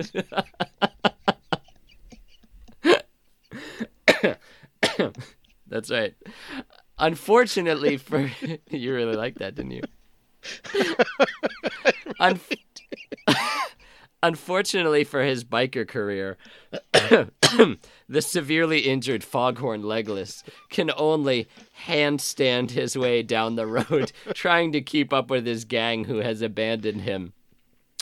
That's 5.68 5.90
right. 5.90 6.14
Unfortunately 7.00 7.98
for 7.98 8.30
you 8.70 8.94
really 8.94 9.16
liked 9.16 9.40
that, 9.40 9.56
didn't 9.56 9.72
you? 9.72 9.82
Un- 12.20 12.40
Unfortunately 14.22 15.06
for 15.06 15.24
his 15.24 15.46
biker 15.46 15.88
career, 15.88 16.38
the 18.10 18.22
severely 18.24 18.80
injured 18.80 19.24
Foghorn 19.24 19.84
Legless 19.84 20.44
can 20.70 20.92
only 20.98 21.48
handstand 21.86 22.72
his 22.72 22.98
way 22.98 23.22
down 23.22 23.56
the 23.56 23.68
road, 23.68 24.12
trying 24.34 24.72
to 24.72 24.82
keep 24.82 25.14
up 25.14 25.30
with 25.30 25.46
his 25.46 25.64
gang 25.64 26.06
who 26.06 26.18
has 26.18 26.42
abandoned 26.42 27.02
him. 27.02 27.34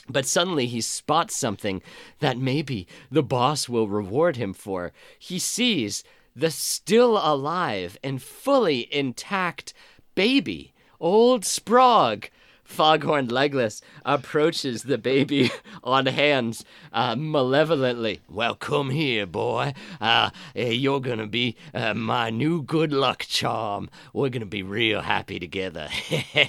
But 0.10 0.26
suddenly 0.26 0.68
he 0.68 0.80
spots 0.80 1.36
something 1.36 1.82
that 2.20 2.38
maybe 2.38 2.88
the 3.12 3.22
boss 3.22 3.68
will 3.68 3.90
reward 3.90 4.38
him 4.38 4.54
for. 4.54 4.94
He 5.20 5.38
sees 5.38 6.06
the 6.34 6.52
still 6.52 7.18
alive 7.18 7.98
and 8.02 8.22
fully 8.22 8.88
intact 8.94 9.74
baby, 10.16 10.74
old 11.02 11.44
Sprague. 11.44 12.32
Foghorn 12.68 13.30
Legless 13.30 13.82
approaches 14.06 14.84
the 14.84 14.98
baby 14.98 15.50
on 15.84 16.06
hands 16.06 16.66
uh, 16.92 17.16
malevolently. 17.16 18.20
Well, 18.30 18.56
come 18.56 18.90
here, 18.90 19.26
boy. 19.26 19.74
Uh, 20.02 20.30
eh, 20.56 20.72
you're 20.72 21.00
gonna 21.00 21.28
be 21.28 21.56
uh, 21.74 21.94
my 21.94 22.30
new 22.30 22.62
good 22.62 22.92
luck 22.92 23.26
charm. 23.28 23.90
We're 24.14 24.30
gonna 24.30 24.46
be 24.46 24.64
real 24.64 25.02
happy 25.02 25.40
together. 25.40 25.88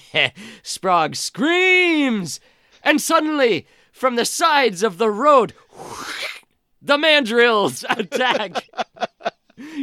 Sprague 0.62 1.16
screams! 1.16 2.40
And 2.82 3.00
suddenly, 3.00 3.66
from 3.92 4.16
the 4.16 4.24
sides 4.24 4.82
of 4.82 4.98
the 4.98 5.10
road, 5.10 5.54
the 6.82 6.96
mandrills 6.96 7.84
attack. 7.88 8.68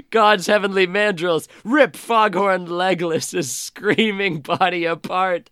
God's 0.10 0.48
heavenly 0.48 0.88
mandrills 0.88 1.48
rip 1.64 1.96
Foghorn 1.96 2.66
Legless's 2.66 3.56
screaming 3.56 4.42
body 4.42 4.86
apart, 4.86 5.50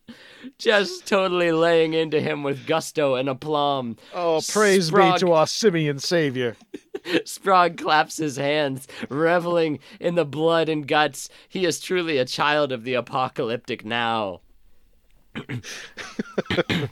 just 0.57 1.07
totally 1.07 1.51
laying 1.51 1.93
into 1.93 2.19
him 2.19 2.43
with 2.43 2.65
gusto 2.65 3.15
and 3.15 3.29
aplomb. 3.29 3.97
Oh, 4.13 4.41
praise 4.47 4.87
Sprague- 4.87 5.15
be 5.15 5.19
to 5.19 5.33
our 5.33 5.47
simian 5.47 5.99
savior. 5.99 6.55
Sprague 7.25 7.77
claps 7.77 8.17
his 8.17 8.37
hands, 8.37 8.87
reveling 9.09 9.79
in 9.99 10.15
the 10.15 10.25
blood 10.25 10.69
and 10.69 10.87
guts. 10.87 11.29
He 11.49 11.65
is 11.65 11.79
truly 11.79 12.17
a 12.17 12.25
child 12.25 12.71
of 12.71 12.83
the 12.83 12.93
apocalyptic 12.93 13.83
now. 13.83 14.41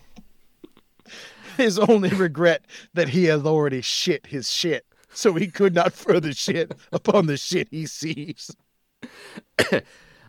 His 1.58 1.78
only 1.78 2.10
regret 2.10 2.66
that 2.94 3.10
he 3.10 3.26
has 3.26 3.46
already 3.46 3.82
shit 3.82 4.28
his 4.28 4.50
shit, 4.52 4.86
so 5.14 5.34
he 5.34 5.48
could 5.48 5.74
not 5.74 5.94
further 5.94 6.34
shit 6.34 6.74
upon 6.92 7.28
the 7.28 7.38
shit 7.38 7.68
he 7.72 7.86
sees. 7.86 8.52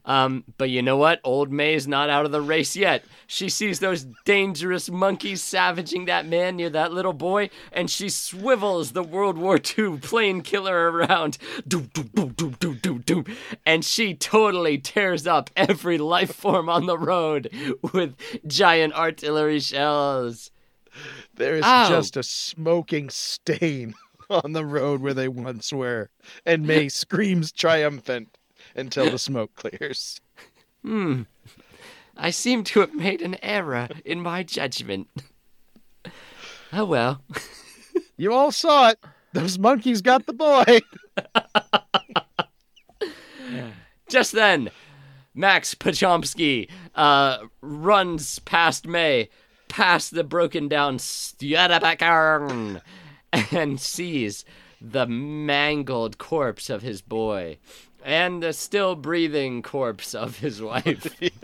Um, 0.05 0.45
but 0.59 0.68
you 0.68 0.83
know 0.83 0.97
what? 0.97 1.21
Old 1.23 1.53
May's 1.53 1.87
not 1.87 2.11
out 2.11 2.25
of 2.25 2.33
the 2.33 2.40
race 2.40 2.75
yet. 2.75 3.05
She 3.27 3.49
sees 3.49 3.79
those 3.79 4.07
dangerous 4.25 4.90
monkeys 4.90 5.42
savaging 5.42 6.07
that 6.07 6.27
man 6.27 6.57
near 6.57 6.71
that 6.71 6.92
little 6.92 7.12
boy, 7.12 7.51
and 7.71 7.90
she 7.90 8.09
swivels 8.09 8.92
the 8.92 9.03
World 9.03 9.38
War 9.38 9.57
II 9.57 9.99
plane 9.99 10.42
killer 10.42 10.90
around. 10.90 11.38
Doom, 11.66 11.90
doom, 11.95 12.11
doom, 12.14 12.29
doom, 12.31 12.57
doom, 12.59 12.79
doom, 12.83 12.99
doom. 13.03 13.25
And 13.64 13.85
she 13.85 14.14
totally 14.14 14.79
tears 14.79 15.27
up 15.27 15.51
every 15.57 15.99
life 15.99 16.35
form 16.35 16.68
on 16.68 16.87
the 16.87 16.99
road 16.99 17.49
with 17.92 18.16
giant 18.47 18.95
artillery 18.95 19.61
shells. 19.61 20.51
There 21.37 21.55
is 21.55 21.64
Ow. 21.64 21.88
just 21.88 22.16
a 22.16 22.23
smoking 22.23 23.09
stain 23.09 23.95
on 24.33 24.53
the 24.53 24.64
road 24.64 25.01
where 25.01 25.14
they 25.14 25.29
once 25.29 25.73
were, 25.73 26.11
and 26.45 26.66
May 26.66 26.88
screams 26.90 27.53
triumphant 27.53 28.38
until 28.75 29.11
the 29.11 29.18
smoke 29.18 29.55
clears. 29.55 30.21
Hmm. 30.83 31.23
I 32.16 32.31
seem 32.31 32.64
to 32.64 32.81
have 32.81 32.95
made 32.95 33.23
an 33.23 33.37
error 33.42 33.88
in 34.05 34.21
my 34.21 34.42
judgment. 34.42 35.09
Oh 36.73 36.85
well. 36.85 37.23
You 38.16 38.33
all 38.33 38.53
saw 38.53 38.90
it. 38.90 39.01
Those 39.33 39.59
monkeys 39.59 40.01
got 40.01 40.27
the 40.27 40.33
boy. 40.33 40.81
Just 44.09 44.31
then, 44.31 44.71
Max 45.35 45.75
Pachomsky 45.75 46.68
uh, 46.95 47.38
runs 47.62 48.38
past 48.40 48.87
May, 48.87 49.29
past 49.68 50.14
the 50.14 50.23
broken 50.23 50.68
down 50.68 51.01
Studebaker, 51.01 52.81
and 53.53 53.81
sees 53.81 54.45
the 54.81 55.07
mangled 55.07 56.18
corpse 56.18 56.68
of 56.68 56.83
his 56.83 57.01
boy 57.03 57.57
and 58.05 58.42
the 58.42 58.53
still 58.53 58.95
breathing 58.97 59.62
corpse 59.62 60.14
of 60.14 60.38
his 60.38 60.61
wife. 60.61 61.07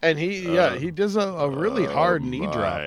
And 0.00 0.18
he, 0.18 0.54
yeah, 0.54 0.76
he 0.76 0.90
does 0.92 1.16
a, 1.16 1.20
a 1.20 1.50
really 1.50 1.86
oh 1.86 1.92
hard 1.92 2.22
knee 2.24 2.46
drop. 2.46 2.80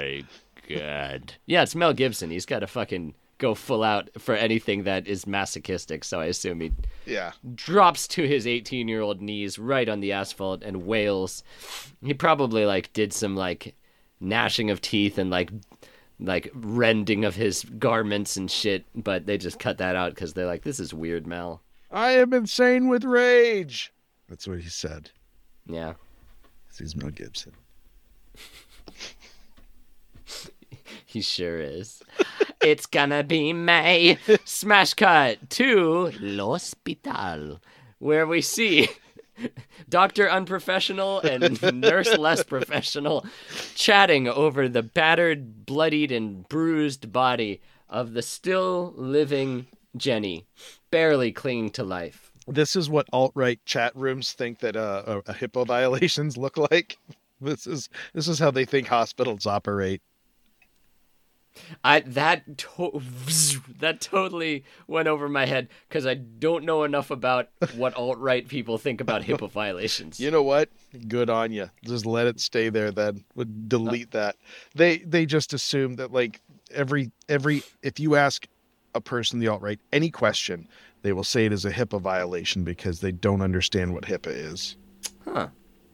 God. 0.70 1.34
Yeah, 1.46 1.64
it's 1.64 1.76
Mel 1.76 1.92
Gibson. 1.94 2.30
He's 2.32 2.46
got 2.46 2.60
to 2.60 2.68
fucking 2.68 3.16
go 3.38 3.54
full 3.54 3.84
out 3.84 4.10
for 4.18 4.34
anything 4.34 4.84
that 4.84 5.08
is 5.08 5.28
masochistic. 5.28 6.06
So 6.06 6.22
I 6.22 6.26
assume 6.28 6.62
he 6.62 6.72
Yeah. 7.06 7.32
drops 7.56 8.08
to 8.10 8.26
his 8.26 8.48
18 8.48 8.88
year 8.88 9.02
old 9.02 9.22
knees 9.22 9.60
right 9.60 9.90
on 9.90 10.00
the 10.00 10.14
asphalt 10.14 10.64
and 10.64 10.84
wails. 10.86 11.44
He 12.02 12.14
probably 12.14 12.66
like 12.66 12.94
did 12.94 13.12
some 13.12 13.36
like 13.36 13.76
gnashing 14.22 14.70
of 14.70 14.80
teeth 14.80 15.18
and 15.18 15.30
like 15.30 15.52
like 16.22 16.50
rending 16.54 17.26
of 17.26 17.36
his 17.36 17.64
garments 17.64 18.38
and 18.38 18.50
shit, 18.50 18.86
but 18.96 19.26
they 19.26 19.38
just 19.38 19.60
cut 19.60 19.80
that 19.80 19.96
out 19.96 20.14
because 20.14 20.34
they're 20.34 20.46
like, 20.46 20.64
this 20.64 20.80
is 20.80 20.94
weird, 20.94 21.28
Mel. 21.28 21.62
I 21.90 22.12
am 22.12 22.34
insane 22.34 22.88
with 22.88 23.04
rage. 23.04 23.92
That's 24.30 24.48
what 24.48 24.60
he 24.60 24.70
said. 24.70 25.12
Yeah. 25.66 25.94
He's 26.78 26.96
Mel 26.96 27.10
Gibson. 27.12 27.54
He 31.12 31.22
sure 31.22 31.60
is. 31.60 32.02
it's 32.62 32.86
gonna 32.86 33.24
be 33.24 33.52
May. 33.52 34.18
Smash 34.46 34.94
cut 34.94 35.50
to 35.52 36.14
L'Hospital, 36.22 37.60
where 38.00 38.26
we 38.26 38.40
see 38.40 38.88
Doctor 39.90 40.30
Unprofessional 40.30 41.20
and 41.20 41.62
Nurse 41.82 42.18
Less 42.18 42.44
Professional 42.44 43.26
chatting 43.76 44.28
over 44.28 44.68
the 44.68 44.84
battered, 44.84 45.66
bloodied, 45.66 46.12
and 46.12 46.48
bruised 46.48 47.12
body 47.12 47.62
of 47.90 48.14
the 48.14 48.22
still 48.22 48.94
living 48.96 49.68
Jenny, 49.98 50.46
barely 50.90 51.32
clinging 51.32 51.72
to 51.72 51.84
life. 51.84 52.32
This 52.48 52.76
is 52.76 52.90
what 52.90 53.08
alt 53.14 53.32
right 53.36 53.60
chat 53.66 53.96
rooms 53.96 54.34
think 54.34 54.60
that 54.60 54.76
uh, 54.76 55.04
uh, 55.06 55.34
HIPAA 55.34 55.66
violations 55.68 56.38
look 56.38 56.58
like. 56.58 56.98
This 57.40 57.66
is 57.68 57.90
this 58.14 58.28
is 58.28 58.40
how 58.40 58.52
they 58.52 58.66
think 58.66 58.88
hospitals 58.88 59.46
operate. 59.46 60.02
I 61.84 62.02
that 62.02 62.58
to- 62.58 63.02
that 63.80 64.02
totally 64.02 64.64
went 64.88 65.08
over 65.08 65.28
my 65.30 65.46
head 65.46 65.68
because 65.88 66.06
I 66.06 66.16
don't 66.16 66.66
know 66.66 66.84
enough 66.84 67.12
about 67.12 67.50
what 67.76 67.94
alt 67.96 68.18
right 68.20 68.48
people 68.48 68.78
think 68.78 69.02
about 69.02 69.22
HIPAA 69.24 69.50
violations. 69.50 70.20
You 70.20 70.32
know 70.32 70.44
what? 70.44 70.70
Good 71.08 71.30
on 71.30 71.52
you. 71.52 71.70
Just 71.84 72.06
let 72.06 72.28
it 72.28 72.40
stay 72.40 72.70
there. 72.70 72.92
Then 72.92 73.24
would 73.36 73.70
delete 73.70 74.16
uh, 74.16 74.20
that. 74.20 74.36
They 74.76 75.00
they 75.00 75.26
just 75.26 75.54
assume 75.54 75.96
that 75.96 76.12
like 76.12 76.42
every 76.72 77.12
every 77.28 77.64
if 77.82 78.00
you 78.00 78.16
ask 78.16 78.48
a 78.94 79.02
person 79.02 79.40
the 79.40 79.48
alt 79.48 79.62
right 79.62 79.80
any 79.92 80.10
question, 80.10 80.68
they 81.02 81.14
will 81.14 81.24
say 81.24 81.46
it 81.46 81.54
is 81.54 81.66
a 81.66 81.72
HIPAA 81.72 82.02
violation 82.02 82.64
because 82.64 83.00
they 83.00 83.12
don't 83.12 83.42
understand 83.42 83.94
what 83.94 84.04
HIPAA 84.04 84.54
is. 84.54 84.78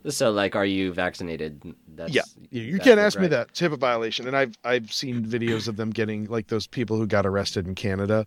So, 0.07 0.31
like, 0.31 0.55
are 0.55 0.65
you 0.65 0.93
vaccinated? 0.93 1.61
That's, 1.95 2.13
Yeah, 2.13 2.21
you, 2.49 2.79
can't 2.79 2.99
ask 2.99 3.19
me 3.19 3.27
that. 3.27 3.49
It's 3.49 3.61
HIPAA 3.61 3.77
violation, 3.77 4.27
and 4.27 4.37
I've 4.37 4.57
I've 4.63 4.91
seen 4.91 5.25
videos 5.25 5.67
of 5.67 5.75
them 5.75 5.89
getting 5.89 6.25
like 6.25 6.47
those 6.47 6.67
people 6.67 6.97
who 6.97 7.07
got 7.07 7.25
arrested 7.25 7.67
in 7.67 7.75
Canada. 7.75 8.25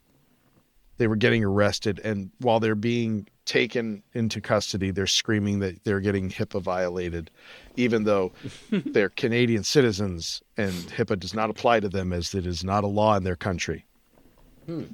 They 0.99 1.07
were 1.07 1.17
getting 1.17 1.43
arrested, 1.43 2.01
and 2.05 2.31
while 2.41 2.61
they're 2.61 2.75
being 2.75 3.27
taken 3.47 4.03
into 4.13 4.41
custody, 4.41 4.91
they're 4.91 5.07
screaming 5.07 5.61
that 5.61 5.83
they're 5.83 6.01
getting 6.01 6.31
HIPAA 6.31 6.61
violated, 6.61 7.31
even 7.77 8.05
though 8.05 8.33
they're 8.71 9.09
Canadian 9.09 9.65
citizens 9.65 10.43
and 10.57 10.73
HIPAA 10.73 11.19
does 11.19 11.35
not 11.35 11.51
apply 11.51 11.81
to 11.81 11.89
them 11.89 12.13
as 12.13 12.35
it 12.35 12.47
is 12.47 12.63
not 12.63 12.85
a 12.85 12.87
law 12.87 13.17
in 13.17 13.25
their 13.25 13.35
country. 13.37 13.87
Hmm. 14.67 14.85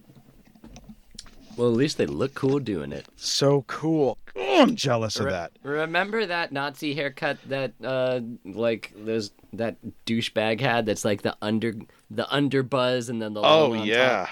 Well, 1.57 1.69
at 1.69 1.75
least 1.75 1.99
they 1.99 2.07
look 2.07 2.35
cool 2.35 2.59
doing 2.61 2.93
it. 2.93 3.07
So 3.17 3.65
cool. 3.67 4.17
I'm 4.57 4.77
jealous 4.77 5.19
of 5.19 5.27
Re- 5.27 5.33
that. 5.33 5.53
Remember 5.63 6.27
that 6.27 6.53
Nazi 6.53 6.95
haircut 6.95 7.39
that, 7.49 7.73
uh, 7.83 8.21
like, 8.45 8.93
there's 8.97 9.33
that 9.53 9.77
douchebag 10.07 10.61
had 10.61 10.87
that's 10.87 11.05
like 11.05 11.23
the 11.23 11.37
under 11.41 11.75
the 12.11 12.25
underbuzz 12.25 13.09
and 13.09 13.21
then 13.23 13.35
the 13.35 13.41
Oh 13.43 13.75
on 13.75 13.87
yeah. 13.87 14.27
top? 14.27 14.29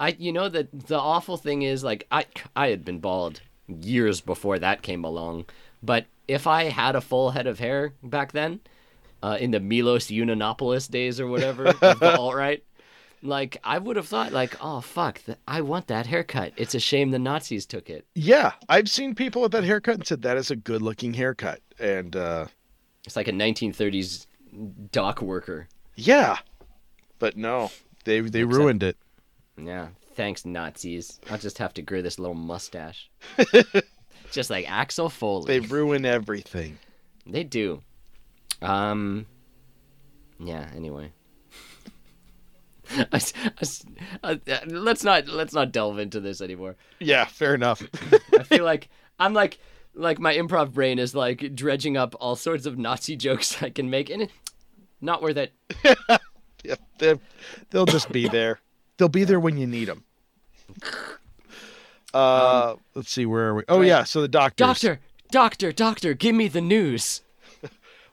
I 0.00 0.16
you 0.18 0.32
know 0.32 0.48
that 0.48 0.86
the 0.86 0.98
awful 0.98 1.36
thing 1.36 1.62
is 1.62 1.84
like 1.84 2.06
I 2.10 2.26
I 2.56 2.68
had 2.68 2.84
been 2.84 2.98
bald 2.98 3.40
years 3.68 4.20
before 4.20 4.58
that 4.58 4.82
came 4.82 5.04
along, 5.04 5.44
but 5.82 6.06
if 6.26 6.46
I 6.46 6.64
had 6.64 6.96
a 6.96 7.00
full 7.00 7.30
head 7.30 7.46
of 7.46 7.58
hair 7.58 7.92
back 8.02 8.32
then, 8.32 8.60
uh, 9.22 9.38
in 9.40 9.52
the 9.52 9.60
Milos 9.60 10.08
Yiannopoulos 10.08 10.90
days 10.90 11.20
or 11.20 11.26
whatever 11.28 11.66
of 11.66 12.00
the 12.00 12.16
alt 12.18 12.34
right, 12.34 12.62
like 13.24 13.56
I 13.64 13.78
would 13.78 13.96
have 13.96 14.06
thought 14.06 14.32
like 14.32 14.56
oh 14.60 14.80
fuck 14.80 15.20
th- 15.24 15.38
I 15.48 15.60
want 15.62 15.86
that 15.88 16.06
haircut. 16.06 16.52
It's 16.56 16.74
a 16.74 16.80
shame 16.80 17.10
the 17.10 17.18
Nazis 17.18 17.66
took 17.66 17.88
it. 17.90 18.04
Yeah, 18.14 18.52
I've 18.68 18.88
seen 18.90 19.14
people 19.14 19.42
with 19.42 19.52
that 19.52 19.64
haircut 19.64 19.94
and 19.96 20.06
said 20.06 20.22
that 20.22 20.36
is 20.36 20.50
a 20.50 20.56
good 20.56 20.82
looking 20.82 21.14
haircut. 21.14 21.60
And 21.78 22.14
uh 22.14 22.46
It's 23.06 23.16
like 23.16 23.28
a 23.28 23.32
1930s 23.32 24.26
dock 24.92 25.20
worker. 25.22 25.68
yeah. 25.96 26.38
But 27.18 27.36
no, 27.36 27.70
they 28.04 28.20
they 28.20 28.40
Except- 28.42 28.52
ruined 28.54 28.82
it. 28.82 28.96
Yeah, 29.56 29.88
thanks 30.14 30.44
Nazis. 30.44 31.18
I'll 31.30 31.38
just 31.38 31.58
have 31.58 31.72
to 31.74 31.82
grow 31.82 32.02
this 32.02 32.18
little 32.18 32.34
mustache. 32.34 33.08
just 34.32 34.50
like 34.50 34.70
Axel 34.70 35.08
Foley. 35.08 35.46
They 35.46 35.60
ruin 35.66 36.04
everything. 36.04 36.78
They 37.26 37.44
do. 37.44 37.82
Um. 38.60 39.26
Yeah. 40.40 40.68
Anyway. 40.74 41.12
I 43.12 43.20
I 44.22 44.40
uh, 44.48 44.58
let's 44.66 45.04
not 45.04 45.28
let's 45.28 45.52
not 45.52 45.72
delve 45.72 45.98
into 45.98 46.20
this 46.20 46.40
anymore. 46.40 46.76
Yeah, 47.00 47.24
fair 47.24 47.54
enough. 47.54 47.82
I 48.38 48.42
feel 48.42 48.64
like 48.64 48.88
I'm 49.18 49.34
like 49.34 49.58
like 49.94 50.18
my 50.18 50.34
improv 50.34 50.72
brain 50.72 50.98
is 50.98 51.14
like 51.14 51.54
dredging 51.54 51.96
up 51.96 52.14
all 52.20 52.36
sorts 52.36 52.66
of 52.66 52.78
Nazi 52.78 53.16
jokes 53.16 53.62
I 53.62 53.70
can 53.70 53.90
make, 53.90 54.10
and 54.10 54.22
it 54.22 54.30
not 55.00 55.22
worth 55.22 55.36
it. 55.36 55.52
yeah, 56.64 56.76
they 56.98 57.18
they'll 57.70 57.86
just 57.86 58.10
be 58.10 58.28
there. 58.28 58.60
They'll 58.96 59.08
be 59.08 59.24
there 59.24 59.40
when 59.40 59.56
you 59.56 59.66
need 59.66 59.86
them. 59.86 60.04
Uh, 62.12 62.76
let's 62.94 63.10
see, 63.10 63.26
where 63.26 63.48
are 63.48 63.54
we? 63.56 63.62
Oh 63.68 63.78
right. 63.78 63.88
yeah, 63.88 64.04
so 64.04 64.20
the 64.20 64.28
doctor. 64.28 64.64
Doctor, 64.64 65.00
doctor, 65.30 65.72
doctor, 65.72 66.14
give 66.14 66.34
me 66.34 66.48
the 66.48 66.60
news. 66.60 67.22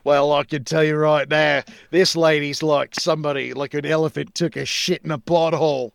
Well, 0.03 0.31
I 0.33 0.43
can 0.43 0.63
tell 0.63 0.83
you 0.83 0.95
right 0.95 1.29
now, 1.29 1.63
this 1.91 2.15
lady's 2.15 2.63
like 2.63 2.95
somebody, 2.99 3.53
like 3.53 3.73
an 3.73 3.85
elephant 3.85 4.33
took 4.35 4.55
a 4.55 4.65
shit 4.65 5.03
in 5.03 5.11
a 5.11 5.19
pothole. 5.19 5.91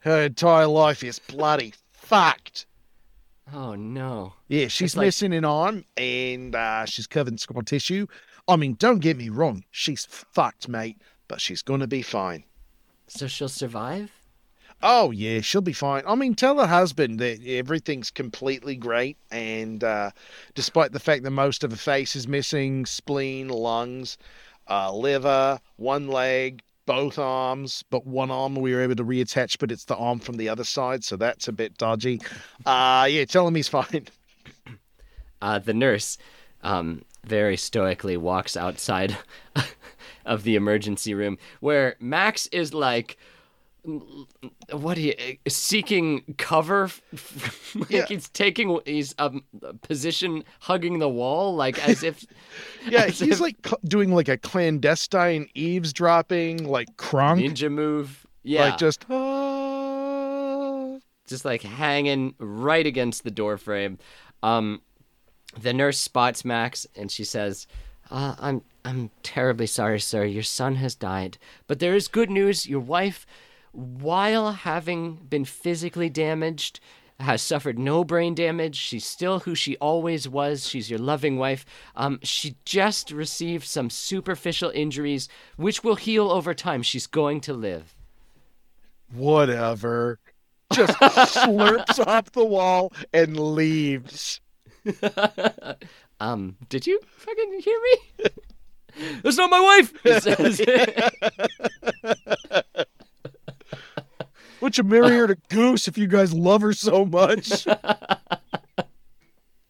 Her 0.00 0.22
entire 0.22 0.66
life 0.66 1.02
is 1.02 1.18
bloody 1.18 1.74
fucked. 1.92 2.66
Oh 3.52 3.74
no. 3.74 4.34
Yeah, 4.48 4.68
she's 4.68 4.96
like- 4.96 5.06
missing 5.06 5.32
an 5.34 5.44
arm 5.44 5.84
and 5.96 6.54
uh, 6.54 6.84
she's 6.86 7.06
covered 7.06 7.32
in 7.34 7.38
scar 7.38 7.62
tissue. 7.62 8.06
I 8.46 8.56
mean, 8.56 8.74
don't 8.78 9.00
get 9.00 9.16
me 9.16 9.28
wrong, 9.28 9.64
she's 9.70 10.06
fucked, 10.06 10.68
mate, 10.68 10.96
but 11.26 11.40
she's 11.40 11.62
gonna 11.62 11.86
be 11.86 12.02
fine. 12.02 12.44
So 13.08 13.26
she'll 13.26 13.48
survive? 13.48 14.10
Oh 14.82 15.10
yeah, 15.10 15.40
she'll 15.40 15.60
be 15.60 15.72
fine. 15.72 16.04
I 16.06 16.14
mean, 16.14 16.34
tell 16.34 16.58
her 16.58 16.66
husband 16.66 17.18
that 17.18 17.44
everything's 17.44 18.10
completely 18.10 18.76
great, 18.76 19.16
and 19.30 19.82
uh, 19.82 20.12
despite 20.54 20.92
the 20.92 21.00
fact 21.00 21.24
that 21.24 21.30
most 21.30 21.64
of 21.64 21.72
her 21.72 21.76
face 21.76 22.14
is 22.14 22.28
missing, 22.28 22.86
spleen, 22.86 23.48
lungs, 23.48 24.18
uh, 24.68 24.92
liver, 24.94 25.58
one 25.76 26.06
leg, 26.06 26.62
both 26.86 27.18
arms, 27.18 27.84
but 27.90 28.06
one 28.06 28.30
arm 28.30 28.54
we 28.54 28.72
were 28.72 28.80
able 28.80 28.96
to 28.96 29.04
reattach, 29.04 29.58
but 29.58 29.72
it's 29.72 29.84
the 29.84 29.96
arm 29.96 30.20
from 30.20 30.36
the 30.36 30.48
other 30.48 30.64
side, 30.64 31.02
so 31.04 31.16
that's 31.16 31.48
a 31.48 31.52
bit 31.52 31.76
dodgy. 31.76 32.20
Uh, 32.64 33.06
yeah, 33.10 33.24
tell 33.24 33.46
him 33.46 33.54
he's 33.56 33.68
fine. 33.68 34.06
uh, 35.42 35.58
the 35.58 35.74
nurse 35.74 36.18
um, 36.62 37.02
very 37.26 37.56
stoically 37.56 38.16
walks 38.16 38.56
outside 38.56 39.16
of 40.24 40.44
the 40.44 40.56
emergency 40.56 41.14
room 41.14 41.36
where 41.60 41.96
Max 42.00 42.46
is 42.48 42.72
like, 42.72 43.18
what 44.72 44.96
you 44.98 45.14
seeking 45.48 46.34
cover? 46.38 46.90
like 47.74 47.90
Yeah. 47.90 48.06
he's 48.06 48.28
taking 48.28 48.78
he's 48.84 49.14
um, 49.18 49.44
a 49.62 49.74
position 49.74 50.44
hugging 50.60 50.98
the 50.98 51.08
wall, 51.08 51.54
like 51.54 51.78
as 51.88 52.02
if 52.02 52.24
Yeah, 52.88 53.04
as 53.04 53.18
he's 53.20 53.34
if 53.34 53.40
like 53.40 53.56
doing 53.84 54.12
like 54.12 54.28
a 54.28 54.36
clandestine 54.36 55.48
eavesdropping, 55.54 56.64
like 56.68 56.88
crunk, 56.96 57.40
ninja 57.44 57.70
move. 57.70 58.26
Yeah, 58.42 58.70
like 58.70 58.78
just. 58.78 59.04
"Ah." 59.10 60.98
just 61.26 61.44
like 61.44 61.60
hanging 61.62 62.34
right 62.38 62.86
against 62.86 63.22
the 63.22 63.30
door 63.30 63.58
frame. 63.58 63.98
Um, 64.42 64.80
the 65.60 65.74
nurse 65.74 65.98
spots 65.98 66.42
Max 66.42 66.86
and 66.96 67.10
she 67.10 67.22
says, 67.24 67.66
uh, 68.10 68.34
"I'm 68.38 68.62
I'm 68.84 69.10
terribly 69.22 69.66
sorry, 69.66 70.00
sir. 70.00 70.24
Your 70.24 70.42
son 70.42 70.76
has 70.76 70.94
died, 70.94 71.36
but 71.66 71.80
there 71.80 71.94
is 71.94 72.08
good 72.08 72.30
news. 72.30 72.66
Your 72.66 72.80
wife 72.80 73.26
while 73.72 74.52
having 74.52 75.16
been 75.16 75.44
physically 75.44 76.08
damaged, 76.08 76.80
has 77.20 77.42
suffered 77.42 77.78
no 77.78 78.04
brain 78.04 78.34
damage. 78.34 78.76
She's 78.76 79.04
still 79.04 79.40
who 79.40 79.54
she 79.54 79.76
always 79.78 80.28
was. 80.28 80.68
She's 80.68 80.88
your 80.88 81.00
loving 81.00 81.36
wife. 81.36 81.64
Um, 81.96 82.20
she 82.22 82.56
just 82.64 83.10
received 83.10 83.66
some 83.66 83.90
superficial 83.90 84.70
injuries, 84.70 85.28
which 85.56 85.82
will 85.82 85.96
heal 85.96 86.30
over 86.30 86.54
time. 86.54 86.82
She's 86.82 87.06
going 87.06 87.40
to 87.42 87.52
live. 87.52 87.96
Whatever. 89.12 90.20
Just 90.72 90.92
slurps 90.92 91.98
off 92.06 92.30
the 92.32 92.44
wall 92.44 92.92
and 93.12 93.38
leaves. 93.38 94.40
um, 96.20 96.56
did 96.68 96.86
you 96.86 97.00
fucking 97.16 97.60
hear 97.60 97.78
me? 97.82 98.26
That's 99.22 99.36
not 99.36 99.50
my 99.50 99.60
wife. 99.60 99.92
Would 104.60 104.76
you 104.78 104.84
marry 104.84 105.16
her 105.16 105.26
to 105.28 105.36
Goose 105.48 105.88
if 105.88 105.96
you 105.96 106.06
guys 106.06 106.32
love 106.32 106.62
her 106.62 106.72
so 106.72 107.04
much? 107.04 107.66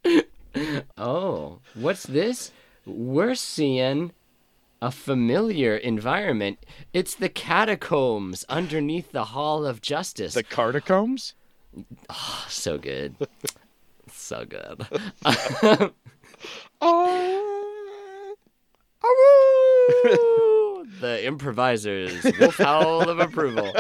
oh, 0.99 1.59
what's 1.75 2.05
this? 2.05 2.53
We're 2.87 3.35
seeing 3.35 4.13
a 4.81 4.91
familiar 4.91 5.77
environment. 5.77 6.65
It's 6.93 7.15
the 7.15 7.29
catacombs 7.29 8.45
underneath 8.49 9.13
the 9.13 9.25
Hall 9.27 9.67
of 9.67 9.83
Justice. 9.83 10.35
the 10.35 10.43
catacombs? 10.43 11.35
Oh, 12.09 12.47
so 12.49 12.79
good. 12.79 13.15
so 14.13 14.45
good. 14.47 14.87
Oh. 16.81 18.35
the 21.01 21.25
improvisers 21.25 22.25
wolf 22.39 22.57
howl 22.57 23.09
of 23.09 23.19
approval. 23.21 23.73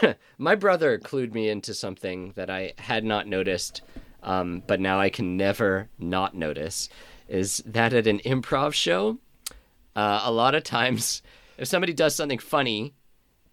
My 0.38 0.54
brother 0.54 0.98
clued 0.98 1.32
me 1.32 1.48
into 1.48 1.74
something 1.74 2.32
that 2.36 2.50
I 2.50 2.72
had 2.78 3.04
not 3.04 3.26
noticed, 3.26 3.82
um, 4.22 4.62
but 4.66 4.80
now 4.80 5.00
I 5.00 5.10
can 5.10 5.36
never 5.36 5.88
not 5.98 6.34
notice. 6.34 6.88
Is 7.28 7.62
that 7.66 7.92
at 7.92 8.06
an 8.06 8.20
improv 8.20 8.72
show, 8.72 9.18
uh, 9.94 10.22
a 10.24 10.32
lot 10.32 10.54
of 10.54 10.62
times, 10.62 11.22
if 11.58 11.68
somebody 11.68 11.92
does 11.92 12.14
something 12.14 12.38
funny, 12.38 12.94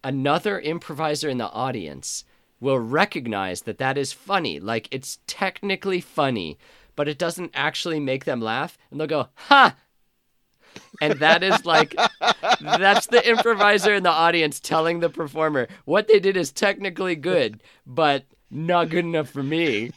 another 0.02 0.60
improviser 0.60 1.28
in 1.28 1.38
the 1.38 1.50
audience 1.50 2.24
will 2.60 2.78
recognize 2.78 3.62
that 3.62 3.78
that 3.78 3.98
is 3.98 4.12
funny. 4.12 4.60
Like 4.60 4.88
it's 4.90 5.18
technically 5.26 6.00
funny, 6.00 6.58
but 6.96 7.08
it 7.08 7.18
doesn't 7.18 7.50
actually 7.54 8.00
make 8.00 8.24
them 8.24 8.40
laugh. 8.40 8.78
And 8.90 9.00
they'll 9.00 9.06
go, 9.06 9.28
ha! 9.34 9.76
And 11.00 11.14
that 11.20 11.42
is 11.42 11.64
like, 11.64 11.96
that's 12.60 13.06
the 13.06 13.28
improviser 13.28 13.94
in 13.94 14.02
the 14.02 14.10
audience 14.10 14.60
telling 14.60 15.00
the 15.00 15.10
performer 15.10 15.68
what 15.84 16.08
they 16.08 16.20
did 16.20 16.36
is 16.36 16.52
technically 16.52 17.16
good, 17.16 17.62
but 17.86 18.24
not 18.50 18.90
good 18.90 19.04
enough 19.04 19.28
for 19.28 19.42
me. 19.42 19.90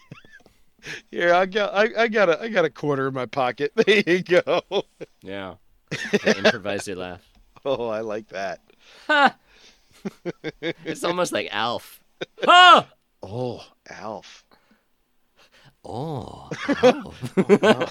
Here, 1.11 1.33
I 1.33 1.45
got, 1.45 1.73
I, 1.73 2.03
I 2.03 2.07
got 2.07 2.29
a, 2.29 2.41
I 2.41 2.49
got 2.49 2.65
a 2.65 2.69
quarter 2.69 3.07
in 3.07 3.13
my 3.13 3.25
pocket. 3.25 3.71
There 3.85 4.03
you 4.05 4.23
go. 4.23 4.61
Yeah. 5.21 5.55
The 5.89 6.35
improviser 6.37 6.95
laugh. 6.95 7.27
Oh, 7.65 7.87
I 7.89 8.01
like 8.01 8.29
that. 8.29 8.61
Ha! 9.07 9.35
It's 10.61 11.03
almost 11.03 11.31
like 11.33 11.49
Alf. 11.51 11.99
Ha! 12.43 12.87
Oh, 13.21 13.63
Alf. 13.89 14.45
Oh. 15.83 16.49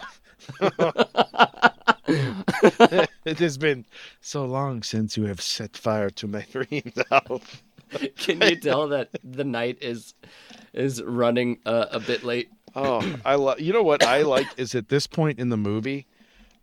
oh. 0.70 1.70
it 3.24 3.38
has 3.38 3.58
been 3.58 3.84
so 4.20 4.44
long 4.44 4.82
since 4.82 5.16
you 5.16 5.24
have 5.24 5.40
set 5.40 5.76
fire 5.76 6.10
to 6.10 6.26
my 6.26 6.46
dreams, 6.52 6.92
Alf. 7.10 7.62
Can 8.18 8.40
you 8.40 8.56
tell 8.56 8.88
that 8.88 9.10
the 9.22 9.44
night 9.44 9.78
is 9.80 10.14
is 10.72 11.02
running 11.02 11.58
uh, 11.64 11.86
a 11.90 12.00
bit 12.00 12.24
late? 12.24 12.50
Oh, 12.74 13.16
I 13.24 13.36
love. 13.36 13.60
You 13.60 13.72
know 13.72 13.82
what 13.82 14.04
I 14.04 14.22
like 14.22 14.46
is 14.56 14.74
at 14.74 14.88
this 14.88 15.06
point 15.06 15.38
in 15.38 15.48
the 15.48 15.56
movie, 15.56 16.06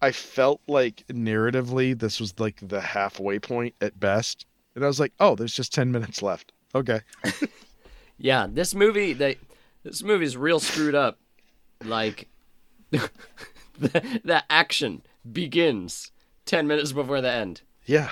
I 0.02 0.12
felt 0.12 0.62
like 0.68 1.06
narratively 1.10 1.98
this 1.98 2.20
was 2.20 2.40
like 2.40 2.60
the 2.62 2.82
halfway 2.82 3.40
point 3.40 3.76
at 3.82 4.00
best, 4.00 4.46
and 4.76 4.84
I 4.84 4.88
was 4.88 5.00
like, 5.00 5.14
oh, 5.20 5.36
there's 5.36 5.56
just 5.56 5.74
ten 5.74 5.92
minutes 5.92 6.22
left. 6.22 6.52
Okay. 6.76 7.02
Yeah, 8.18 8.48
this 8.50 8.74
movie 8.76 9.14
they 9.14 9.38
this 9.84 10.04
movie 10.04 10.26
is 10.26 10.38
real 10.38 10.60
screwed 10.60 10.96
up. 10.96 11.20
Like 11.84 12.30
the, 12.92 13.10
the 14.24 14.44
action 14.50 15.02
begins 15.32 16.12
10 16.46 16.68
minutes 16.68 16.92
before 16.92 17.22
the 17.22 17.32
end 17.32 17.62
Yeah. 17.86 18.12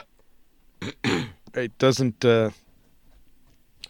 it 1.54 1.78
doesn't. 1.78 2.24
uh 2.26 2.52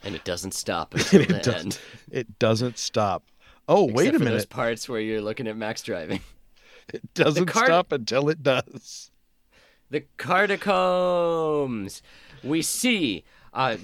and 0.03 0.15
it 0.15 0.23
doesn't 0.23 0.53
stop 0.53 0.93
until 0.95 1.21
It 1.21 1.27
the 1.27 1.33
doesn't. 1.39 1.55
end. 1.57 1.79
It 2.11 2.39
doesn't 2.39 2.77
stop. 2.79 3.23
Oh, 3.67 3.85
wait 3.85 4.09
a 4.09 4.13
for 4.13 4.19
those 4.25 4.33
minute. 4.33 4.49
parts 4.49 4.89
where 4.89 4.99
you're 4.99 5.21
looking 5.21 5.47
at 5.47 5.55
Max 5.55 5.83
driving. 5.83 6.21
It 6.93 7.13
doesn't 7.13 7.45
card- 7.45 7.67
stop 7.67 7.91
until 7.91 8.27
it 8.29 8.41
does. 8.43 9.11
The 9.91 10.03
Cardacombs. 10.17 12.01
We 12.43 12.61
see 12.61 13.23
a 13.53 13.77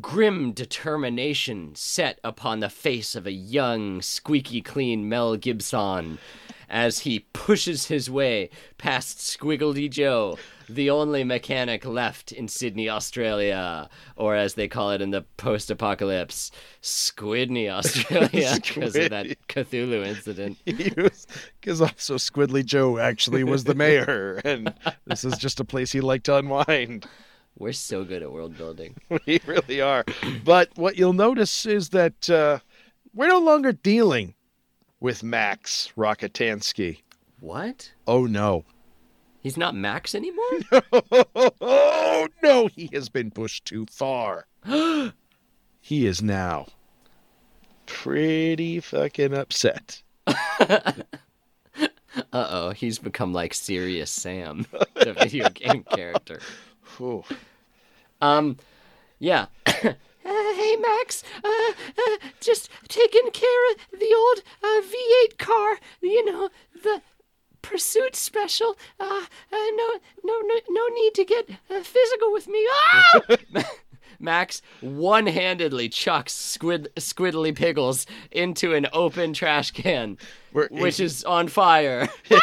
grim 0.00 0.52
determination 0.52 1.74
set 1.74 2.20
upon 2.22 2.60
the 2.60 2.68
face 2.70 3.14
of 3.16 3.26
a 3.26 3.32
young, 3.32 4.00
squeaky 4.02 4.60
clean 4.62 5.08
Mel 5.08 5.36
Gibson 5.36 6.18
as 6.68 7.00
he 7.00 7.20
pushes 7.32 7.86
his 7.86 8.10
way 8.10 8.50
past 8.78 9.18
Squiggledy 9.18 9.90
Joe, 9.90 10.38
the 10.68 10.90
only 10.90 11.24
mechanic 11.24 11.84
left 11.84 12.32
in 12.32 12.48
Sydney, 12.48 12.88
Australia, 12.88 13.88
or 14.16 14.34
as 14.34 14.54
they 14.54 14.68
call 14.68 14.90
it 14.92 15.00
in 15.00 15.10
the 15.10 15.22
post-apocalypse, 15.36 16.50
Squidney, 16.82 17.68
Australia, 17.70 18.58
because 18.62 18.96
of 18.96 19.10
that 19.10 19.26
Cthulhu 19.48 20.06
incident. 20.06 20.58
Because 21.60 21.80
also 21.80 22.16
Squidly 22.16 22.62
Joe 22.62 22.98
actually 22.98 23.42
was 23.42 23.64
the 23.64 23.74
mayor, 23.74 24.40
and 24.44 24.74
this 25.06 25.24
is 25.24 25.38
just 25.38 25.60
a 25.60 25.64
place 25.64 25.92
he 25.92 26.02
liked 26.02 26.26
to 26.26 26.36
unwind. 26.36 27.06
We're 27.58 27.72
so 27.72 28.04
good 28.04 28.22
at 28.22 28.32
world 28.32 28.56
building. 28.58 28.96
we 29.26 29.40
really 29.46 29.80
are. 29.80 30.04
But 30.44 30.70
what 30.74 30.96
you'll 30.96 31.12
notice 31.12 31.66
is 31.66 31.90
that 31.90 32.28
uh, 32.28 32.58
we're 33.14 33.28
no 33.28 33.38
longer 33.38 33.72
dealing 33.72 34.34
with 35.04 35.22
Max 35.22 35.92
Rockatansky. 35.98 37.02
What? 37.38 37.92
Oh 38.06 38.24
no. 38.24 38.64
He's 39.42 39.58
not 39.58 39.74
Max 39.74 40.14
anymore? 40.14 40.60
oh 41.60 42.26
no, 42.42 42.68
he 42.68 42.88
has 42.94 43.10
been 43.10 43.30
pushed 43.30 43.66
too 43.66 43.84
far. 43.90 44.46
he 45.82 46.06
is 46.06 46.22
now 46.22 46.68
pretty 47.84 48.80
fucking 48.80 49.34
upset. 49.34 50.02
Uh 52.32 52.46
oh, 52.50 52.70
he's 52.70 53.00
become 53.00 53.32
like 53.32 53.52
Serious 53.52 54.08
Sam, 54.08 54.66
the 54.94 55.12
video 55.14 55.48
game 55.50 55.82
character. 55.82 56.40
Whew. 56.96 57.24
Um, 58.20 58.56
yeah. 59.18 59.46
Hey 60.74 60.80
Max, 60.80 61.22
uh, 61.42 61.48
uh, 61.48 62.16
just 62.40 62.70
taking 62.88 63.30
care 63.30 63.72
of 63.72 63.98
the 63.98 64.14
old 64.14 64.42
uh, 64.62 64.82
V8 64.82 65.38
car. 65.38 65.78
You 66.00 66.24
know 66.24 66.50
the 66.82 67.02
pursuit 67.62 68.16
special. 68.16 68.76
Uh, 69.00 69.04
uh 69.04 69.26
no, 69.50 70.00
no, 70.22 70.40
no, 70.40 70.60
no 70.68 70.86
need 70.88 71.14
to 71.14 71.24
get 71.24 71.48
uh, 71.70 71.82
physical 71.82 72.32
with 72.32 72.48
me. 72.48 72.66
Ah! 72.70 73.20
Max 74.20 74.62
one-handedly 74.80 75.88
chucks 75.88 76.32
Squid 76.32 76.88
Squiddly 76.96 77.54
Piggles 77.54 78.06
into 78.30 78.72
an 78.72 78.86
open 78.92 79.32
trash 79.34 79.70
can, 79.72 80.16
Where- 80.52 80.68
which 80.70 81.00
is 81.00 81.24
on 81.24 81.48
fire. 81.48 82.08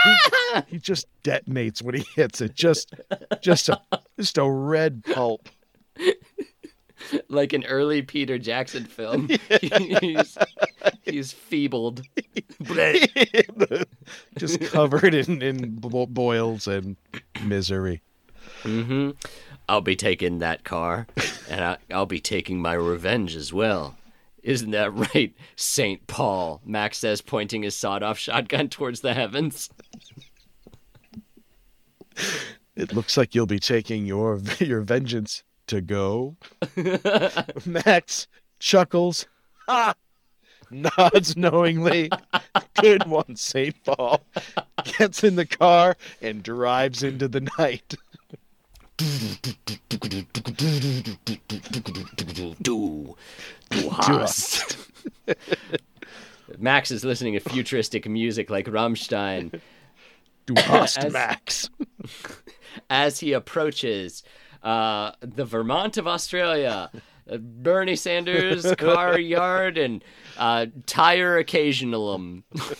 He 0.68 0.80
just 0.80 1.08
detonates 1.24 1.82
when 1.82 1.96
he 1.96 2.06
hits 2.14 2.42
it. 2.42 2.54
Just, 2.56 2.94
just 3.42 3.70
a, 3.70 3.80
just 4.18 4.38
a 4.38 4.50
red 4.50 5.02
pulp. 5.06 5.48
like 7.30 7.54
an 7.54 7.66
early 7.66 8.02
Peter 8.02 8.38
Jackson 8.38 8.86
film. 8.86 9.30
he's, 9.62 10.38
he's 11.04 11.32
feebled. 11.32 12.04
just 14.38 14.62
covered 14.62 15.14
in, 15.14 15.42
in 15.42 15.76
boils 15.80 16.68
and 16.68 16.96
misery. 17.44 18.02
hmm 18.64 19.12
I'll 19.70 19.82
be 19.82 19.96
taking 19.96 20.40
that 20.40 20.66
car, 20.66 21.08
and 21.50 21.64
I, 21.64 21.78
I'll 21.94 22.06
be 22.06 22.20
taking 22.20 22.62
my 22.62 22.74
revenge 22.74 23.38
as 23.38 23.54
well. 23.54 23.96
Isn't 24.44 24.72
that 24.72 24.94
right, 24.94 25.34
Saint 25.56 26.08
Paul? 26.08 26.62
Max 26.66 26.98
says, 26.98 27.22
pointing 27.22 27.64
his 27.64 27.76
sawed-off 27.76 28.18
shotgun 28.18 28.68
towards 28.68 29.00
the 29.00 29.14
heavens. 29.14 29.70
It 32.76 32.94
looks 32.94 33.16
like 33.16 33.34
you'll 33.34 33.46
be 33.46 33.60
taking 33.60 34.06
your 34.06 34.42
your 34.60 34.82
vengeance 34.82 35.44
to 35.72 35.82
go. 35.82 36.36
Max 37.66 38.28
chuckles, 38.60 39.26
ha, 39.68 39.96
nods 40.70 41.38
knowingly. 41.38 42.12
Good 42.82 43.08
one, 43.08 43.38
Saint 43.38 43.82
Paul. 43.86 44.22
Gets 44.98 45.24
in 45.24 45.38
the 45.38 45.46
car 45.46 45.96
and 46.22 46.44
drives 46.44 47.04
into 47.04 47.30
the 47.30 47.50
night. 47.58 47.96
Du, 52.62 53.16
du 53.70 53.90
hast. 53.90 54.78
Max 56.60 56.92
is 56.92 57.06
listening 57.06 57.34
to 57.34 57.40
futuristic 57.40 58.10
music 58.10 58.50
like 58.50 58.66
Rammstein 58.66 59.62
Du 60.46 60.54
hast 60.62 60.98
As- 60.98 61.14
Max. 61.14 61.70
as 62.90 63.20
he 63.20 63.34
approaches 63.34 64.24
uh, 64.64 65.12
the 65.22 65.46
Vermont 65.46 65.98
of 65.98 66.08
Australia. 66.08 66.90
uh, 67.30 67.38
Bernie 67.38 67.96
Sanders 67.96 68.74
car 68.76 69.20
yard 69.20 69.78
and 69.78 70.04
uh, 70.38 70.68
tire 70.86 71.44
occasionalum. 71.44 72.44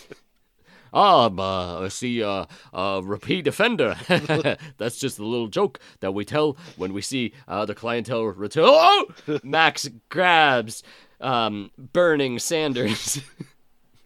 Ah, 0.94 1.30
uh, 1.38 1.84
I 1.84 1.88
see 1.88 2.22
uh, 2.22 2.44
a 2.74 3.00
repeat 3.02 3.46
offender. 3.46 3.96
That's 4.76 4.98
just 4.98 5.18
a 5.18 5.24
little 5.24 5.48
joke 5.48 5.80
that 6.00 6.12
we 6.12 6.26
tell 6.26 6.58
when 6.76 6.92
we 6.92 7.00
see 7.00 7.32
uh, 7.48 7.64
the 7.64 7.74
clientele 7.74 8.24
return. 8.24 8.64
Oh! 8.66 9.06
Max 9.42 9.88
grabs 10.10 10.82
um, 11.18 11.70
Burning 11.78 12.38
Sanders. 12.38 13.22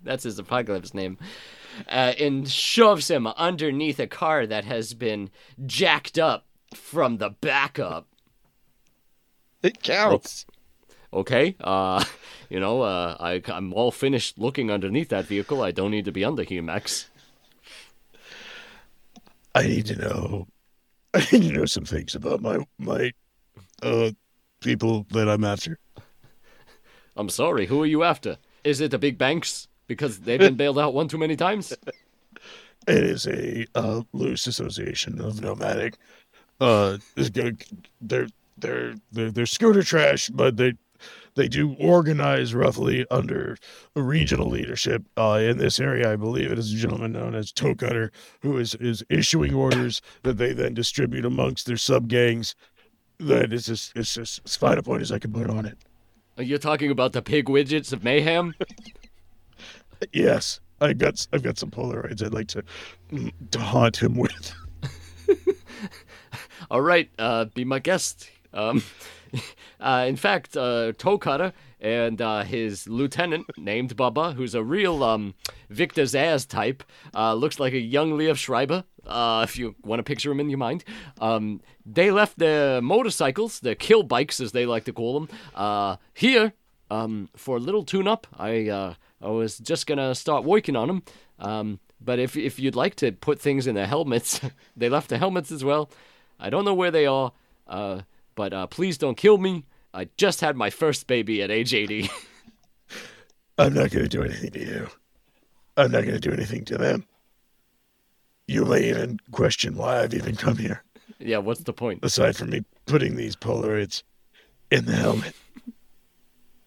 That's 0.04 0.22
his 0.22 0.38
apocalypse 0.38 0.94
name. 0.94 1.18
Uh, 1.88 2.14
and 2.20 2.48
shoves 2.48 3.10
him 3.10 3.26
underneath 3.26 3.98
a 3.98 4.06
car 4.06 4.46
that 4.46 4.64
has 4.64 4.94
been 4.94 5.30
jacked 5.66 6.18
up 6.20 6.45
from 6.76 7.18
the 7.18 7.30
backup. 7.30 8.06
It 9.62 9.82
counts. 9.82 10.46
Okay, 11.12 11.56
uh, 11.60 12.04
you 12.50 12.60
know, 12.60 12.82
uh, 12.82 13.16
I, 13.18 13.42
I'm 13.48 13.72
all 13.72 13.90
finished 13.90 14.38
looking 14.38 14.70
underneath 14.70 15.08
that 15.08 15.26
vehicle. 15.26 15.62
I 15.62 15.70
don't 15.70 15.90
need 15.90 16.04
to 16.04 16.12
be 16.12 16.24
under 16.24 16.42
here, 16.42 16.62
Max. 16.62 17.08
I 19.54 19.66
need 19.66 19.86
to 19.86 19.96
know. 19.96 20.46
I 21.14 21.26
need 21.32 21.48
to 21.48 21.52
know 21.52 21.64
some 21.64 21.84
things 21.84 22.14
about 22.14 22.42
my 22.42 22.58
my 22.78 23.12
uh 23.82 24.10
people 24.60 25.06
that 25.12 25.28
I'm 25.28 25.44
after. 25.44 25.78
I'm 27.16 27.30
sorry, 27.30 27.66
who 27.66 27.82
are 27.82 27.86
you 27.86 28.02
after? 28.02 28.36
Is 28.64 28.80
it 28.80 28.90
the 28.90 28.98
big 28.98 29.16
banks? 29.16 29.68
Because 29.86 30.20
they've 30.20 30.40
been 30.40 30.56
bailed 30.56 30.78
out 30.78 30.92
one 30.92 31.08
too 31.08 31.18
many 31.18 31.36
times? 31.36 31.72
It 32.88 33.02
is 33.02 33.26
a 33.26 33.66
uh, 33.74 34.02
loose 34.12 34.46
association 34.46 35.20
of 35.20 35.40
nomadic. 35.40 35.96
Uh, 36.60 36.98
they're 37.16 37.52
they're 38.00 38.28
they're 38.58 38.94
they're, 39.12 39.30
they're 39.30 39.46
scooter 39.46 39.82
trash, 39.82 40.28
but 40.28 40.56
they 40.56 40.74
they 41.34 41.48
do 41.48 41.74
organize 41.78 42.54
roughly 42.54 43.06
under 43.10 43.58
regional 43.94 44.48
leadership. 44.48 45.04
Uh, 45.16 45.38
in 45.42 45.58
this 45.58 45.78
area, 45.78 46.10
I 46.12 46.16
believe 46.16 46.50
it 46.50 46.58
is 46.58 46.72
a 46.72 46.76
gentleman 46.76 47.12
known 47.12 47.34
as 47.34 47.52
Toe 47.52 47.74
Cutter 47.74 48.10
who 48.40 48.58
is 48.58 48.74
is 48.76 49.04
issuing 49.08 49.54
orders 49.54 50.00
that 50.22 50.38
they 50.38 50.52
then 50.52 50.74
distribute 50.74 51.24
amongst 51.24 51.66
their 51.66 51.76
sub 51.76 52.08
gangs. 52.08 52.54
That 53.18 53.52
is 53.52 53.66
just 53.66 53.92
it's 53.96 54.14
just 54.14 54.40
as 54.44 54.56
fine 54.56 54.78
a 54.78 54.82
point 54.82 55.02
as 55.02 55.12
I 55.12 55.18
can 55.18 55.32
put 55.32 55.50
on 55.50 55.66
it. 55.66 55.78
You're 56.36 56.44
you 56.44 56.58
talking 56.58 56.90
about 56.90 57.12
the 57.12 57.22
pig 57.22 57.46
widgets 57.46 57.92
of 57.92 58.04
mayhem? 58.04 58.54
Yes, 60.12 60.60
I 60.80 60.92
got 60.92 61.26
I've 61.32 61.42
got 61.42 61.58
some 61.58 61.70
Polaroids 61.70 62.22
I'd 62.22 62.34
like 62.34 62.48
to 62.48 62.62
mm, 63.10 63.32
to 63.50 63.58
haunt 63.58 63.96
him 63.96 64.16
with. 64.16 64.54
All 66.70 66.80
right, 66.80 67.08
uh, 67.18 67.44
be 67.46 67.64
my 67.64 67.78
guest. 67.78 68.28
Um, 68.52 68.82
uh, 69.80 70.04
in 70.08 70.16
fact, 70.16 70.56
uh, 70.56 70.92
Toe 70.98 71.18
Cutter 71.18 71.52
and 71.80 72.20
uh, 72.20 72.42
his 72.42 72.88
lieutenant 72.88 73.46
named 73.56 73.96
Bubba, 73.96 74.34
who's 74.34 74.54
a 74.54 74.64
real 74.64 75.04
um, 75.04 75.34
Victor 75.70 76.02
Zsasz 76.02 76.48
type, 76.48 76.82
uh, 77.14 77.34
looks 77.34 77.60
like 77.60 77.72
a 77.72 77.78
young 77.78 78.12
Liev 78.12 78.36
Schreiber, 78.36 78.84
uh, 79.06 79.46
if 79.48 79.58
you 79.58 79.76
want 79.84 80.00
to 80.00 80.02
picture 80.02 80.32
him 80.32 80.40
in 80.40 80.48
your 80.48 80.58
mind. 80.58 80.84
Um, 81.20 81.60
they 81.84 82.10
left 82.10 82.38
their 82.38 82.80
motorcycles, 82.82 83.60
their 83.60 83.74
kill 83.76 84.02
bikes, 84.02 84.40
as 84.40 84.52
they 84.52 84.66
like 84.66 84.84
to 84.84 84.92
call 84.92 85.20
them, 85.20 85.28
uh, 85.54 85.96
here 86.14 86.52
um, 86.90 87.28
for 87.36 87.56
a 87.56 87.60
little 87.60 87.84
tune-up. 87.84 88.26
I 88.36 88.68
uh, 88.68 88.94
I 89.22 89.28
was 89.28 89.58
just 89.58 89.86
gonna 89.86 90.14
start 90.14 90.44
working 90.44 90.74
on 90.76 90.88
them. 90.88 91.02
Um, 91.38 91.80
but 92.00 92.18
if 92.18 92.36
if 92.36 92.58
you'd 92.58 92.76
like 92.76 92.96
to 92.96 93.12
put 93.12 93.40
things 93.40 93.66
in 93.66 93.74
their 93.74 93.86
helmets, 93.86 94.40
they 94.76 94.88
left 94.88 95.10
the 95.10 95.18
helmets 95.18 95.52
as 95.52 95.64
well. 95.64 95.90
I 96.38 96.50
don't 96.50 96.64
know 96.64 96.74
where 96.74 96.90
they 96.90 97.06
are, 97.06 97.32
uh, 97.66 98.02
but 98.34 98.52
uh, 98.52 98.66
please 98.66 98.98
don't 98.98 99.16
kill 99.16 99.38
me. 99.38 99.64
I 99.94 100.08
just 100.16 100.40
had 100.40 100.56
my 100.56 100.70
first 100.70 101.06
baby 101.06 101.42
at 101.42 101.50
age 101.50 101.72
80. 101.74 102.10
I'm 103.58 103.72
not 103.72 103.90
going 103.90 104.04
to 104.04 104.08
do 104.08 104.22
anything 104.22 104.50
to 104.50 104.60
you. 104.60 104.88
I'm 105.76 105.90
not 105.90 106.02
going 106.02 106.14
to 106.14 106.20
do 106.20 106.32
anything 106.32 106.64
to 106.66 106.76
them. 106.78 107.06
You 108.46 108.64
may 108.64 108.88
even 108.90 109.18
question 109.32 109.76
why 109.76 110.00
I've 110.02 110.14
even 110.14 110.36
come 110.36 110.56
here, 110.58 110.82
yeah, 111.18 111.38
what's 111.38 111.62
the 111.62 111.72
point? 111.72 112.04
aside 112.04 112.36
from 112.36 112.50
me 112.50 112.64
putting 112.84 113.16
these 113.16 113.34
Polaroids 113.34 114.02
in 114.70 114.84
the 114.84 114.92
helmet. 114.94 115.34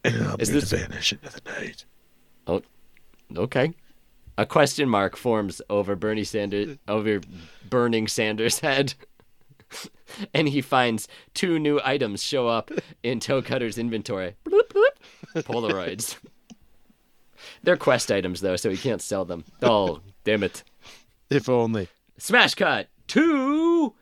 And 0.04 0.16
I'm 0.16 0.40
Is 0.40 0.50
going 0.50 0.60
this- 0.62 0.70
to 0.72 0.78
vanish 0.78 1.14
into 1.14 1.30
the 1.30 1.42
night. 1.52 1.86
Oh, 2.48 2.62
Okay. 3.38 3.74
A 4.40 4.46
question 4.46 4.88
mark 4.90 5.16
forms 5.18 5.62
over 5.70 5.96
Bernie 5.98 6.24
Sanders 6.24 6.78
over 6.88 7.20
burning 7.70 8.08
Sanders' 8.08 8.60
head. 8.60 8.94
and 10.34 10.50
he 10.50 10.62
finds 10.62 11.08
two 11.34 11.60
new 11.60 11.80
items 11.84 12.24
show 12.24 12.48
up 12.48 12.72
in 13.04 13.20
Toe 13.20 13.42
Cutter's 13.42 13.78
inventory. 13.78 14.36
Bloop, 14.46 14.68
bloop. 14.68 15.34
Polaroids. 15.44 16.18
They're 17.64 17.78
quest 17.78 18.12
items 18.12 18.42
though, 18.42 18.56
so 18.56 18.70
he 18.70 18.78
can't 18.78 19.02
sell 19.02 19.26
them. 19.26 19.44
Oh, 19.62 20.02
damn 20.24 20.44
it. 20.44 20.64
If 21.30 21.50
only. 21.50 21.88
Smash 22.18 22.56
cut 22.56 22.90
two 23.08 23.94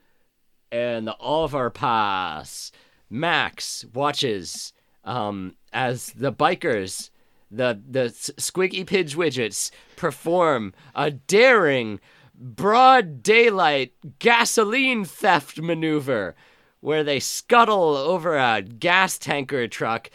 and 0.70 1.06
the 1.06 1.16
Oliver 1.18 1.70
Pass. 1.70 2.72
Max 3.10 3.84
watches 3.94 4.72
um, 5.04 5.54
as 5.72 6.10
the 6.10 6.32
bikers, 6.32 7.10
the 7.50 7.80
the 7.88 8.10
Squiggy 8.10 8.86
Pidge 8.86 9.16
widgets, 9.16 9.70
perform 9.96 10.74
a 10.94 11.10
daring, 11.10 12.00
broad 12.38 13.22
daylight 13.22 13.92
gasoline 14.18 15.04
theft 15.04 15.60
maneuver, 15.60 16.34
where 16.80 17.04
they 17.04 17.20
scuttle 17.20 17.96
over 17.96 18.36
a 18.36 18.62
gas 18.62 19.18
tanker 19.18 19.66
truck 19.66 20.10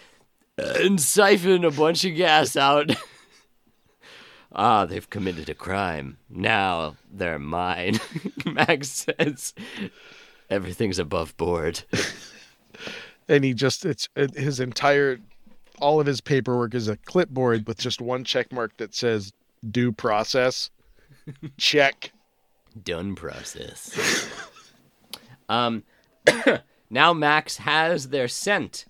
and 0.58 1.00
siphon 1.00 1.66
a 1.66 1.72
bunch 1.72 2.06
of 2.06 2.16
gas 2.16 2.56
out. 2.56 2.92
Ah, 4.56 4.86
they've 4.86 5.10
committed 5.10 5.50
a 5.50 5.56
crime. 5.56 6.18
Now 6.30 6.96
they're 7.12 7.40
mine. 7.40 8.00
Max 8.46 9.06
says 9.18 9.54
everything's 10.50 11.00
above 11.00 11.36
board. 11.38 11.84
And 13.28 13.44
he 13.44 13.56
just, 13.56 13.84
it's 13.84 14.10
it, 14.16 14.36
his 14.36 14.60
entire, 14.60 15.18
all 15.80 16.00
of 16.00 16.06
his 16.06 16.22
paperwork 16.22 16.76
is 16.76 16.88
a 16.88 16.98
clipboard 16.98 17.68
with 17.68 17.80
just 17.80 18.00
one 18.00 18.24
check 18.24 18.52
mark 18.52 18.78
that 18.78 18.94
says 18.94 19.34
due 19.72 19.92
process. 19.92 20.70
Check. 21.58 22.12
Done 22.82 23.16
process. 23.16 23.98
um, 25.50 25.84
now 26.90 27.14
Max 27.14 27.58
has 27.58 28.10
their 28.10 28.28
scent. 28.28 28.86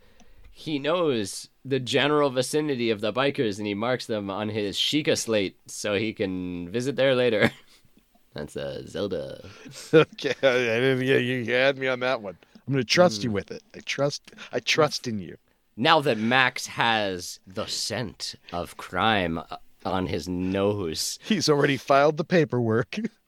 He 0.52 0.80
knows 0.80 1.50
the 1.66 1.80
general 1.80 2.30
vicinity 2.30 2.90
of 2.90 3.02
the 3.02 3.12
bikers 3.14 3.58
and 3.58 3.66
he 3.68 3.74
marks 3.74 4.06
them 4.06 4.30
on 4.30 4.50
his 4.50 4.78
Sheikah 4.78 5.18
slate 5.18 5.58
so 5.68 5.96
he 5.96 6.14
can 6.14 6.70
visit 6.70 6.96
there 6.96 7.16
later. 7.16 7.52
That's 8.34 8.58
uh, 8.58 8.84
Zelda. 8.88 9.48
Okay, 9.94 10.34
I 10.42 10.80
didn't, 10.80 11.06
yeah, 11.06 11.18
you 11.18 11.46
had 11.54 11.78
me 11.78 11.88
on 11.88 12.00
that 12.02 12.22
one. 12.22 12.38
I'm 12.68 12.74
gonna 12.74 12.84
trust 12.84 13.24
you 13.24 13.32
with 13.32 13.52
it. 13.52 13.62
I 13.76 13.80
trust. 13.80 14.32
I 14.52 14.60
trust 14.60 15.08
in 15.08 15.20
you. 15.20 15.38
Now 15.76 16.00
that 16.02 16.18
Max 16.18 16.68
has 16.68 17.40
the 17.46 17.66
scent 17.66 18.36
of 18.52 18.78
crime 18.78 19.38
uh, 19.38 19.58
on 19.86 20.08
his 20.08 20.28
nose, 20.30 21.20
He's 21.24 21.50
already 21.50 21.78
filed 21.78 22.18
the 22.18 22.24
paperwork. 22.24 22.98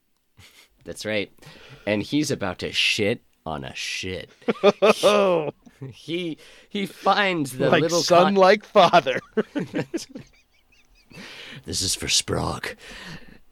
That's 0.86 1.04
right. 1.04 1.30
And 1.86 2.02
he's 2.02 2.30
about 2.30 2.58
to 2.60 2.72
shit 2.72 3.22
on 3.44 3.64
a 3.64 3.74
shit. 3.74 4.30
oh, 5.02 5.50
He 5.92 6.38
he 6.68 6.86
finds 6.86 7.58
the 7.58 7.68
like 7.70 7.82
little 7.82 8.02
son, 8.02 8.24
con- 8.24 8.34
like 8.34 8.64
father. 8.64 9.20
This 11.64 11.80
is 11.82 11.94
for 11.94 12.08
Sprague. 12.08 12.76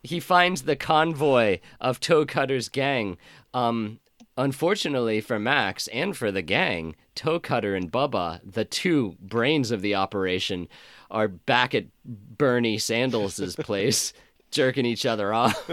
He 0.02 0.20
finds 0.20 0.62
the 0.62 0.76
convoy 0.76 1.60
of 1.80 1.98
Toe 2.00 2.26
Cutter's 2.26 2.68
gang. 2.68 3.16
Um 3.52 4.00
unfortunately 4.36 5.20
for 5.20 5.38
Max 5.38 5.88
and 5.88 6.16
for 6.16 6.30
the 6.30 6.42
gang, 6.42 6.96
Toe 7.14 7.40
Cutter 7.40 7.74
and 7.74 7.90
Bubba, 7.90 8.40
the 8.44 8.64
two 8.64 9.16
brains 9.20 9.70
of 9.70 9.80
the 9.80 9.94
operation, 9.94 10.68
are 11.10 11.28
back 11.28 11.74
at 11.74 11.86
Bernie 12.04 12.78
Sandals' 12.78 13.56
place, 13.56 14.12
jerking 14.50 14.84
each 14.86 15.06
other 15.06 15.32
off. 15.32 15.70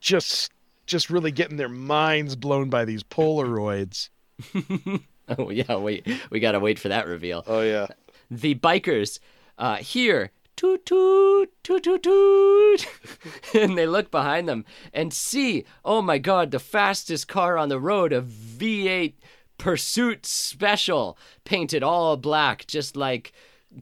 just, 0.00 0.52
just 0.86 1.10
really 1.10 1.30
getting 1.30 1.56
their 1.56 1.68
minds 1.68 2.36
blown 2.36 2.68
by 2.70 2.84
these 2.84 3.02
Polaroids. 3.02 4.08
oh 5.38 5.50
yeah, 5.50 5.76
wait 5.76 6.06
we 6.30 6.40
gotta 6.40 6.60
wait 6.60 6.78
for 6.78 6.88
that 6.88 7.06
reveal. 7.06 7.44
Oh 7.46 7.60
yeah. 7.62 7.86
the 8.30 8.54
bikers 8.56 9.18
uh, 9.58 9.76
hear 9.76 10.30
toot 10.56 10.84
toot 10.86 11.50
toot 11.62 11.82
toot 11.82 12.02
toot 12.02 12.86
and 13.54 13.76
they 13.76 13.86
look 13.86 14.10
behind 14.10 14.48
them 14.48 14.64
and 14.92 15.12
see 15.12 15.64
oh 15.84 16.00
my 16.00 16.16
god 16.18 16.50
the 16.52 16.58
fastest 16.60 17.26
car 17.28 17.56
on 17.58 17.68
the 17.68 17.78
road 17.80 18.12
a 18.12 18.22
v8 18.22 19.14
pursuit 19.58 20.24
special 20.26 21.18
painted 21.44 21.82
all 21.82 22.16
black 22.16 22.66
just 22.68 22.96
like 22.96 23.32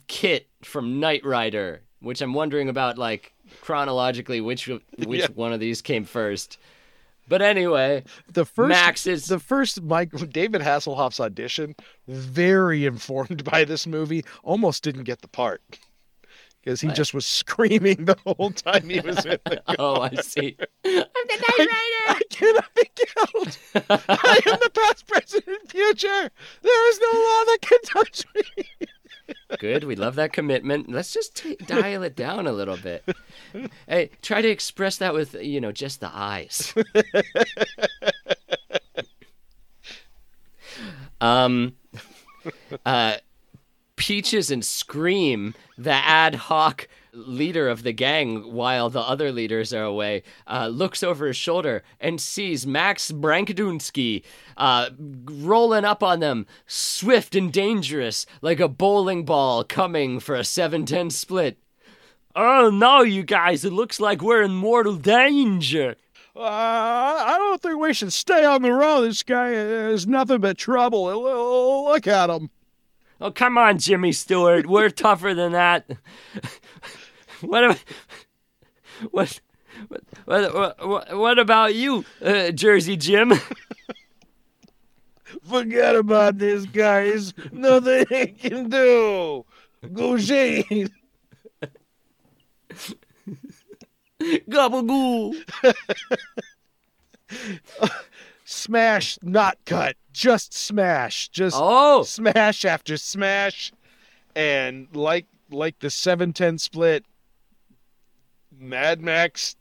kit 0.07 0.49
from 0.63 0.99
knight 0.99 1.25
rider 1.27 1.83
which 2.01 2.23
i'm 2.23 2.33
wondering 2.33 2.71
about 2.71 2.97
like 2.97 3.33
chronologically 3.61 4.41
which 4.41 4.67
which 5.07 5.21
Yeah. 5.21 5.27
one 5.35 5.53
of 5.53 5.61
these 5.61 5.83
came 5.83 6.05
first 6.05 6.57
but 7.33 7.41
anyway 7.41 8.05
The 8.31 8.45
first 8.45 8.69
Max 8.69 9.07
is- 9.07 9.25
the 9.27 9.39
first 9.39 9.81
Mike 9.83 10.11
David 10.31 10.61
Hasselhoff's 10.61 11.19
audition. 11.19 11.75
Very 12.07 12.85
informed 12.85 13.43
by 13.51 13.65
this 13.65 13.87
movie. 13.87 14.23
Almost 14.43 14.83
didn't 14.83 15.05
get 15.05 15.23
the 15.23 15.29
part 15.29 15.63
because 16.63 16.83
he 16.83 16.89
just 16.89 17.15
was 17.15 17.25
screaming 17.27 18.05
the 18.05 18.17
whole 18.27 18.51
time 18.51 18.89
he 18.91 19.01
was 19.01 19.25
in 19.25 19.39
the 19.47 19.63
oh 19.81 20.01
i 20.01 20.15
see 20.17 20.57
i'm 20.85 20.93
the 21.33 21.37
knight 21.43 21.59
rider 21.59 21.69
I 22.09 22.21
cannot 22.31 22.75
be 22.75 22.91
killed. 22.95 23.59
I 23.99 24.41
am 24.47 24.59
the 24.61 24.71
past, 24.75 25.07
present, 25.07 25.45
and 25.47 25.71
future. 25.71 26.31
There 26.63 26.91
is 26.91 27.01
no 27.01 27.19
law 27.19 27.45
that 27.45 27.59
can 27.63 27.79
touch 27.85 28.25
me. 28.35 28.87
Good. 29.59 29.85
We 29.85 29.97
love 29.97 30.15
that 30.17 30.33
commitment. 30.33 30.91
Let's 30.91 31.13
just 31.13 31.37
t- 31.37 31.57
dial 31.67 32.03
it 32.03 32.17
down 32.17 32.47
a 32.47 32.53
little 32.53 32.77
bit. 32.77 33.05
Hey, 33.87 34.11
try 34.23 34.43
to 34.43 34.49
express 34.49 34.97
that 34.99 35.15
with, 35.15 35.35
you 35.35 35.61
know, 35.61 35.73
just 35.73 36.01
the 36.01 36.11
eyes. 36.13 36.75
um, 41.21 41.75
uh, 42.85 43.17
Peaches 43.97 44.51
and 44.51 44.65
Scream, 44.65 45.55
the 45.79 45.93
ad 45.93 46.35
hoc 46.35 46.89
leader 47.13 47.69
of 47.69 47.83
the 47.83 47.93
gang 47.93 48.53
while 48.53 48.89
the 48.89 49.01
other 49.01 49.31
leaders 49.31 49.73
are 49.73 49.85
away, 49.85 50.23
uh, 50.47 50.69
looks 50.69 51.03
over 51.03 51.27
his 51.27 51.37
shoulder 51.37 51.83
and 52.01 52.21
sees 52.21 52.67
Max 52.67 53.13
Brankdunsky 53.13 54.23
uh, 54.57 54.91
rolling 54.99 55.85
up 55.85 56.03
on 56.03 56.21
them, 56.21 56.47
swift 56.67 57.35
and 57.35 57.53
dangerous, 57.53 58.27
like 58.41 58.61
a 58.61 58.69
bowling 58.69 59.25
ball 59.25 59.65
coming 59.65 60.21
for 60.21 60.35
a 60.35 60.45
7 60.45 60.87
10 60.87 61.11
split. 61.11 61.59
Oh 62.35 62.71
no, 62.71 63.03
you 63.03 63.23
guys, 63.23 63.65
it 63.65 63.73
looks 63.73 64.01
like 64.01 64.23
we're 64.23 64.43
in 64.43 64.55
mortal 64.55 64.97
danger. 64.97 65.97
Uh, 66.35 66.41
I 66.41 67.35
don't 67.37 67.61
think 67.61 67.79
we 67.79 67.93
should 67.93 68.13
stay 68.13 68.43
on 68.45 68.63
the 68.63 68.73
road. 68.73 69.03
This 69.03 69.23
guy 69.23 69.51
is 69.51 70.07
nothing 70.07 70.41
but 70.41 70.57
trouble. 70.57 71.05
Look 71.85 72.07
at 72.07 72.31
him. 72.31 72.49
Oh, 73.21 73.31
come 73.31 73.59
on, 73.59 73.79
Jimmy 73.79 74.13
Stewart. 74.13 74.67
We're 74.67 74.89
tougher 74.91 75.35
than 75.35 75.53
that. 75.53 75.89
What, 77.43 77.65
ab- 77.65 77.79
what, 79.11 79.41
what, 79.89 80.55
what, 80.55 80.89
what, 80.89 81.17
what 81.19 81.39
about 81.39 81.75
you, 81.75 82.05
uh, 82.25 82.51
Jersey 82.51 82.97
Jim? 82.97 83.33
Forget 85.49 85.97
about 85.97 86.39
this, 86.39 86.67
guys. 86.67 87.33
Nothing 87.53 88.05
he 88.11 88.27
can 88.29 88.69
do. 88.69 89.45
Go 89.93 90.17
Shane. 90.19 90.89
Gabagoo. 94.21 95.35
Smash, 98.45 99.19
not 99.23 99.59
cut. 99.65 99.97
Just 100.13 100.53
smash. 100.53 101.29
Just 101.31 101.57
Oh, 101.59 102.03
smash 102.03 102.65
after 102.65 102.97
smash. 102.97 103.73
And 104.37 104.89
like 104.95 105.27
like 105.51 105.79
the 105.81 105.91
710 105.91 106.59
split, 106.59 107.05
Mad 108.63 109.03
Max 109.03 109.57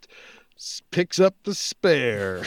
picks 0.91 1.19
up 1.19 1.35
the 1.43 1.55
spare. 1.55 2.43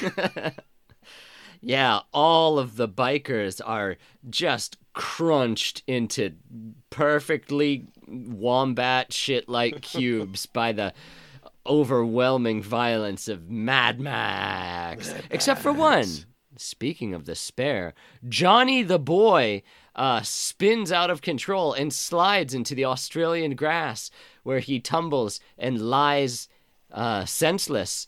yeah, 1.60 2.00
all 2.12 2.58
of 2.58 2.76
the 2.76 2.88
bikers 2.88 3.60
are 3.64 3.96
just 4.30 4.76
crunched 4.92 5.82
into 5.86 6.32
perfectly 6.90 7.88
wombat 8.06 9.12
shit 9.12 9.48
like 9.48 9.80
cubes 9.82 10.46
by 10.46 10.72
the 10.72 10.94
overwhelming 11.66 12.62
violence 12.62 13.26
of 13.26 13.50
Mad 13.50 13.98
Max. 13.98 15.12
Except 15.30 15.60
for 15.60 15.72
one. 15.72 16.06
Speaking 16.56 17.14
of 17.14 17.24
the 17.24 17.34
spare, 17.34 17.94
Johnny 18.28 18.84
the 18.84 19.00
boy 19.00 19.62
uh, 19.96 20.22
spins 20.22 20.92
out 20.92 21.10
of 21.10 21.20
control 21.20 21.72
and 21.72 21.92
slides 21.92 22.54
into 22.54 22.76
the 22.76 22.84
Australian 22.84 23.56
grass 23.56 24.10
where 24.44 24.60
he 24.60 24.78
tumbles 24.78 25.40
and 25.58 25.80
lies 25.80 26.48
uh, 26.92 27.24
senseless. 27.24 28.06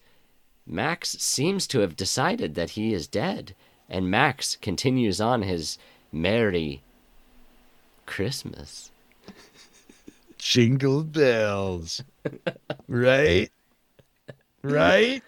Max 0.66 1.10
seems 1.18 1.66
to 1.66 1.80
have 1.80 1.96
decided 1.96 2.54
that 2.54 2.70
he 2.70 2.94
is 2.94 3.06
dead, 3.08 3.54
and 3.88 4.10
Max 4.10 4.56
continues 4.56 5.20
on 5.20 5.42
his 5.42 5.78
merry 6.12 6.82
Christmas. 8.06 8.90
Jingle 10.38 11.02
bells. 11.02 12.02
Right? 12.88 13.50
Right? 14.62 15.22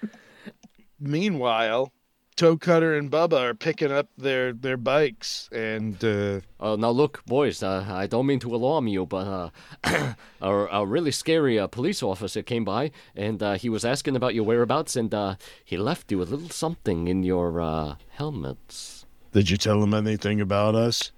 Meanwhile, 1.01 1.93
Toe 2.39 2.57
Cutter 2.57 2.95
and 2.95 3.11
Bubba 3.11 3.41
are 3.51 3.53
picking 3.53 3.91
up 3.91 4.11
their, 4.17 4.53
their 4.53 4.77
bikes 4.77 5.49
and 5.51 5.97
uh, 6.05 6.41
Uh, 6.61 6.77
now 6.77 6.91
look, 6.91 7.25
boys, 7.27 7.65
uh, 7.65 7.85
I 7.89 8.07
don't 8.07 8.27
mean 8.27 8.39
to 8.39 8.55
alarm 8.55 8.87
you, 8.87 9.07
but 9.07 9.27
uh, 9.27 10.15
a, 10.41 10.51
a 10.51 10.87
really 10.87 11.11
scary 11.11 11.59
uh, 11.59 11.67
police 11.67 12.01
officer 12.01 12.43
came 12.43 12.65
by, 12.65 12.93
and 13.17 13.43
uh, 13.43 13.55
he 13.55 13.69
was 13.69 13.85
asking 13.85 14.15
about 14.15 14.37
your 14.37 14.45
whereabouts, 14.45 14.95
and 14.95 15.13
uh, 15.13 15.35
he 15.65 15.77
left 15.77 16.13
you 16.13 16.23
a 16.23 16.31
little 16.31 16.49
something 16.49 17.09
in 17.09 17.25
your 17.25 17.61
uh, 17.61 17.97
helmets. 18.11 19.05
did 19.33 19.51
you 19.51 19.57
tell 19.57 19.81
them 19.81 19.93
anything 19.93 20.41
about 20.41 20.77
us? 20.77 21.11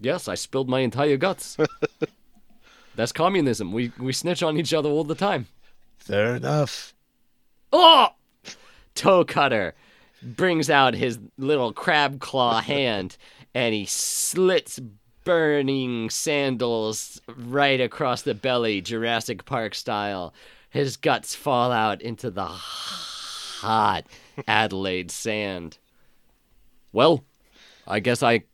Yes, 0.00 0.28
I 0.28 0.34
spilled 0.34 0.70
my 0.70 0.80
entire 0.80 1.18
guts. 1.18 1.58
That's 2.96 3.12
communism. 3.12 3.70
We 3.70 3.92
we 3.98 4.14
snitch 4.14 4.42
on 4.42 4.56
each 4.56 4.72
other 4.72 4.88
all 4.88 5.04
the 5.04 5.14
time. 5.14 5.46
Fair 5.98 6.36
enough. 6.36 6.94
Oh! 7.70 8.08
Toe 8.94 9.24
Cutter 9.24 9.74
brings 10.22 10.70
out 10.70 10.94
his 10.94 11.18
little 11.36 11.72
crab 11.72 12.20
claw 12.20 12.60
hand 12.62 13.16
and 13.54 13.74
he 13.74 13.86
slits 13.86 14.80
burning 15.24 16.08
sandals 16.10 17.20
right 17.36 17.80
across 17.80 18.22
the 18.22 18.34
belly, 18.34 18.80
Jurassic 18.80 19.44
Park 19.44 19.74
style. 19.74 20.32
His 20.70 20.96
guts 20.96 21.34
fall 21.34 21.72
out 21.72 22.00
into 22.00 22.30
the 22.30 22.46
hot 22.46 24.06
Adelaide 24.46 25.10
sand. 25.10 25.78
Well, 26.92 27.24
I 27.86 28.00
guess 28.00 28.22
I 28.22 28.44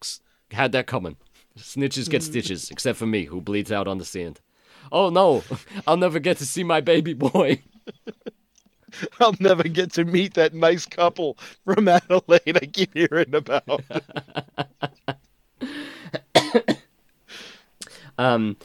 had 0.51 0.73
that 0.73 0.87
coming. 0.87 1.17
Snitches 1.59 2.09
get 2.09 2.23
mm. 2.23 2.27
stitches, 2.27 2.71
except 2.71 2.99
for 2.99 3.07
me, 3.07 3.25
who 3.25 3.41
bleeds 3.41 3.71
out 3.71 3.87
on 3.87 3.99
the 3.99 4.05
sand. 4.05 4.41
Oh 4.91 5.11
no, 5.11 5.45
I'll 5.87 5.97
never 5.97 6.19
get 6.19 6.39
to 6.39 6.47
see 6.47 6.65
my 6.65 6.81
baby 6.81 7.15
boy. 7.15 7.63
I'll 9.21 9.35
never 9.41 9.65
get 9.65 9.93
to 9.95 10.05
meet 10.05 10.35
that 10.35 10.55
nice 10.55 10.87
couple 10.87 11.39
from 11.65 11.89
Adelaide 11.89 12.57
I 12.57 12.67
keep 12.67 12.95
hearing 12.95 13.35
about. 13.35 13.83
Um. 18.19 18.57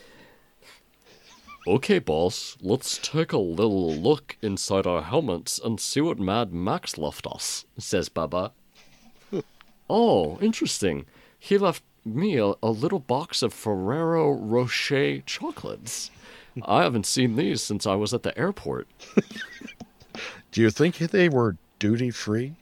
Okay, 1.67 1.99
boss. 1.99 2.57
Let's 2.61 2.97
take 2.97 3.31
a 3.31 3.37
little 3.37 3.93
look 3.93 4.37
inside 4.41 4.87
our 4.87 5.01
helmets 5.03 5.59
and 5.63 5.79
see 5.79 6.01
what 6.01 6.19
Mad 6.19 6.53
Max 6.53 6.97
left 6.97 7.27
us, 7.27 7.65
says 7.77 8.09
Baba. 8.09 8.53
oh, 9.89 10.37
interesting. 10.39 11.05
He 11.37 11.57
left 11.57 11.83
me 12.05 12.37
a, 12.37 12.53
a 12.63 12.69
little 12.69 12.99
box 12.99 13.41
of 13.41 13.53
Ferrero 13.53 14.31
Rocher 14.31 15.21
chocolates. 15.21 16.11
I 16.65 16.83
haven't 16.83 17.05
seen 17.05 17.35
these 17.35 17.61
since 17.61 17.85
I 17.85 17.95
was 17.95 18.13
at 18.13 18.23
the 18.23 18.37
airport. 18.37 18.87
Do 20.51 20.61
you 20.61 20.69
think 20.71 20.97
they 20.97 21.29
were 21.29 21.57
duty 21.77 22.11
free? 22.11 22.55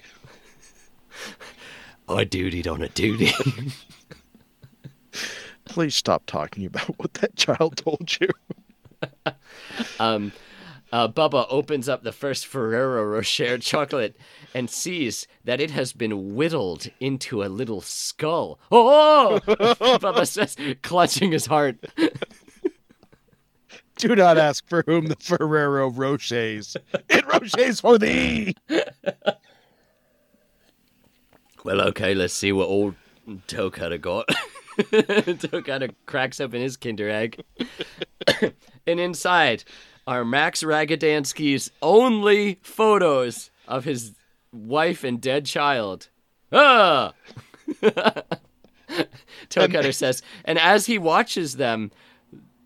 I 2.10 2.26
dutied 2.26 2.72
on 2.72 2.82
a 2.82 2.90
duty. 2.90 3.32
Please 5.66 5.96
stop 5.96 6.26
talking 6.26 6.66
about 6.66 6.98
what 7.00 7.14
that 7.16 7.36
child 7.36 7.78
told 7.78 8.18
you. 8.20 8.30
um, 10.00 10.32
uh, 10.92 11.08
Bubba 11.08 11.46
opens 11.50 11.90
up 11.90 12.04
the 12.04 12.14
first 12.14 12.48
Ferrero 12.48 13.04
Rocher 13.04 13.58
chocolate 13.58 14.18
and 14.54 14.70
sees 14.70 15.28
that 15.44 15.60
it 15.60 15.72
has 15.72 15.92
been 15.92 16.36
whittled 16.36 16.88
into 17.00 17.44
a 17.44 17.48
little 17.48 17.82
skull. 17.82 18.60
Oh! 18.72 19.42
Bubba 19.46 20.26
says, 20.26 20.56
clutching 20.82 21.34
his 21.34 21.46
heart. 21.48 21.78
Do 24.00 24.16
not 24.16 24.38
ask 24.38 24.68
for 24.68 24.84
whom 24.86 25.08
the 25.08 25.16
Ferrero 25.16 25.90
Rochers. 25.90 26.78
It 27.10 27.26
Rochers 27.26 27.82
for 27.82 27.98
thee. 27.98 28.56
Well, 31.64 31.82
okay, 31.82 32.14
let's 32.14 32.34
see 32.34 32.52
what 32.52 32.68
old 32.68 32.96
Toe 33.48 33.72
Cutter 33.72 33.98
got. 33.98 34.30
Cutter 35.66 35.90
cracks 36.06 36.40
open 36.40 36.62
his 36.62 36.78
Kinder 36.78 37.10
Egg. 37.10 37.44
and 38.88 39.00
inside 39.00 39.64
are 40.06 40.24
Max 40.24 40.64
Ragadansky's 40.64 41.72
only 41.82 42.60
photos 42.62 43.50
of 43.68 43.84
his 43.84 44.14
wife 44.54 45.04
and 45.04 45.20
dead 45.20 45.46
child. 45.46 46.10
Ah! 46.52 47.14
Cutter 49.50 49.92
says, 49.92 50.22
and 50.46 50.60
as 50.60 50.86
he 50.86 50.98
watches 50.98 51.58
them, 51.58 51.92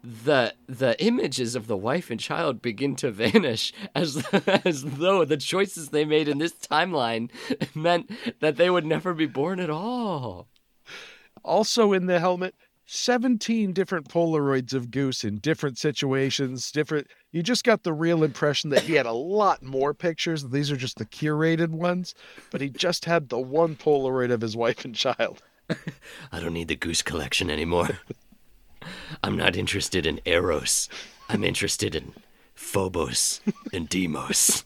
the 0.04 0.54
the 0.68 1.02
images 1.04 1.56
of 1.56 1.68
the 1.68 1.78
wife 1.78 2.10
and 2.10 2.20
child 2.20 2.62
begin 2.62 2.96
to 2.96 3.12
vanish 3.12 3.74
as 3.94 4.26
as 4.66 4.84
though 4.84 5.26
the 5.26 5.38
choices 5.38 5.90
they 5.90 6.06
made 6.06 6.28
in 6.28 6.40
this 6.40 6.54
timeline 6.54 7.30
meant 7.76 8.12
that 8.40 8.58
they 8.58 8.70
would 8.70 8.86
never 8.86 9.14
be 9.14 9.26
born 9.26 9.60
at 9.60 9.70
all. 9.70 10.48
Also 11.44 11.94
in 11.94 12.06
the 12.06 12.20
helmet, 12.20 12.54
17 12.86 13.72
different 13.72 14.10
Polaroids 14.10 14.74
of 14.74 14.92
Goose 14.92 15.24
in 15.24 15.38
different 15.38 15.78
situations, 15.78 16.72
different. 16.72 17.08
You 17.32 17.42
just 17.42 17.64
got 17.64 17.84
the 17.84 17.94
real 17.94 18.24
impression 18.24 18.70
that 18.72 18.84
he 18.84 18.94
had 18.94 19.06
a 19.06 19.14
lot 19.14 19.64
more 19.64 19.94
pictures. 19.94 20.50
These 20.50 20.70
are 20.72 20.76
just 20.76 20.98
the 20.98 21.06
curated 21.06 21.70
ones, 21.70 22.14
but 22.52 22.60
he 22.60 22.70
just 22.70 23.06
had 23.06 23.30
the 23.30 23.40
one 23.40 23.76
Polaroid 23.76 24.32
of 24.32 24.42
his 24.42 24.58
wife 24.58 24.84
and 24.84 24.94
child. 24.94 25.42
I 26.32 26.40
don't 26.42 26.54
need 26.54 26.68
the 26.68 26.76
goose 26.76 27.02
collection 27.02 27.50
anymore. 27.50 28.00
I'm 29.24 29.38
not 29.38 29.56
interested 29.56 30.06
in 30.06 30.20
Eros. 30.26 30.90
I'm 31.30 31.44
interested 31.44 31.96
in 31.96 32.14
Phobos 32.56 33.42
and 33.74 33.88
Deimos. 33.90 34.64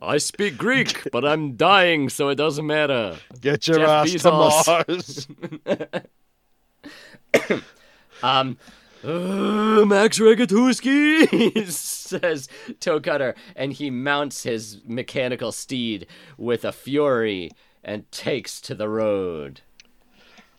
I 0.00 0.18
speak 0.18 0.58
Greek, 0.58 1.08
but 1.12 1.24
I'm 1.24 1.54
dying, 1.56 2.08
so 2.08 2.28
it 2.28 2.34
doesn't 2.34 2.66
matter. 2.66 3.16
Get 3.40 3.68
your 3.68 3.78
Jeff 3.78 3.88
ass 3.88 4.08
Bezos. 4.10 5.26
to 5.26 5.70
Mars. 5.74 6.02
Um, 8.22 8.56
uh, 9.02 9.84
Max 9.84 10.20
Ragatuski 10.20 11.66
says 11.68 12.48
Toe 12.78 13.00
Cutter, 13.00 13.34
and 13.56 13.72
he 13.72 13.90
mounts 13.90 14.44
his 14.44 14.80
mechanical 14.86 15.50
steed 15.50 16.06
with 16.38 16.64
a 16.64 16.70
fury 16.70 17.50
and 17.82 18.10
takes 18.12 18.60
to 18.60 18.76
the 18.76 18.88
road. 18.88 19.62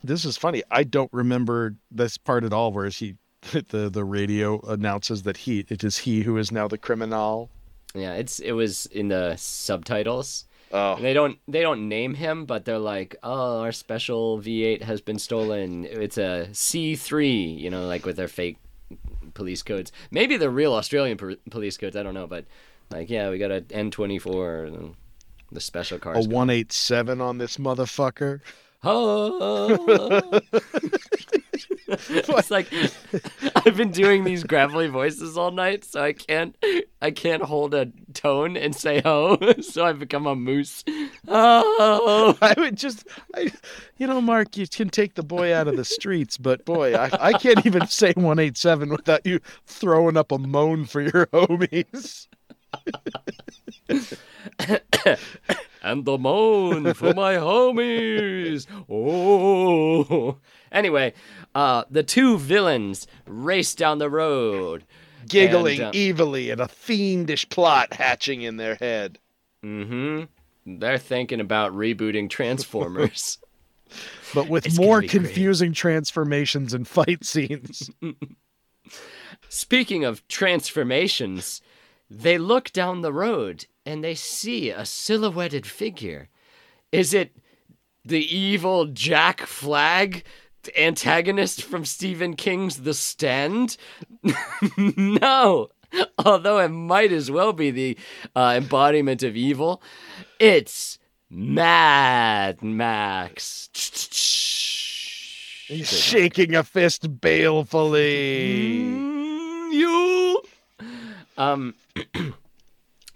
This 0.03 0.25
is 0.25 0.37
funny. 0.37 0.63
I 0.69 0.83
don't 0.83 1.11
remember 1.13 1.75
this 1.91 2.17
part 2.17 2.43
at 2.43 2.53
all, 2.53 2.71
where 2.71 2.89
he 2.89 3.15
the 3.69 3.89
the 3.89 4.03
radio 4.03 4.59
announces 4.61 5.23
that 5.23 5.37
he 5.37 5.65
it 5.69 5.83
is 5.83 5.99
he 5.99 6.21
who 6.21 6.37
is 6.37 6.51
now 6.51 6.67
the 6.67 6.77
criminal. 6.77 7.49
Yeah, 7.95 8.13
it's 8.13 8.39
it 8.39 8.53
was 8.53 8.85
in 8.87 9.09
the 9.09 9.35
subtitles. 9.37 10.45
Oh, 10.71 10.95
They 10.99 11.13
don't 11.13 11.37
they 11.47 11.61
don't 11.61 11.87
name 11.87 12.15
him, 12.15 12.45
but 12.45 12.65
they're 12.65 12.79
like, 12.79 13.15
"Oh, 13.21 13.59
our 13.59 13.71
special 13.71 14.39
V8 14.39 14.81
has 14.81 15.01
been 15.01 15.19
stolen. 15.19 15.85
It's 15.85 16.17
a 16.17 16.47
C3," 16.51 17.59
you 17.59 17.69
know, 17.69 17.85
like 17.85 18.05
with 18.05 18.15
their 18.15 18.27
fake 18.27 18.57
police 19.35 19.61
codes. 19.61 19.91
Maybe 20.09 20.35
the 20.35 20.49
real 20.49 20.73
Australian 20.73 21.17
po- 21.17 21.35
police 21.51 21.77
codes. 21.77 21.95
I 21.95 22.01
don't 22.01 22.15
know, 22.15 22.25
but 22.25 22.45
like, 22.89 23.09
yeah, 23.09 23.29
we 23.29 23.37
got 23.37 23.51
a 23.51 23.61
N24, 23.61 24.67
and 24.67 24.95
the 25.51 25.61
special 25.61 25.99
car. 25.99 26.13
a 26.13 26.15
cars. 26.15 26.27
one 26.27 26.49
eight 26.49 26.71
seven 26.71 27.21
on 27.21 27.37
this 27.37 27.57
motherfucker. 27.57 28.41
Oh. 28.83 30.41
it's 31.87 32.51
like 32.51 32.67
I've 33.55 33.77
been 33.77 33.91
doing 33.91 34.23
these 34.23 34.43
gravelly 34.43 34.87
voices 34.87 35.37
all 35.37 35.51
night, 35.51 35.85
so 35.85 36.03
I 36.03 36.13
can't 36.13 36.55
I 37.01 37.11
can't 37.11 37.43
hold 37.43 37.73
a 37.73 37.91
tone 38.13 38.57
and 38.57 38.75
say 38.75 39.01
ho. 39.01 39.37
So 39.61 39.85
I've 39.85 39.99
become 39.99 40.27
a 40.27 40.35
moose. 40.35 40.83
Oh. 41.27 42.37
I 42.41 42.53
would 42.57 42.77
just, 42.77 43.07
I, 43.35 43.51
you 43.97 44.07
know, 44.07 44.19
Mark, 44.21 44.57
you 44.57 44.67
can 44.67 44.89
take 44.89 45.15
the 45.15 45.23
boy 45.23 45.53
out 45.53 45.67
of 45.67 45.77
the 45.77 45.85
streets, 45.85 46.37
but 46.37 46.65
boy, 46.65 46.95
I, 46.95 47.09
I 47.19 47.33
can't 47.33 47.65
even 47.65 47.87
say 47.87 48.13
187 48.13 48.89
without 48.89 49.25
you 49.25 49.39
throwing 49.65 50.17
up 50.17 50.31
a 50.31 50.37
moan 50.37 50.85
for 50.85 51.01
your 51.01 51.27
homies. 51.27 52.27
And 55.83 56.05
the 56.05 56.17
moan 56.17 56.93
for 56.93 57.13
my 57.13 57.35
homies. 57.35 58.65
Oh. 58.89 60.37
Anyway, 60.71 61.13
uh, 61.53 61.83
the 61.91 62.03
two 62.03 62.37
villains 62.39 63.05
race 63.27 63.75
down 63.75 63.99
the 63.99 64.09
road. 64.09 64.85
Giggling 65.27 65.79
And, 65.81 65.95
uh, 65.95 65.99
evilly 65.99 66.49
and 66.49 66.59
a 66.59 66.67
fiendish 66.67 67.47
plot 67.49 67.93
hatching 67.93 68.41
in 68.41 68.57
their 68.57 68.75
head. 68.75 69.19
Mm-hmm. 69.63 70.23
They're 70.79 70.97
thinking 70.97 71.39
about 71.39 71.73
rebooting 71.73 72.29
Transformers. 72.29 73.37
But 74.33 74.47
with 74.49 74.65
It's 74.65 74.79
more 74.79 75.01
be 75.01 75.07
great. 75.07 75.25
confusing 75.25 75.73
transformations 75.73 76.73
and 76.73 76.87
fight 76.87 77.23
scenes. 77.23 77.91
Speaking 79.49 80.03
of 80.03 80.27
transformations, 80.27 81.61
they 82.09 82.39
look 82.39 82.71
down 82.71 83.01
the 83.01 83.13
road 83.13 83.67
and 83.85 84.03
they 84.03 84.15
see 84.15 84.69
a 84.69 84.85
silhouetted 84.85 85.65
figure. 85.65 86.29
Is 86.91 87.13
it 87.13 87.35
the 88.05 88.23
evil 88.35 88.85
Jack 88.85 89.41
Flagg, 89.41 90.23
antagonist 90.77 91.63
from 91.63 91.85
Stephen 91.85 92.35
King's 92.35 92.83
The 92.83 92.93
Stand? 92.93 93.77
no. 94.77 95.69
Although 96.25 96.59
it 96.59 96.69
might 96.69 97.11
as 97.11 97.29
well 97.29 97.53
be 97.53 97.69
the 97.71 97.97
uh, 98.35 98.55
embodiment 98.57 99.21
of 99.21 99.35
evil, 99.35 99.81
it's 100.39 100.97
Mad 101.29 102.63
Max. 102.63 103.69
He's 105.67 105.89
shaking 105.89 106.55
a 106.55 106.63
fist 106.63 107.21
balefully. 107.21 108.81
Mm, 108.81 109.73
you. 109.73 110.41
Um, 111.37 111.75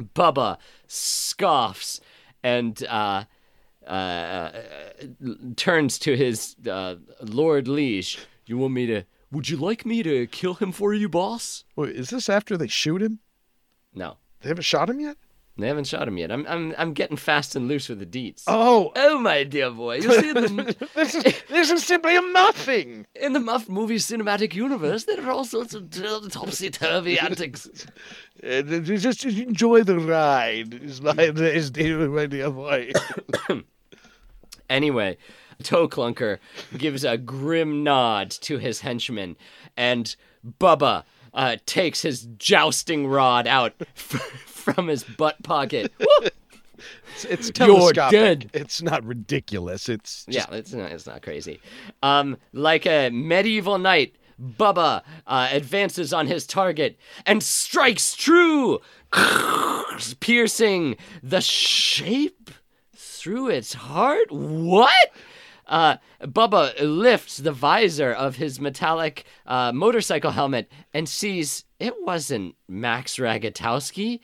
Bubba 0.01 0.57
scoffs 0.87 1.99
and 2.43 2.83
uh, 2.87 3.23
uh, 3.85 4.51
turns 5.55 5.99
to 5.99 6.15
his 6.15 6.55
uh, 6.69 6.95
Lord 7.21 7.67
Liege. 7.67 8.19
You 8.45 8.57
want 8.57 8.73
me 8.73 8.85
to? 8.87 9.03
Would 9.31 9.49
you 9.49 9.57
like 9.57 9.85
me 9.85 10.03
to 10.03 10.27
kill 10.27 10.53
him 10.55 10.71
for 10.71 10.93
you, 10.93 11.09
boss? 11.09 11.65
Wait, 11.75 11.95
is 11.95 12.09
this 12.09 12.29
after 12.29 12.55
they 12.55 12.67
shoot 12.67 13.01
him? 13.01 13.19
No, 13.93 14.17
They 14.41 14.49
haven't 14.49 14.63
shot 14.63 14.89
him 14.89 14.99
yet? 14.99 15.17
They 15.57 15.67
haven't 15.67 15.87
shot 15.87 16.07
him 16.07 16.17
yet. 16.17 16.31
I'm 16.31 16.45
I'm 16.47 16.73
I'm 16.77 16.93
getting 16.93 17.17
fast 17.17 17.55
and 17.55 17.67
loose 17.67 17.89
with 17.89 17.99
the 17.99 18.05
deets. 18.05 18.43
Oh, 18.47 18.91
Oh, 18.95 19.19
my 19.19 19.43
dear 19.43 19.71
boy! 19.71 19.95
You 19.97 20.13
see, 20.21 20.31
the, 20.33 20.87
this 20.95 21.15
is 21.15 21.23
this 21.49 21.71
is 21.71 21.83
simply 21.85 22.15
a 22.15 22.21
muffing. 22.21 23.05
in 23.15 23.33
the 23.33 23.39
Muff 23.39 23.67
movie 23.67 23.97
cinematic 23.97 24.53
universe, 24.53 25.05
there 25.05 25.25
are 25.25 25.31
all 25.31 25.45
sorts 25.45 25.73
of 25.73 25.89
topsy 26.29 26.69
turvy 26.69 27.17
antics. 27.19 27.67
Uh, 28.43 28.61
just, 28.61 29.19
just 29.19 29.25
enjoy 29.25 29.83
the 29.83 29.97
ride. 29.99 30.73
Is 30.75 31.01
my 31.01 31.13
is 31.13 31.71
my 31.75 32.25
dear 32.27 32.51
boy. 32.51 32.91
Anyway, 34.69 35.17
Toe 35.63 35.87
Clunker 35.87 36.39
gives 36.77 37.03
a 37.05 37.17
grim 37.17 37.83
nod 37.83 38.29
to 38.31 38.57
his 38.57 38.81
henchman, 38.81 39.37
and 39.77 40.13
Bubba 40.59 41.03
uh, 41.33 41.55
takes 41.65 42.01
his 42.01 42.27
jousting 42.37 43.07
rod 43.07 43.47
out 43.47 43.73
f- 43.95 44.56
from 44.74 44.88
his 44.88 45.03
butt 45.03 45.41
pocket. 45.43 45.91
It's, 47.15 47.26
it's 47.26 47.59
You're 47.59 47.68
telescopic. 47.91 48.49
It's 48.53 48.84
not 48.84 49.03
ridiculous. 49.03 49.89
It's 49.89 50.26
just, 50.26 50.49
yeah, 50.51 50.55
it's 50.55 50.72
not, 50.72 50.91
it's 50.91 51.07
not 51.07 51.24
crazy. 51.24 51.59
Um, 52.03 52.38
like 52.53 52.86
a 52.86 53.09
medieval 53.09 53.80
knight, 53.80 54.15
Bubba 54.39 55.01
uh, 55.26 55.49
advances 55.51 56.13
on 56.13 56.28
his 56.28 56.45
target 56.45 56.99
and 57.26 57.41
strikes 57.41 58.15
true, 58.15 58.80
piercing 60.20 60.95
the 61.24 61.41
shape 61.41 62.51
through 62.95 63.49
its 63.49 63.74
heart. 63.74 64.32
What? 64.32 65.11
Uh, 65.65 65.97
Bubba 66.22 66.74
lifts 66.80 67.38
the 67.38 67.51
visor 67.51 68.13
of 68.13 68.36
his 68.36 68.59
metallic 68.59 69.26
uh, 69.45 69.72
motorcycle 69.74 70.32
helmet 70.32 70.72
and 70.93 71.09
sees 71.09 71.65
it 71.80 71.93
wasn't 72.03 72.55
Max 72.68 73.18
Ragatowski. 73.18 74.20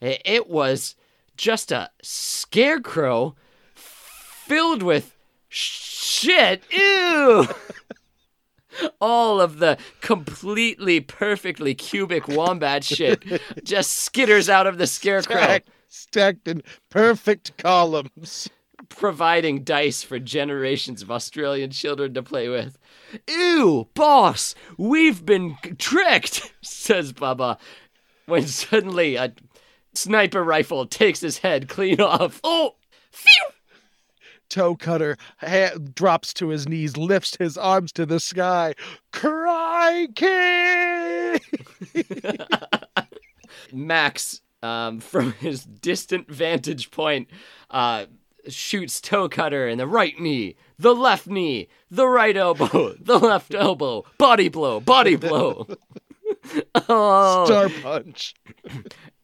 It 0.00 0.48
was 0.48 0.94
just 1.36 1.72
a 1.72 1.90
scarecrow 2.02 3.34
filled 3.74 4.82
with 4.82 5.16
shit. 5.48 6.62
Ew. 6.70 7.46
All 9.00 9.40
of 9.40 9.58
the 9.58 9.78
completely 10.02 11.00
perfectly 11.00 11.74
cubic 11.74 12.28
wombat 12.28 12.84
shit 12.84 13.24
just 13.64 14.12
skitters 14.12 14.50
out 14.50 14.66
of 14.66 14.76
the 14.76 14.86
scarecrow, 14.86 15.36
stacked, 15.36 15.70
stacked 15.88 16.48
in 16.48 16.62
perfect 16.90 17.56
columns. 17.56 18.50
providing 18.90 19.64
dice 19.64 20.02
for 20.02 20.18
generations 20.18 21.00
of 21.00 21.10
Australian 21.10 21.70
children 21.70 22.12
to 22.14 22.22
play 22.22 22.48
with. 22.50 22.78
Ew, 23.28 23.88
boss, 23.94 24.54
we've 24.76 25.24
been 25.24 25.56
tricked, 25.78 26.52
says 26.62 27.14
Bubba, 27.14 27.58
when 28.26 28.46
suddenly 28.46 29.16
a 29.16 29.32
sniper 29.96 30.42
rifle 30.42 30.86
takes 30.86 31.20
his 31.20 31.38
head 31.38 31.68
clean 31.68 32.00
off. 32.00 32.40
Oh, 32.44 32.76
phew! 33.10 33.50
Toe 34.48 34.76
Cutter 34.76 35.16
ha- 35.38 35.76
drops 35.94 36.32
to 36.34 36.48
his 36.48 36.68
knees, 36.68 36.96
lifts 36.96 37.36
his 37.36 37.58
arms 37.58 37.92
to 37.92 38.06
the 38.06 38.20
sky. 38.20 38.74
Crikey! 39.12 40.26
Max, 43.72 44.40
um, 44.62 45.00
from 45.00 45.32
his 45.32 45.64
distant 45.64 46.30
vantage 46.30 46.90
point, 46.90 47.28
uh, 47.70 48.06
shoots 48.48 49.00
Toe 49.00 49.28
Cutter 49.28 49.68
in 49.68 49.78
the 49.78 49.86
right 49.86 50.18
knee, 50.20 50.56
the 50.78 50.94
left 50.94 51.26
knee, 51.26 51.68
the 51.90 52.08
right 52.08 52.36
elbow, 52.36 52.94
the 53.00 53.18
left 53.18 53.54
elbow, 53.54 54.04
body 54.18 54.48
blow, 54.48 54.80
body 54.80 55.16
blow. 55.16 55.66
oh, 56.88 57.44
Star 57.46 57.68
punch. 57.82 58.34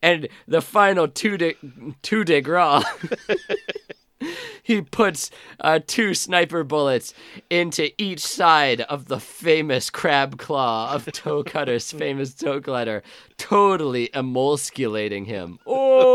And 0.02 0.28
the 0.46 0.60
final 0.60 1.08
two 1.08 1.36
de 1.36 1.54
two 2.02 2.24
de 2.24 2.40
gras. 2.40 2.84
he 4.62 4.80
puts 4.82 5.30
uh, 5.60 5.80
two 5.86 6.14
sniper 6.14 6.64
bullets 6.64 7.14
into 7.50 7.90
each 8.00 8.20
side 8.20 8.80
of 8.82 9.06
the 9.06 9.20
famous 9.20 9.90
crab 9.90 10.38
claw 10.38 10.92
of 10.92 11.10
Toe 11.12 11.42
Cutter's 11.42 11.90
famous 11.92 12.34
toe 12.34 12.60
cutter, 12.60 13.02
totally 13.36 14.08
emulsculating 14.08 15.26
him. 15.26 15.58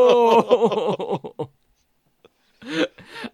Oh! 0.09 1.49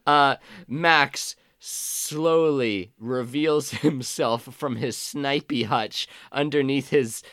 uh, 0.05 0.35
Max 0.67 1.35
slowly 1.59 2.91
reveals 2.99 3.71
himself 3.71 4.43
from 4.43 4.75
his 4.75 4.95
snipey 4.95 5.65
hutch 5.65 6.07
underneath 6.31 6.89
his 6.89 7.23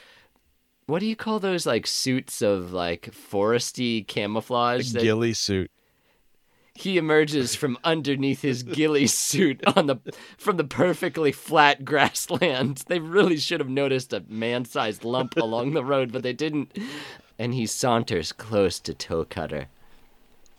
what 0.91 1.01
do 1.01 1.07
you 1.07 1.17
call 1.17 1.39
those 1.39 1.67
like 1.67 1.87
suits 1.87 2.43
of 2.43 2.73
like 2.73 3.11
foresty 3.13 4.07
camouflage 4.07 4.93
that 4.93 5.03
Ghillie 5.03 5.35
suit. 5.35 5.71
he 6.75 6.99
emerges 6.99 7.55
from 7.55 7.79
underneath 7.85 8.43
his 8.43 8.63
ghillie 8.63 9.07
suit 9.07 9.63
on 9.77 9.87
the 9.87 9.97
from 10.37 10.57
the 10.57 10.65
perfectly 10.65 11.33
flat 11.33 11.85
grassland. 11.85 12.83
They 12.89 12.99
really 12.99 13.37
should 13.37 13.61
have 13.61 13.69
noticed 13.69 14.13
a 14.13 14.25
man-sized 14.29 15.05
lump 15.05 15.37
along 15.37 15.75
the 15.75 15.85
road, 15.85 16.13
but 16.13 16.23
they 16.23 16.33
didn't. 16.33 16.77
And 17.39 17.55
he 17.55 17.67
saunters 17.67 18.33
close 18.33 18.81
to 18.81 18.93
Toe 18.93 19.25
Cutter. 19.25 19.69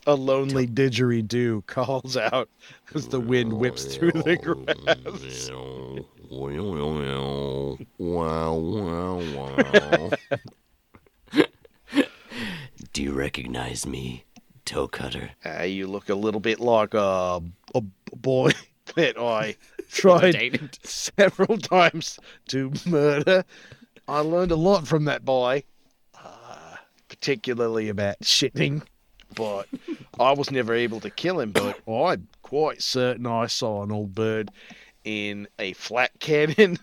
A 0.07 0.15
lonely 0.15 0.65
didgeridoo 0.67 1.65
calls 1.67 2.17
out 2.17 2.49
as 2.95 3.07
the 3.09 3.19
wind 3.19 3.53
whips 3.53 3.95
through 3.95 4.11
the 4.11 4.35
grass. 4.37 5.49
Do 12.93 13.03
you 13.03 13.13
recognize 13.13 13.85
me, 13.85 14.25
Toe 14.65 14.87
Cutter? 14.87 15.31
Uh, 15.45 15.63
you 15.63 15.87
look 15.87 16.09
a 16.09 16.15
little 16.15 16.39
bit 16.41 16.59
like 16.59 16.93
a, 16.93 17.41
a 17.75 17.81
boy 18.15 18.51
that 18.95 19.17
I 19.17 19.55
tried 19.91 20.31
Dated. 20.33 20.77
several 20.83 21.57
times 21.57 22.19
to 22.49 22.71
murder. 22.85 23.45
I 24.07 24.19
learned 24.19 24.51
a 24.51 24.55
lot 24.57 24.87
from 24.87 25.05
that 25.05 25.23
boy, 25.23 25.63
uh, 26.21 26.75
particularly 27.07 27.87
about 27.87 28.19
shitting, 28.21 28.81
but 29.35 29.67
I 30.19 30.31
was 30.31 30.51
never 30.51 30.73
able 30.73 30.99
to 31.01 31.09
kill 31.09 31.39
him. 31.39 31.51
But 31.51 31.79
I'm 31.87 32.27
quite 32.41 32.81
certain 32.81 33.25
I 33.25 33.47
saw 33.47 33.83
an 33.83 33.91
old 33.91 34.13
bird 34.15 34.51
in 35.03 35.47
a 35.59 35.73
flat 35.73 36.11
cannon. 36.19 36.77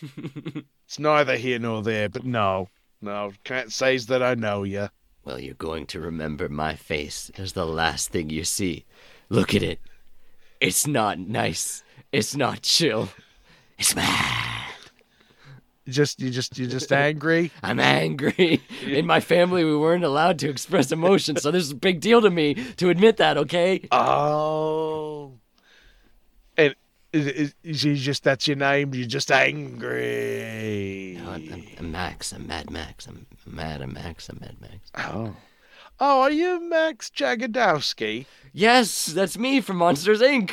it's 0.16 0.98
neither 0.98 1.36
here 1.36 1.58
nor 1.58 1.82
there, 1.82 2.08
but 2.08 2.24
no, 2.24 2.68
no, 3.00 3.32
can't 3.44 3.72
say 3.72 3.98
that 3.98 4.22
I 4.22 4.34
know 4.34 4.62
you. 4.62 4.88
Well, 5.24 5.40
you're 5.40 5.54
going 5.54 5.86
to 5.86 6.00
remember 6.00 6.48
my 6.48 6.74
face 6.74 7.30
as 7.38 7.52
the 7.52 7.66
last 7.66 8.10
thing 8.10 8.30
you 8.30 8.44
see. 8.44 8.84
Look 9.28 9.54
at 9.54 9.62
it. 9.62 9.80
It's 10.60 10.86
not 10.86 11.18
nice. 11.18 11.82
It's 12.12 12.36
not 12.36 12.62
chill. 12.62 13.08
It's 13.78 13.96
mad. 13.96 14.53
Just, 15.88 16.20
you 16.20 16.30
just, 16.30 16.58
you 16.58 16.66
just 16.66 16.92
angry. 17.06 17.50
I'm 17.62 17.78
angry. 17.78 18.62
In 18.86 19.06
my 19.06 19.20
family, 19.20 19.64
we 19.64 19.76
weren't 19.76 20.04
allowed 20.04 20.38
to 20.40 20.48
express 20.48 20.92
emotion, 20.92 21.36
so 21.36 21.50
this 21.50 21.62
is 21.64 21.72
a 21.72 21.76
big 21.76 22.00
deal 22.00 22.22
to 22.22 22.30
me 22.30 22.54
to 22.76 22.90
admit 22.90 23.18
that, 23.18 23.36
okay? 23.36 23.86
Oh. 23.92 25.32
And 26.56 26.74
is, 27.12 27.54
is, 27.62 27.84
is 27.84 28.00
just 28.00 28.24
that's 28.24 28.48
your 28.48 28.56
name? 28.56 28.94
You're 28.94 29.06
just 29.06 29.30
angry. 29.30 31.18
No, 31.22 31.30
I'm, 31.30 31.52
I'm, 31.52 31.66
I'm 31.78 31.92
Max. 31.92 32.32
I'm 32.32 32.46
Mad 32.46 32.70
Max. 32.70 33.06
I'm 33.06 33.26
mad. 33.46 33.82
I'm 33.82 33.92
Max. 33.92 34.28
I'm 34.28 34.38
Mad 34.40 34.56
Max. 34.60 34.90
Oh. 34.96 35.34
Oh, 36.06 36.20
are 36.20 36.30
you 36.30 36.60
Max 36.60 37.08
Jagodowski? 37.08 38.26
Yes, 38.52 39.06
that's 39.06 39.38
me 39.38 39.62
from 39.62 39.78
Monsters 39.78 40.20
Inc. 40.20 40.52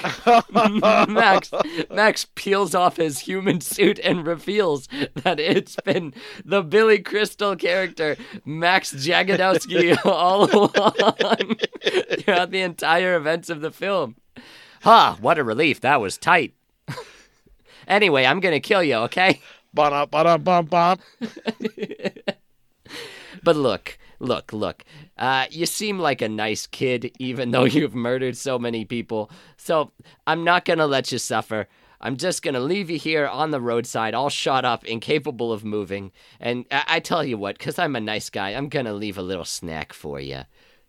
Max 1.10 1.52
Max 1.90 2.26
peels 2.36 2.74
off 2.74 2.96
his 2.96 3.20
human 3.20 3.60
suit 3.60 4.00
and 4.00 4.26
reveals 4.26 4.88
that 5.14 5.42
it's 5.42 5.76
been 5.84 6.14
the 6.46 6.64
Billy 6.64 7.00
Crystal 7.00 7.58
character, 7.58 8.16
Max 8.46 8.94
Jagodowski, 8.94 9.98
all 10.06 10.50
along 10.50 11.58
throughout 12.22 12.52
the 12.52 12.62
entire 12.62 13.18
events 13.18 13.50
of 13.50 13.60
the 13.60 13.72
film. 13.72 14.16
Ha! 14.84 15.18
What 15.20 15.38
a 15.38 15.44
relief. 15.44 15.82
That 15.82 16.00
was 16.00 16.18
tight. 16.18 16.54
anyway, 17.90 18.24
I'm 18.24 18.40
gonna 18.40 18.62
kill 18.62 18.84
you, 18.84 18.96
okay? 18.96 19.42
Ba-da-ba-da-bum-bum. 19.74 21.00
But 23.44 23.56
look, 23.56 23.98
look, 24.22 24.54
look. 24.54 24.86
Uh, 25.18 25.46
you 25.50 25.66
seem 25.66 26.00
like 26.00 26.22
a 26.22 26.30
nice 26.30 26.68
kid, 26.68 27.12
even 27.20 27.52
though 27.52 27.64
you've 27.66 27.96
murdered 27.96 28.38
so 28.38 28.58
many 28.58 28.86
people. 28.86 29.30
So 29.58 29.92
I'm 30.28 30.44
not 30.44 30.66
gonna 30.66 30.88
let 30.88 31.12
you 31.12 31.18
suffer. 31.18 31.68
I'm 32.00 32.18
just 32.18 32.42
gonna 32.42 32.60
leave 32.60 32.90
you 32.90 32.98
here 32.98 33.28
on 33.28 33.52
the 33.52 33.62
roadside, 33.62 34.14
all 34.14 34.30
shot 34.30 34.66
up, 34.66 34.86
incapable 34.86 35.52
of 35.52 35.66
moving. 35.66 36.12
And 36.40 36.66
I, 36.72 36.84
I 36.88 37.00
tell 37.00 37.24
you 37.24 37.38
what, 37.38 37.58
because 37.58 37.78
I'm 37.78 37.96
a 37.96 38.02
nice 38.02 38.30
guy, 38.30 38.52
I'm 38.52 38.70
gonna 38.70 38.94
leave 38.94 39.18
a 39.18 39.24
little 39.24 39.46
snack 39.46 39.94
for 39.94 40.20
you. 40.20 40.42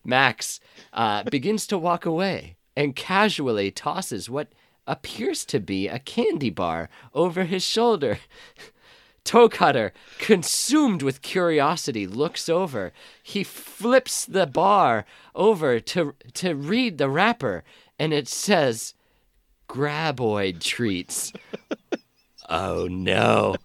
Max 0.04 0.60
uh, 0.92 1.22
begins 1.30 1.66
to 1.68 1.78
walk 1.78 2.06
away 2.06 2.56
and 2.76 2.96
casually 2.96 3.70
tosses 3.70 4.30
what 4.30 4.52
appears 4.86 5.44
to 5.44 5.60
be 5.60 5.88
a 5.88 5.98
candy 5.98 6.50
bar 6.50 6.88
over 7.14 7.44
his 7.44 7.62
shoulder. 7.62 8.18
Toe 9.24 9.48
Cutter, 9.48 9.92
consumed 10.18 11.02
with 11.02 11.22
curiosity, 11.22 12.06
looks 12.06 12.48
over. 12.48 12.92
He 13.22 13.44
flips 13.44 14.24
the 14.24 14.46
bar 14.46 15.04
over 15.34 15.78
to 15.80 16.14
to 16.34 16.54
read 16.54 16.98
the 16.98 17.08
wrapper, 17.08 17.62
and 17.98 18.12
it 18.12 18.28
says 18.28 18.94
Graboid 19.68 20.60
treats. 20.60 21.32
oh 22.48 22.88
no. 22.88 23.56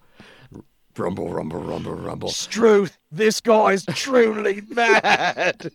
Rumble, 0.98 1.32
rumble, 1.32 1.60
rumble, 1.60 1.94
rumble. 1.94 2.28
Struth, 2.30 2.98
this 3.12 3.40
guy's 3.40 3.84
truly 3.86 4.62
mad. 4.68 5.70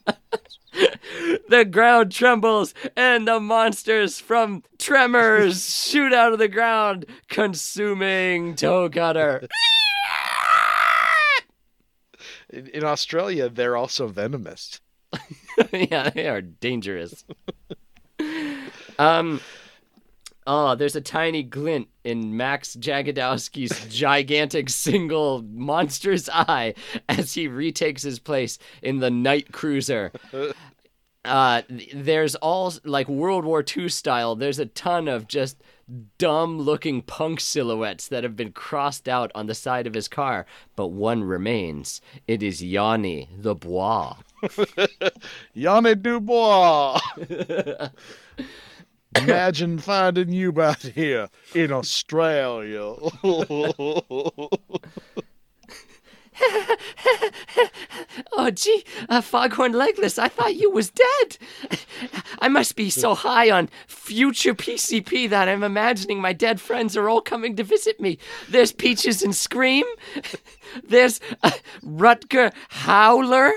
The 1.49 1.65
ground 1.69 2.11
trembles, 2.11 2.73
and 2.97 3.27
the 3.27 3.39
monsters 3.39 4.19
from 4.19 4.63
Tremors 4.79 5.73
shoot 5.89 6.11
out 6.13 6.33
of 6.33 6.39
the 6.39 6.47
ground, 6.47 7.05
consuming 7.29 8.55
Toe 8.55 8.89
Cutter. 8.89 9.47
In, 12.49 12.67
in 12.67 12.83
Australia, 12.83 13.49
they're 13.49 13.75
also 13.75 14.07
venomous. 14.07 14.79
yeah, 15.71 16.11
they 16.11 16.27
are 16.27 16.41
dangerous. 16.41 17.25
um, 18.99 19.41
oh, 20.47 20.75
there's 20.75 20.95
a 20.95 21.01
tiny 21.01 21.43
glint 21.43 21.87
in 22.03 22.35
Max 22.35 22.75
Jagodowski's 22.75 23.87
gigantic 23.93 24.69
single 24.69 25.41
monster's 25.43 26.29
eye 26.29 26.73
as 27.09 27.33
he 27.33 27.47
retakes 27.47 28.03
his 28.03 28.19
place 28.19 28.57
in 28.81 28.99
the 28.99 29.11
night 29.11 29.51
cruiser. 29.51 30.11
Uh, 31.25 31.61
there's 31.93 32.35
all 32.35 32.73
like 32.83 33.07
World 33.07 33.45
War 33.45 33.63
II 33.65 33.87
style. 33.87 34.35
There's 34.35 34.59
a 34.59 34.65
ton 34.65 35.07
of 35.07 35.25
just 35.25 35.63
dumb-looking 36.17 37.01
punk 37.03 37.39
silhouettes 37.39 38.07
that 38.09 38.23
have 38.23 38.35
been 38.35 38.51
crossed 38.51 39.07
out 39.07 39.31
on 39.33 39.47
the 39.47 39.55
side 39.55 39.87
of 39.87 39.93
his 39.93 40.09
car, 40.09 40.45
but 40.75 40.87
one 40.87 41.23
remains. 41.23 42.01
It 42.27 42.43
is 42.43 42.61
Yanni 42.61 43.29
the 43.37 43.55
Bois. 43.55 44.17
Yanni 45.53 45.95
Dubois. 45.95 46.99
Imagine 49.17 49.77
finding 49.79 50.31
you 50.31 50.59
out 50.61 50.81
here 50.81 51.29
in 51.53 51.71
Australia. 51.71 52.95
Oh, 58.35 58.49
gee, 58.49 58.83
uh, 59.09 59.21
Foghorn 59.21 59.73
Legless, 59.73 60.17
I 60.17 60.27
thought 60.27 60.55
you 60.55 60.69
was 60.71 60.89
dead. 60.89 61.37
I 62.39 62.47
must 62.47 62.75
be 62.75 62.89
so 62.89 63.13
high 63.13 63.49
on 63.51 63.69
future 63.87 64.53
PCP 64.53 65.29
that 65.29 65.47
I'm 65.47 65.63
imagining 65.63 66.19
my 66.19 66.33
dead 66.33 66.59
friends 66.59 66.97
are 66.97 67.07
all 67.07 67.21
coming 67.21 67.55
to 67.55 67.63
visit 67.63 67.99
me. 67.99 68.17
There's 68.49 68.71
Peaches 68.71 69.21
and 69.21 69.35
Scream. 69.35 69.85
There's 70.83 71.19
uh, 71.43 71.51
Rutger 71.83 72.51
Howler. 72.69 73.53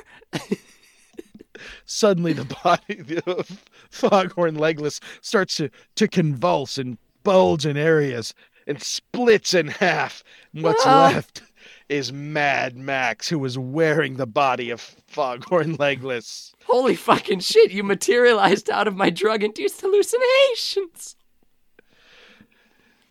Suddenly, 1.86 2.34
the 2.34 2.44
body 2.44 3.20
of 3.26 3.64
Foghorn 3.91 4.57
Legless 4.57 5.01
starts 5.20 5.57
to, 5.57 5.70
to 5.97 6.09
convulse 6.09 6.78
and 6.78 6.99
bulge 7.22 7.66
in 7.66 7.76
areas 7.76 8.34
and 8.66 8.82
splits 8.82 9.55
in 9.55 9.68
half. 9.68 10.22
What's 10.53 10.84
Ah. 10.84 11.11
left 11.14 11.43
is 11.89 12.12
Mad 12.12 12.76
Max, 12.76 13.28
who 13.28 13.39
was 13.39 13.57
wearing 13.57 14.16
the 14.16 14.26
body 14.26 14.70
of 14.70 14.80
Foghorn 14.80 15.76
Legless. 15.76 16.53
Holy 16.64 16.97
fucking 16.97 17.41
shit, 17.41 17.70
you 17.70 17.84
materialized 17.84 18.68
out 18.70 18.89
of 18.89 18.97
my 18.97 19.09
drug 19.11 19.45
induced 19.45 19.80
hallucinations. 19.80 21.14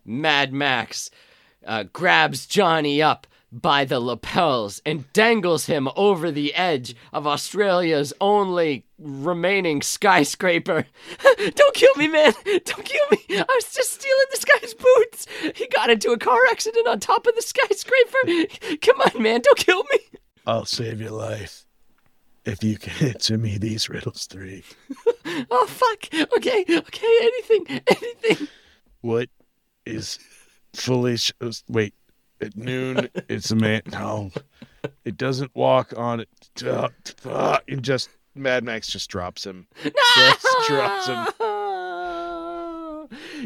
Mad 0.06 0.54
Max 0.54 1.10
uh, 1.66 1.84
grabs 1.92 2.46
Johnny 2.46 3.02
up 3.02 3.26
by 3.62 3.86
the 3.86 4.00
lapels 4.02 4.82
and 4.86 5.12
dangles 5.14 5.66
him 5.66 5.88
over 5.96 6.30
the 6.30 6.54
edge 6.54 6.94
of 7.14 7.26
Australia's 7.26 8.14
only 8.20 8.86
remaining 9.00 9.82
skyscraper. 9.82 10.86
Don't 11.56 11.76
kill 11.76 11.96
me, 11.96 12.10
man! 12.10 12.34
Don't 12.44 12.86
kill 12.86 13.06
me! 13.12 13.20
I 13.30 13.46
was 13.48 13.74
just 13.74 13.94
stealing 13.94 14.26
this 14.32 14.46
guy's 14.46 14.74
boots! 14.74 15.28
He 15.56 15.68
got 15.68 15.90
into 15.90 16.12
a 16.12 16.18
car 16.18 16.40
accident 16.52 16.88
on 16.88 17.00
top 17.00 17.26
of 17.28 17.36
the 17.36 17.42
skyscraper! 17.42 18.78
Come 18.82 19.02
on, 19.02 19.24
man, 19.24 19.42
don't 19.42 19.58
kill 19.58 19.84
me! 19.92 20.00
I'll 20.46 20.66
save 20.66 21.00
your 21.00 21.12
life 21.12 21.66
if 22.46 22.64
you 22.64 22.78
can 22.78 23.08
answer 23.10 23.38
me 23.38 23.58
these 23.58 23.90
riddles 23.90 24.26
three. 24.28 24.64
Oh, 25.50 25.66
fuck! 25.66 26.14
Okay, 26.38 26.64
okay, 26.70 27.18
anything, 27.22 27.82
anything. 27.88 28.48
What 29.02 29.28
is 29.86 30.20
foolish? 30.74 31.32
Wait, 31.68 31.94
at 32.46 32.56
noon 32.56 33.10
it's 33.28 33.52
a 33.52 33.56
man. 33.56 33.82
No, 33.92 34.32
it 35.04 35.18
doesn't 35.18 35.54
walk 35.56 35.94
on 35.98 36.22
it. 36.22 36.30
Uh. 36.66 37.60
And 37.68 37.84
just 37.84 38.10
Mad 38.36 38.64
Max 38.64 38.88
just 38.88 39.10
drops 39.10 39.46
him. 39.46 39.68
Just 40.16 40.48
drops 40.68 41.08
him. 41.08 41.28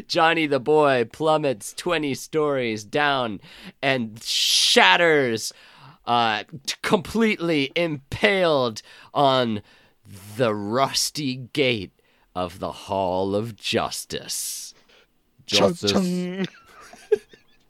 Johnny 0.06 0.46
the 0.46 0.60
boy 0.60 1.08
plummets 1.12 1.72
20 1.74 2.14
stories 2.14 2.84
down 2.84 3.40
and 3.82 4.22
shatters, 4.22 5.52
uh, 6.06 6.44
completely 6.82 7.72
impaled 7.76 8.82
on 9.14 9.62
the 10.36 10.54
rusty 10.54 11.36
gate 11.36 11.92
of 12.34 12.58
the 12.58 12.72
Hall 12.72 13.34
of 13.34 13.56
Justice. 13.56 14.74
Justice, 15.46 15.92
Chung. 15.92 16.46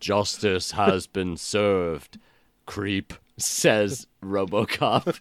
Justice 0.00 0.72
has 0.72 1.06
been 1.06 1.36
served, 1.36 2.18
creep, 2.66 3.14
says 3.36 4.06
Robocop, 4.22 5.20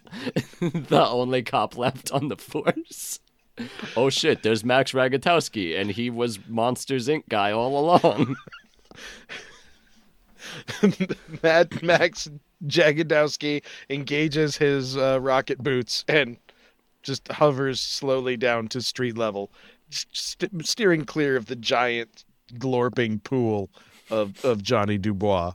the 0.88 1.06
only 1.06 1.42
cop 1.42 1.76
left 1.76 2.10
on 2.10 2.28
the 2.28 2.36
force. 2.36 3.20
Oh 3.96 4.10
shit, 4.10 4.42
there's 4.42 4.64
Max 4.64 4.92
Ragatowski, 4.92 5.78
and 5.78 5.90
he 5.90 6.08
was 6.10 6.38
Monsters 6.48 7.08
Inc. 7.08 7.24
guy 7.28 7.52
all 7.52 7.78
along. 7.78 8.36
Mad 11.42 11.82
Max 11.82 12.28
Jagodowski 12.64 13.62
engages 13.88 14.56
his 14.56 14.96
uh, 14.96 15.20
rocket 15.20 15.58
boots 15.62 16.04
and 16.08 16.38
just 17.02 17.28
hovers 17.28 17.80
slowly 17.80 18.36
down 18.36 18.68
to 18.68 18.80
street 18.80 19.16
level, 19.16 19.50
st- 19.90 20.66
steering 20.66 21.04
clear 21.04 21.36
of 21.36 21.46
the 21.46 21.56
giant 21.56 22.24
glorping 22.58 23.20
pool 23.20 23.70
of, 24.10 24.44
of 24.44 24.62
Johnny 24.62 24.98
Dubois. 24.98 25.52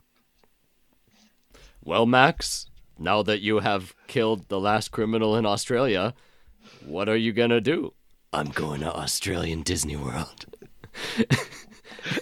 well, 1.84 2.06
Max, 2.06 2.66
now 2.98 3.22
that 3.22 3.40
you 3.40 3.60
have 3.60 3.94
killed 4.06 4.48
the 4.48 4.60
last 4.60 4.90
criminal 4.90 5.36
in 5.36 5.46
Australia, 5.46 6.14
what 6.84 7.08
are 7.08 7.16
you 7.16 7.32
gonna 7.32 7.60
do? 7.60 7.92
I'm 8.32 8.48
going 8.48 8.80
to 8.80 8.92
Australian 8.92 9.62
Disney 9.62 9.96
World. 9.96 10.46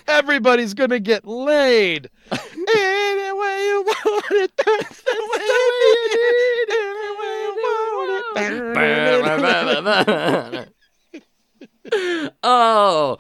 Everybody's 0.09 0.75
gonna 0.75 1.01
get 1.01 1.27
laid. 1.27 2.09
Any 2.31 3.33
way 3.33 3.67
you 3.67 3.85
want 3.87 4.25
it, 4.31 4.53
that's 4.65 5.03
the 5.03 5.29
way 5.33 5.49
we 5.81 5.93
need 6.15 6.69
it. 6.69 6.81
Any 6.81 7.11
way 7.19 7.35
you 7.43 7.53
want 9.97 10.55
it. 10.55 10.74
Oh, 12.43 13.19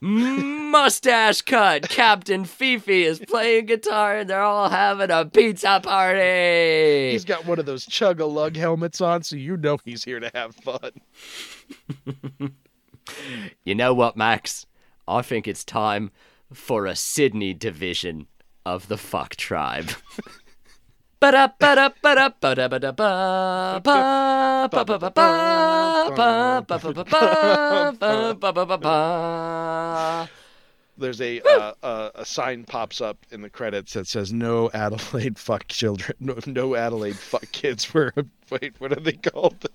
mustache 0.00 1.42
cut. 1.42 1.88
Captain 1.88 2.44
Fifi 2.44 3.04
is 3.04 3.18
playing 3.20 3.66
guitar 3.66 4.18
and 4.18 4.30
they're 4.30 4.42
all 4.42 4.68
having 4.68 5.10
a 5.10 5.24
pizza 5.24 5.80
party. 5.82 7.12
He's 7.12 7.24
got 7.24 7.46
one 7.46 7.58
of 7.58 7.66
those 7.66 7.86
chug 7.86 8.20
a 8.20 8.26
lug 8.26 8.56
helmets 8.56 9.00
on, 9.00 9.22
so 9.22 9.36
you 9.36 9.56
know 9.56 9.78
he's 9.84 10.04
here 10.04 10.20
to 10.20 10.30
have 10.34 10.54
fun. 10.56 10.90
You 13.64 13.74
know 13.74 13.94
what, 13.94 14.16
Max? 14.16 14.66
I 15.06 15.22
think 15.22 15.48
it's 15.48 15.64
time 15.64 16.10
for 16.52 16.86
a 16.86 16.94
Sydney 16.94 17.54
division 17.54 18.26
of 18.64 18.88
the 18.88 18.96
fuck 18.98 19.36
tribe. 19.36 19.90
There's 30.98 31.20
a 31.20 31.40
uh, 31.40 31.72
uh, 31.82 32.10
a 32.14 32.24
sign 32.24 32.64
pops 32.64 33.00
up 33.00 33.18
in 33.30 33.40
the 33.40 33.50
credits 33.50 33.94
that 33.94 34.06
says 34.06 34.32
"No 34.32 34.70
Adelaide 34.74 35.38
fuck 35.38 35.66
children, 35.68 36.16
no, 36.20 36.38
no 36.46 36.74
Adelaide 36.74 37.16
fuck 37.16 37.50
kids." 37.52 37.92
Were 37.94 38.12
wait, 38.50 38.74
what 38.78 38.92
are 38.92 39.00
they 39.00 39.12
called? 39.12 39.66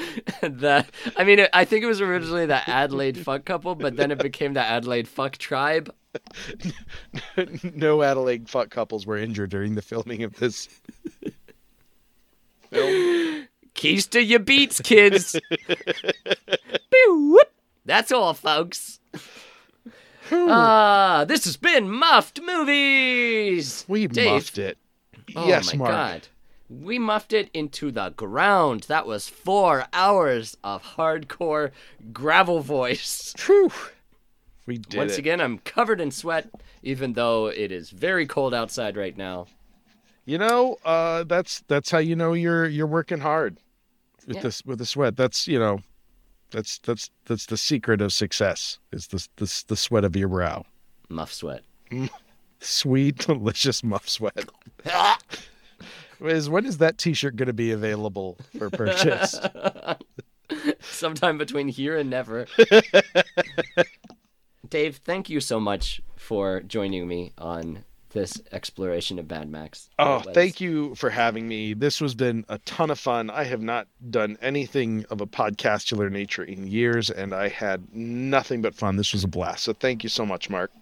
the 0.42 0.86
I 1.16 1.24
mean, 1.24 1.46
I 1.52 1.64
think 1.64 1.82
it 1.82 1.86
was 1.86 2.00
originally 2.00 2.46
the 2.46 2.68
Adelaide 2.68 3.18
fuck 3.18 3.44
couple, 3.44 3.74
but 3.74 3.96
then 3.96 4.10
it 4.10 4.18
became 4.18 4.54
the 4.54 4.64
Adelaide 4.64 5.08
fuck 5.08 5.36
tribe. 5.38 5.92
no 7.74 8.02
Adelaide 8.02 8.48
fuck 8.48 8.70
couples 8.70 9.06
were 9.06 9.16
injured 9.16 9.50
during 9.50 9.74
the 9.74 9.82
filming 9.82 10.22
of 10.22 10.34
this 10.36 10.68
film. 12.70 13.46
Keys 13.74 14.06
to 14.08 14.22
your 14.22 14.40
beats, 14.40 14.80
kids. 14.80 15.38
That's 17.84 18.12
all, 18.12 18.34
folks. 18.34 19.00
Ah, 20.32 21.24
this 21.26 21.44
has 21.44 21.56
been 21.56 21.90
Muffed 21.90 22.40
Movies. 22.42 23.84
We 23.88 24.06
Dave. 24.06 24.32
muffed 24.32 24.58
it. 24.58 24.78
Oh 25.34 25.48
yes, 25.48 25.72
my 25.72 25.78
Mark. 25.78 25.90
god. 25.90 26.28
We 26.68 26.98
muffed 27.00 27.32
it 27.32 27.50
into 27.52 27.90
the 27.90 28.10
ground. 28.10 28.84
That 28.84 29.06
was 29.06 29.28
four 29.28 29.86
hours 29.92 30.56
of 30.62 30.82
hardcore 30.82 31.72
gravel 32.12 32.60
voice. 32.60 33.34
Whew. 33.46 33.72
We 34.70 34.78
did 34.78 34.98
Once 34.98 35.14
it. 35.14 35.18
again, 35.18 35.40
I'm 35.40 35.58
covered 35.58 36.00
in 36.00 36.12
sweat, 36.12 36.48
even 36.84 37.14
though 37.14 37.46
it 37.48 37.72
is 37.72 37.90
very 37.90 38.24
cold 38.24 38.54
outside 38.54 38.96
right 38.96 39.16
now. 39.16 39.46
You 40.26 40.38
know, 40.38 40.76
uh, 40.84 41.24
that's 41.24 41.64
that's 41.66 41.90
how 41.90 41.98
you 41.98 42.14
know 42.14 42.34
you're 42.34 42.68
you're 42.68 42.86
working 42.86 43.18
hard 43.18 43.58
with 44.28 44.36
Yeah. 44.36 44.42
this 44.42 44.64
with 44.64 44.78
the 44.78 44.86
sweat. 44.86 45.16
That's 45.16 45.48
you 45.48 45.58
know, 45.58 45.80
that's 46.52 46.78
that's 46.78 47.10
that's 47.24 47.46
the 47.46 47.56
secret 47.56 48.00
of 48.00 48.12
success. 48.12 48.78
Is 48.92 49.08
the 49.08 49.26
the 49.38 49.64
the 49.66 49.74
sweat 49.76 50.04
of 50.04 50.14
your 50.14 50.28
brow. 50.28 50.64
Muff 51.08 51.32
sweat. 51.32 51.64
Sweet, 52.60 53.18
delicious 53.18 53.82
muff 53.82 54.08
sweat. 54.08 54.44
Is 56.20 56.48
when 56.48 56.64
is 56.64 56.78
that 56.78 56.96
T-shirt 56.98 57.34
going 57.34 57.48
to 57.48 57.52
be 57.52 57.72
available 57.72 58.36
for 58.56 58.70
purchase? 58.70 59.40
Sometime 60.80 61.38
between 61.38 61.66
here 61.66 61.96
and 61.96 62.08
never. 62.10 62.46
Dave, 64.68 64.96
thank 64.98 65.28
you 65.30 65.40
so 65.40 65.58
much 65.58 66.00
for 66.16 66.60
joining 66.60 67.08
me 67.08 67.32
on 67.38 67.84
this 68.10 68.42
exploration 68.52 69.18
of 69.20 69.30
Mad 69.30 69.48
Max. 69.48 69.88
oh, 69.98 70.18
thank 70.34 70.60
you 70.60 70.94
for 70.96 71.10
having 71.10 71.46
me. 71.46 71.74
This 71.74 72.00
has 72.00 72.14
been 72.14 72.44
a 72.48 72.58
ton 72.58 72.90
of 72.90 72.98
fun. 72.98 73.30
I 73.30 73.44
have 73.44 73.62
not 73.62 73.86
done 74.10 74.36
anything 74.42 75.06
of 75.10 75.20
a 75.20 75.26
podcastular 75.26 76.10
nature 76.10 76.42
in 76.42 76.66
years, 76.66 77.08
and 77.08 77.32
I 77.32 77.48
had 77.48 77.94
nothing 77.94 78.62
but 78.62 78.74
fun. 78.74 78.96
This 78.96 79.12
was 79.12 79.22
a 79.24 79.28
blast. 79.28 79.62
So 79.64 79.72
thank 79.72 80.02
you 80.02 80.08
so 80.08 80.26
much, 80.26 80.50
Mark. 80.50 80.72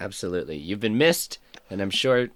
Absolutely. 0.00 0.56
You've 0.56 0.80
been 0.80 0.96
missed, 0.96 1.38
and 1.68 1.82
I'm 1.82 1.90
sure 1.90 2.28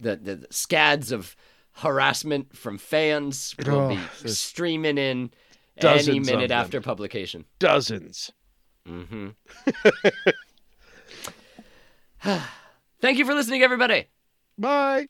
that 0.00 0.24
the, 0.24 0.34
the 0.34 0.46
scads 0.52 1.12
of 1.12 1.36
harassment 1.74 2.56
from 2.56 2.76
fans 2.76 3.54
will 3.64 3.92
Oh, 3.92 3.98
be 4.22 4.28
streaming 4.28 4.98
in 4.98 5.30
any 5.80 6.18
minute 6.18 6.50
after 6.50 6.80
publication. 6.80 7.44
Dozens. 7.60 8.32
Mm-hmm. 8.88 9.28
Thank 13.00 13.18
you 13.18 13.24
for 13.24 13.34
listening, 13.34 13.62
everybody. 13.62 14.06
Bye. 14.58 15.08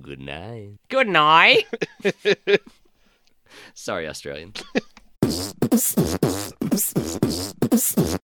Good 0.00 0.20
night. 0.20 0.78
Good 0.88 1.08
night. 1.08 1.66
Sorry, 3.74 4.08
Australian. 4.08 4.52